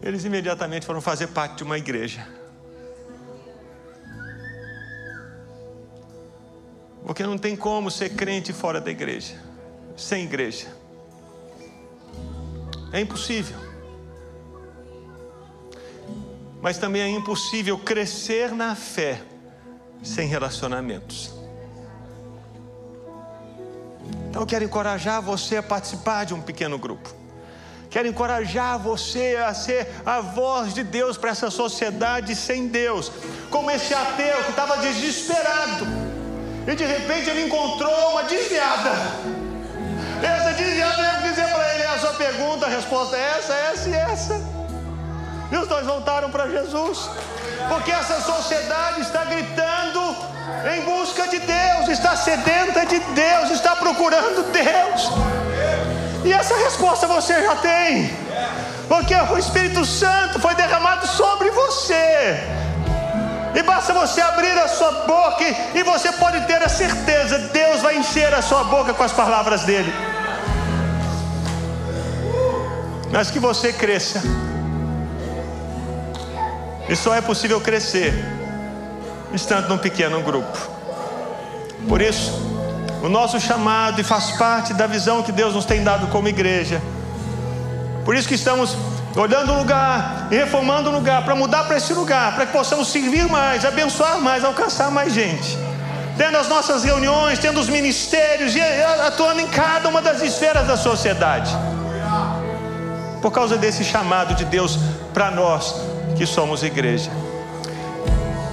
Eles 0.00 0.24
imediatamente 0.24 0.86
foram 0.86 1.02
fazer 1.02 1.26
parte 1.26 1.56
de 1.56 1.62
uma 1.62 1.76
igreja. 1.76 2.26
Porque 7.06 7.22
não 7.22 7.38
tem 7.38 7.54
como 7.54 7.88
ser 7.88 8.10
crente 8.10 8.52
fora 8.52 8.80
da 8.80 8.90
igreja, 8.90 9.40
sem 9.96 10.24
igreja. 10.24 10.66
É 12.92 13.00
impossível. 13.00 13.56
Mas 16.60 16.78
também 16.78 17.02
é 17.02 17.08
impossível 17.08 17.78
crescer 17.78 18.50
na 18.52 18.74
fé 18.74 19.22
sem 20.02 20.26
relacionamentos. 20.26 21.32
Então 24.28 24.42
eu 24.42 24.46
quero 24.46 24.64
encorajar 24.64 25.22
você 25.22 25.58
a 25.58 25.62
participar 25.62 26.24
de 26.24 26.34
um 26.34 26.40
pequeno 26.42 26.76
grupo. 26.76 27.14
Quero 27.88 28.08
encorajar 28.08 28.80
você 28.80 29.36
a 29.36 29.54
ser 29.54 29.88
a 30.04 30.20
voz 30.20 30.74
de 30.74 30.82
Deus 30.82 31.16
para 31.16 31.30
essa 31.30 31.50
sociedade 31.50 32.34
sem 32.34 32.66
Deus. 32.66 33.12
Como 33.48 33.70
esse 33.70 33.94
ateu 33.94 34.42
que 34.42 34.50
estava 34.50 34.78
desesperado. 34.78 36.05
E 36.66 36.74
de 36.74 36.84
repente 36.84 37.30
ele 37.30 37.46
encontrou 37.46 38.12
uma 38.12 38.24
desviada. 38.24 38.90
Essa 40.22 40.52
desviada 40.52 41.02
ia 41.02 41.28
dizer 41.28 41.48
para 41.48 41.74
ele 41.74 41.84
a 41.84 41.98
sua 41.98 42.14
pergunta, 42.14 42.66
a 42.66 42.68
resposta 42.68 43.16
é 43.16 43.38
essa, 43.38 43.54
essa 43.54 43.88
e 43.88 43.94
essa. 43.94 44.40
E 45.52 45.56
os 45.56 45.68
dois 45.68 45.86
voltaram 45.86 46.30
para 46.30 46.48
Jesus. 46.48 47.08
Porque 47.68 47.90
essa 47.90 48.20
sociedade 48.20 49.00
está 49.00 49.24
gritando 49.24 50.16
em 50.74 50.82
busca 50.82 51.28
de 51.28 51.38
Deus, 51.38 51.88
está 51.88 52.16
sedenta 52.16 52.84
de 52.86 52.98
Deus, 52.98 53.50
está 53.50 53.76
procurando 53.76 54.50
Deus. 54.52 55.10
E 56.24 56.32
essa 56.32 56.56
resposta 56.56 57.06
você 57.06 57.40
já 57.42 57.54
tem, 57.56 58.10
porque 58.88 59.14
o 59.14 59.38
Espírito 59.38 59.84
Santo 59.84 60.40
foi 60.40 60.54
derramado 60.56 61.06
sobre 61.06 61.50
você. 61.50 62.40
E 63.56 63.62
basta 63.62 63.94
você 63.94 64.20
abrir 64.20 64.52
a 64.58 64.68
sua 64.68 64.92
boca 65.06 65.42
e 65.74 65.82
você 65.82 66.12
pode 66.12 66.42
ter 66.46 66.62
a 66.62 66.68
certeza, 66.68 67.38
Deus 67.38 67.80
vai 67.80 67.96
encher 67.96 68.34
a 68.34 68.42
sua 68.42 68.64
boca 68.64 68.92
com 68.92 69.02
as 69.02 69.12
palavras 69.12 69.62
dele. 69.64 69.90
Mas 73.10 73.30
que 73.30 73.38
você 73.38 73.72
cresça. 73.72 74.22
E 76.86 76.94
só 76.94 77.14
é 77.14 77.22
possível 77.22 77.58
crescer 77.58 78.12
estando 79.32 79.70
num 79.70 79.78
pequeno 79.78 80.20
grupo. 80.20 80.58
Por 81.88 82.02
isso, 82.02 82.32
o 83.02 83.08
nosso 83.08 83.40
chamado 83.40 83.98
e 84.02 84.04
faz 84.04 84.32
parte 84.32 84.74
da 84.74 84.86
visão 84.86 85.22
que 85.22 85.32
Deus 85.32 85.54
nos 85.54 85.64
tem 85.64 85.82
dado 85.82 86.08
como 86.08 86.28
igreja. 86.28 86.82
Por 88.04 88.14
isso 88.14 88.28
que 88.28 88.34
estamos 88.34 88.76
olhando 89.16 89.52
o 89.52 89.58
lugar 89.58 90.16
reformando 90.30 90.90
o 90.90 90.92
lugar 90.92 91.24
para 91.24 91.34
mudar 91.34 91.64
para 91.64 91.76
esse 91.76 91.92
lugar, 91.92 92.34
para 92.34 92.46
que 92.46 92.52
possamos 92.52 92.88
servir 92.88 93.28
mais, 93.28 93.64
abençoar 93.64 94.20
mais, 94.20 94.44
alcançar 94.44 94.90
mais 94.90 95.12
gente. 95.12 95.58
Tendo 96.16 96.36
as 96.38 96.48
nossas 96.48 96.82
reuniões, 96.82 97.38
tendo 97.38 97.60
os 97.60 97.68
ministérios 97.68 98.54
e 98.54 98.60
atuando 99.06 99.40
em 99.40 99.46
cada 99.46 99.88
uma 99.88 100.00
das 100.00 100.22
esferas 100.22 100.66
da 100.66 100.76
sociedade. 100.76 101.54
Por 103.20 103.30
causa 103.30 103.56
desse 103.56 103.84
chamado 103.84 104.34
de 104.34 104.44
Deus 104.44 104.78
para 105.12 105.30
nós 105.30 105.74
que 106.16 106.26
somos 106.26 106.62
igreja. 106.62 107.10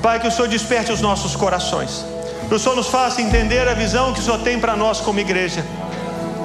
Pai, 0.02 0.20
que 0.20 0.28
o 0.28 0.32
Senhor 0.32 0.50
desperte 0.50 0.92
os 0.92 1.00
nossos 1.00 1.36
corações. 1.36 2.06
Que 2.50 2.56
o 2.56 2.60
Senhor 2.60 2.76
nos 2.76 2.88
faça 2.88 3.22
entender 3.22 3.66
a 3.68 3.74
visão 3.74 4.14
que 4.14 4.20
o 4.20 4.24
Senhor 4.24 4.40
tem 4.40 4.60
para 4.60 4.76
nós 4.76 5.00
como 5.00 5.20
igreja. 5.20 5.64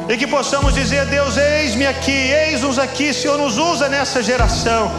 E 0.08 0.16
que 0.16 0.26
possamos 0.26 0.74
dizer, 0.74 1.04
Deus, 1.04 1.36
eis-me 1.36 1.86
aqui, 1.86 2.10
eis-nos 2.10 2.78
aqui, 2.78 3.12
Senhor, 3.12 3.36
nos 3.36 3.58
usa 3.58 3.90
nessa 3.90 4.22
geração. 4.22 4.90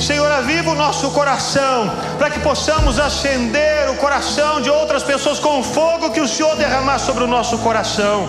Senhor, 0.00 0.30
aviva 0.30 0.72
o 0.72 0.74
nosso 0.74 1.10
coração, 1.10 1.90
para 2.18 2.30
que 2.30 2.40
possamos 2.40 2.98
acender 2.98 3.88
o 3.88 3.94
coração 3.94 4.60
de 4.60 4.68
outras 4.68 5.04
pessoas 5.04 5.38
com 5.38 5.60
o 5.60 5.62
fogo 5.62 6.10
que 6.10 6.20
o 6.20 6.28
Senhor 6.28 6.56
derramar 6.56 6.98
sobre 6.98 7.22
o 7.22 7.26
nosso 7.28 7.58
coração. 7.58 8.28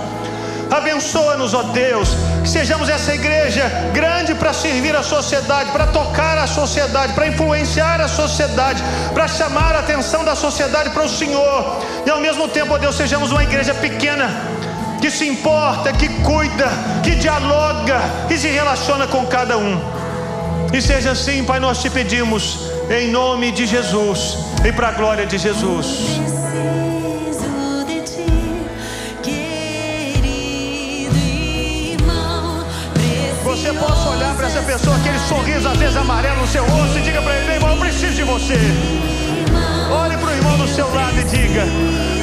Abençoa-nos, 0.70 1.54
ó 1.54 1.64
Deus, 1.64 2.10
que 2.44 2.50
sejamos 2.50 2.88
essa 2.88 3.16
igreja 3.16 3.64
grande 3.94 4.36
para 4.36 4.54
servir 4.54 4.96
a 4.96 5.02
sociedade, 5.02 5.72
para 5.72 5.88
tocar 5.88 6.38
a 6.38 6.46
sociedade, 6.46 7.14
para 7.14 7.28
influenciar 7.28 8.00
a 8.00 8.08
sociedade, 8.08 8.84
para 9.14 9.28
chamar 9.28 9.76
a 9.76 9.80
atenção 9.80 10.24
da 10.24 10.36
sociedade 10.36 10.90
para 10.92 11.04
o 11.04 11.10
Senhor, 11.10 11.82
e 12.06 12.10
ao 12.10 12.20
mesmo 12.20 12.48
tempo, 12.48 12.74
ó 12.74 12.78
Deus, 12.78 12.96
sejamos 12.96 13.32
uma 13.32 13.44
igreja 13.44 13.74
pequena, 13.74 14.30
que 15.02 15.10
se 15.12 15.28
importa, 15.28 15.93
que 15.93 16.10
cuida, 16.22 16.70
que 17.04 17.16
dialoga, 17.16 18.00
que 18.28 18.38
se 18.38 18.48
relaciona 18.48 19.08
com 19.08 19.26
cada 19.26 19.58
um. 19.58 19.80
E 20.74 20.82
seja 20.82 21.12
assim, 21.12 21.43
Pai, 21.43 21.60
nós 21.60 21.82
te 21.82 21.89
pedimos, 21.89 22.72
em 22.89 23.10
nome 23.10 23.52
de 23.52 23.66
Jesus 23.66 24.38
e 24.66 24.72
para 24.72 24.89
a 24.89 24.91
glória 24.91 25.26
de 25.26 25.38
Jesus. 25.38 26.20
você 33.58 33.74
possa 33.74 34.10
olhar 34.10 34.36
para 34.36 34.48
essa 34.48 34.62
pessoa 34.62 35.00
que 35.00 35.10
ele 35.10 35.20
sorriso 35.20 35.68
às 35.68 35.78
vezes 35.78 35.98
amarelo 35.98 36.41
no 36.41 36.48
seu 36.48 36.64
rosto 36.64 37.00
e 37.00 37.02
diga 37.02 37.22
para 37.22 37.36
ele: 37.36 37.45
meu 37.45 37.56
irmão, 37.56 37.72
eu 37.72 37.78
preciso 37.78 38.14
de 38.14 38.24
você. 38.24 38.54
Olhe 39.91 40.18
para 40.18 40.28
o 40.28 40.32
irmão 40.32 40.58
do 40.58 40.68
seu 40.68 40.93
lado 40.93 41.20
e 41.20 41.24
diga. 41.24 42.16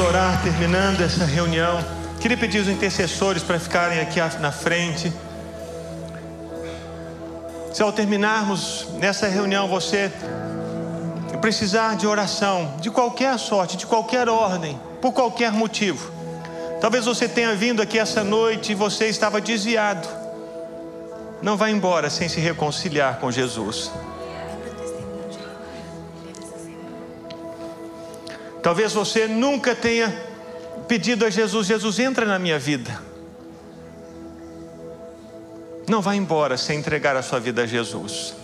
Orar 0.00 0.42
terminando 0.42 1.00
essa 1.00 1.24
reunião. 1.24 1.84
Queria 2.20 2.36
pedir 2.36 2.60
os 2.60 2.68
intercessores 2.68 3.42
para 3.42 3.58
ficarem 3.58 4.00
aqui 4.00 4.20
na 4.40 4.52
frente. 4.52 5.12
Se 7.72 7.82
ao 7.82 7.92
terminarmos 7.92 8.88
nessa 8.94 9.28
reunião 9.28 9.68
você 9.68 10.10
precisar 11.40 11.96
de 11.96 12.06
oração, 12.06 12.74
de 12.80 12.90
qualquer 12.90 13.38
sorte, 13.38 13.76
de 13.76 13.86
qualquer 13.86 14.28
ordem, 14.28 14.78
por 15.00 15.12
qualquer 15.12 15.52
motivo. 15.52 16.10
Talvez 16.80 17.04
você 17.04 17.28
tenha 17.28 17.54
vindo 17.54 17.80
aqui 17.80 17.98
essa 17.98 18.24
noite 18.24 18.72
e 18.72 18.74
você 18.74 19.06
estava 19.06 19.40
desviado. 19.40 20.08
Não 21.40 21.56
vá 21.56 21.70
embora 21.70 22.10
sem 22.10 22.28
se 22.28 22.40
reconciliar 22.40 23.18
com 23.18 23.30
Jesus. 23.30 23.90
Talvez 28.68 28.92
você 28.92 29.26
nunca 29.26 29.74
tenha 29.74 30.14
pedido 30.86 31.24
a 31.24 31.30
Jesus: 31.30 31.66
Jesus, 31.66 31.98
entra 32.00 32.26
na 32.26 32.38
minha 32.38 32.58
vida. 32.58 33.00
Não 35.88 36.02
vá 36.02 36.14
embora 36.14 36.58
sem 36.58 36.78
entregar 36.78 37.16
a 37.16 37.22
sua 37.22 37.40
vida 37.40 37.62
a 37.62 37.66
Jesus. 37.66 38.34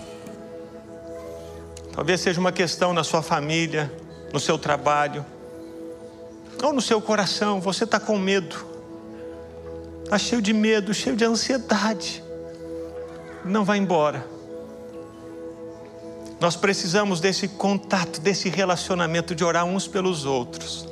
Talvez 1.93 2.23
seja 2.23 2.41
uma 2.41 2.53
questão 2.53 2.95
na 2.95 3.05
sua 3.05 3.21
família, 3.21 3.93
no 4.33 4.41
seu 4.41 4.57
trabalho, 4.57 5.27
ou 6.63 6.73
no 6.73 6.81
seu 6.81 7.03
coração. 7.03 7.61
Você 7.61 7.85
está 7.85 8.01
com 8.01 8.17
medo, 8.17 8.57
está 10.05 10.17
cheio 10.17 10.41
de 10.41 10.55
medo, 10.55 10.95
cheio 10.95 11.17
de 11.17 11.25
ansiedade. 11.27 12.25
Não 13.45 13.63
vá 13.63 13.77
embora. 13.77 14.34
Nós 16.41 16.57
precisamos 16.57 17.21
desse 17.21 17.49
contato, 17.49 18.21
desse 18.21 18.49
relacionamento, 18.49 19.35
de 19.35 19.45
orar 19.45 19.65
uns 19.65 19.87
pelos 19.87 20.25
outros. 20.25 20.89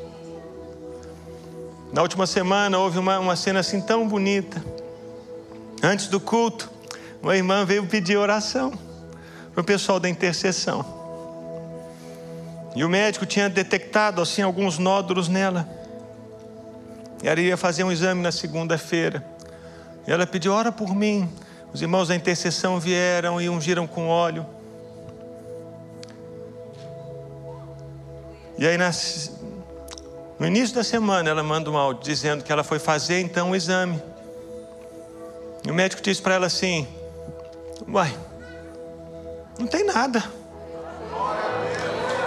Na 1.92 2.00
última 2.00 2.26
semana 2.26 2.78
houve 2.78 2.98
uma, 2.98 3.18
uma 3.18 3.36
cena 3.36 3.60
assim 3.60 3.80
tão 3.80 4.08
bonita. 4.08 4.64
Antes 5.82 6.06
do 6.06 6.18
culto, 6.18 6.70
uma 7.22 7.36
irmã 7.36 7.64
veio 7.64 7.86
pedir 7.86 8.16
oração 8.16 8.72
para 9.52 9.60
o 9.60 9.64
pessoal 9.64 10.00
da 10.00 10.08
intercessão. 10.08 10.84
E 12.74 12.82
o 12.82 12.88
médico 12.88 13.26
tinha 13.26 13.50
detectado 13.50 14.22
assim 14.22 14.40
alguns 14.40 14.78
nódulos 14.78 15.28
nela. 15.28 15.68
E 17.22 17.28
ela 17.28 17.40
ia 17.40 17.56
fazer 17.56 17.84
um 17.84 17.92
exame 17.92 18.22
na 18.22 18.32
segunda-feira. 18.32 19.24
E 20.06 20.10
ela 20.10 20.26
pediu: 20.26 20.52
ora 20.52 20.72
por 20.72 20.94
mim. 20.94 21.28
Os 21.74 21.80
irmãos 21.80 22.08
da 22.08 22.14
intercessão 22.14 22.78
vieram 22.78 23.40
e 23.40 23.48
ungiram 23.48 23.86
com 23.86 24.08
óleo. 24.08 24.46
E 28.58 28.66
aí, 28.66 28.76
no 30.38 30.46
início 30.46 30.74
da 30.74 30.84
semana, 30.84 31.28
ela 31.28 31.42
manda 31.42 31.70
um 31.70 31.76
áudio 31.76 32.02
dizendo 32.02 32.44
que 32.44 32.52
ela 32.52 32.62
foi 32.62 32.78
fazer 32.78 33.20
então 33.20 33.50
um 33.50 33.56
exame. 33.56 34.00
E 35.64 35.70
o 35.70 35.74
médico 35.74 36.02
disse 36.02 36.20
para 36.20 36.34
ela 36.34 36.46
assim: 36.46 36.86
Uai, 37.88 38.14
não 39.58 39.66
tem 39.66 39.84
nada. 39.84 40.22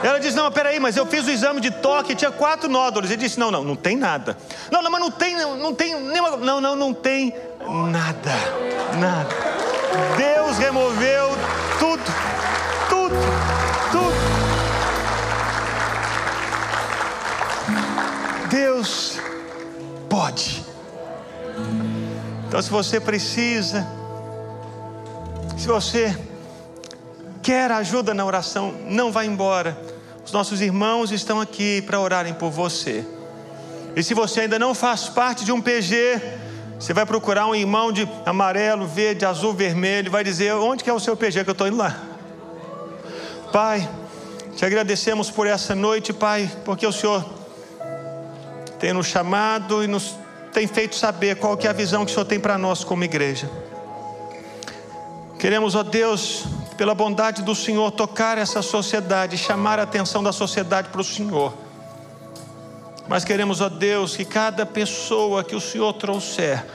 Ela 0.03 0.19
disse: 0.19 0.35
Não, 0.35 0.51
peraí, 0.51 0.79
mas 0.79 0.95
eu 0.95 1.05
fiz 1.05 1.25
o 1.25 1.31
exame 1.31 1.59
de 1.59 1.71
toque 1.71 2.15
tinha 2.15 2.31
quatro 2.31 2.69
nódulos. 2.69 3.09
Ele 3.09 3.21
disse: 3.21 3.39
Não, 3.39 3.49
não, 3.49 3.63
não 3.63 3.75
tem 3.75 3.97
nada. 3.97 4.37
Não, 4.71 4.81
não, 4.81 4.91
mas 4.91 5.01
não 5.01 5.11
tem, 5.11 5.35
não 5.35 5.73
tem 5.73 5.99
nenhuma. 5.99 6.37
Não, 6.37 6.61
não, 6.61 6.75
não 6.75 6.93
tem 6.93 7.33
nada. 7.91 8.31
Nada. 8.99 9.35
Deus 10.17 10.57
removeu 10.57 11.29
tudo, 11.79 12.03
Deus 18.55 19.19
pode. 20.09 20.63
Então, 22.47 22.61
se 22.61 22.69
você 22.69 23.01
precisa, 23.01 23.85
se 25.57 25.67
você 25.67 26.17
quer 27.43 27.69
ajuda 27.69 28.13
na 28.13 28.25
oração, 28.25 28.73
não 28.85 29.11
vá 29.11 29.25
embora. 29.25 29.77
Os 30.25 30.31
nossos 30.31 30.61
irmãos 30.61 31.11
estão 31.11 31.41
aqui 31.41 31.81
para 31.81 31.99
orarem 31.99 32.33
por 32.33 32.49
você. 32.49 33.05
E 33.93 34.01
se 34.01 34.13
você 34.13 34.41
ainda 34.41 34.57
não 34.57 34.73
faz 34.73 35.09
parte 35.09 35.43
de 35.43 35.51
um 35.51 35.59
PG, 35.59 36.21
você 36.79 36.93
vai 36.93 37.05
procurar 37.05 37.47
um 37.47 37.55
irmão 37.55 37.91
de 37.91 38.07
amarelo, 38.25 38.87
verde, 38.87 39.25
azul, 39.25 39.53
vermelho, 39.53 40.09
vai 40.09 40.23
dizer 40.23 40.53
onde 40.53 40.81
que 40.81 40.89
é 40.89 40.93
o 40.93 40.99
seu 40.99 41.17
PG 41.17 41.43
que 41.43 41.49
eu 41.49 41.51
estou 41.51 41.67
indo 41.67 41.75
lá. 41.75 41.93
Pai, 43.51 43.89
te 44.55 44.65
agradecemos 44.65 45.29
por 45.29 45.45
essa 45.45 45.75
noite, 45.75 46.13
Pai, 46.13 46.49
porque 46.63 46.87
o 46.87 46.91
Senhor 46.93 47.43
tem 48.79 48.93
nos 48.93 49.07
chamado 49.07 49.83
e 49.83 49.87
nos 49.87 50.15
tem 50.53 50.67
feito 50.67 50.95
saber 50.95 51.35
qual 51.35 51.57
que 51.57 51.67
é 51.67 51.69
a 51.69 51.73
visão 51.73 52.05
que 52.05 52.11
o 52.11 52.13
Senhor 52.13 52.25
tem 52.25 52.39
para 52.39 52.57
nós 52.57 52.83
como 52.83 53.03
igreja. 53.03 53.49
Queremos, 55.37 55.75
ó 55.75 55.83
Deus, 55.83 56.45
pela 56.77 56.95
bondade 56.95 57.41
do 57.41 57.53
Senhor, 57.53 57.91
tocar 57.91 58.37
essa 58.37 58.61
sociedade, 58.61 59.37
chamar 59.37 59.79
a 59.79 59.83
atenção 59.83 60.23
da 60.23 60.31
sociedade 60.31 60.89
para 60.89 61.01
o 61.01 61.03
Senhor. 61.03 61.53
Mas 63.07 63.23
queremos, 63.23 63.61
ó 63.61 63.69
Deus, 63.69 64.15
que 64.15 64.25
cada 64.25 64.65
pessoa 64.65 65.43
que 65.43 65.55
o 65.55 65.61
Senhor 65.61 65.91
trouxer 65.93 66.65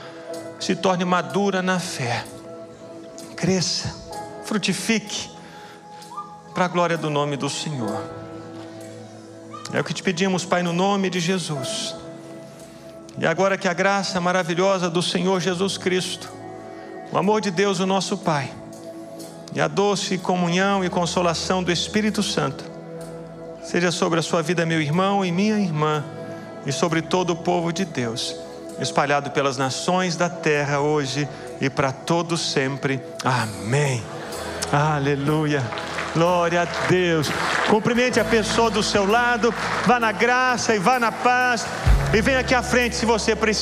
se 0.59 0.75
torne 0.75 1.03
madura 1.03 1.61
na 1.61 1.79
fé, 1.79 2.23
cresça, 3.35 3.95
frutifique, 4.45 5.31
para 6.53 6.65
a 6.65 6.67
glória 6.67 6.97
do 6.97 7.09
nome 7.09 7.35
do 7.35 7.49
Senhor. 7.49 8.20
É 9.73 9.79
o 9.79 9.83
que 9.83 9.93
te 9.93 10.03
pedimos, 10.03 10.43
Pai, 10.43 10.61
no 10.61 10.73
nome 10.73 11.09
de 11.09 11.19
Jesus. 11.19 11.95
E 13.17 13.25
agora 13.25 13.57
que 13.57 13.67
a 13.67 13.73
graça 13.73 14.19
maravilhosa 14.19 14.89
do 14.89 15.01
Senhor 15.01 15.39
Jesus 15.39 15.77
Cristo, 15.77 16.29
o 17.11 17.17
amor 17.17 17.41
de 17.41 17.51
Deus, 17.51 17.79
o 17.79 17.85
nosso 17.85 18.17
Pai, 18.17 18.51
e 19.53 19.61
a 19.61 19.67
doce 19.67 20.17
comunhão 20.17 20.83
e 20.83 20.89
consolação 20.89 21.63
do 21.63 21.71
Espírito 21.71 22.23
Santo, 22.23 22.63
seja 23.63 23.91
sobre 23.91 24.19
a 24.19 24.23
sua 24.23 24.41
vida, 24.41 24.65
meu 24.65 24.81
irmão 24.81 25.23
e 25.23 25.31
minha 25.31 25.59
irmã, 25.59 26.03
e 26.65 26.71
sobre 26.71 27.01
todo 27.01 27.31
o 27.31 27.35
povo 27.35 27.71
de 27.71 27.85
Deus, 27.85 28.35
espalhado 28.79 29.31
pelas 29.31 29.57
nações 29.57 30.15
da 30.15 30.29
terra 30.29 30.79
hoje 30.79 31.27
e 31.59 31.69
para 31.69 31.91
todos 31.91 32.51
sempre. 32.51 32.99
Amém. 33.23 34.03
Aleluia. 34.71 35.90
Glória 36.13 36.63
a 36.63 36.65
Deus. 36.89 37.29
Cumprimente 37.69 38.19
a 38.19 38.25
pessoa 38.25 38.69
do 38.69 38.83
seu 38.83 39.09
lado. 39.09 39.53
Vá 39.85 39.99
na 39.99 40.11
graça 40.11 40.75
e 40.75 40.79
vá 40.79 40.99
na 40.99 41.11
paz. 41.11 41.65
E 42.13 42.21
vem 42.21 42.35
aqui 42.35 42.53
à 42.53 42.61
frente 42.61 42.95
se 42.95 43.05
você 43.05 43.35
precisar. 43.35 43.59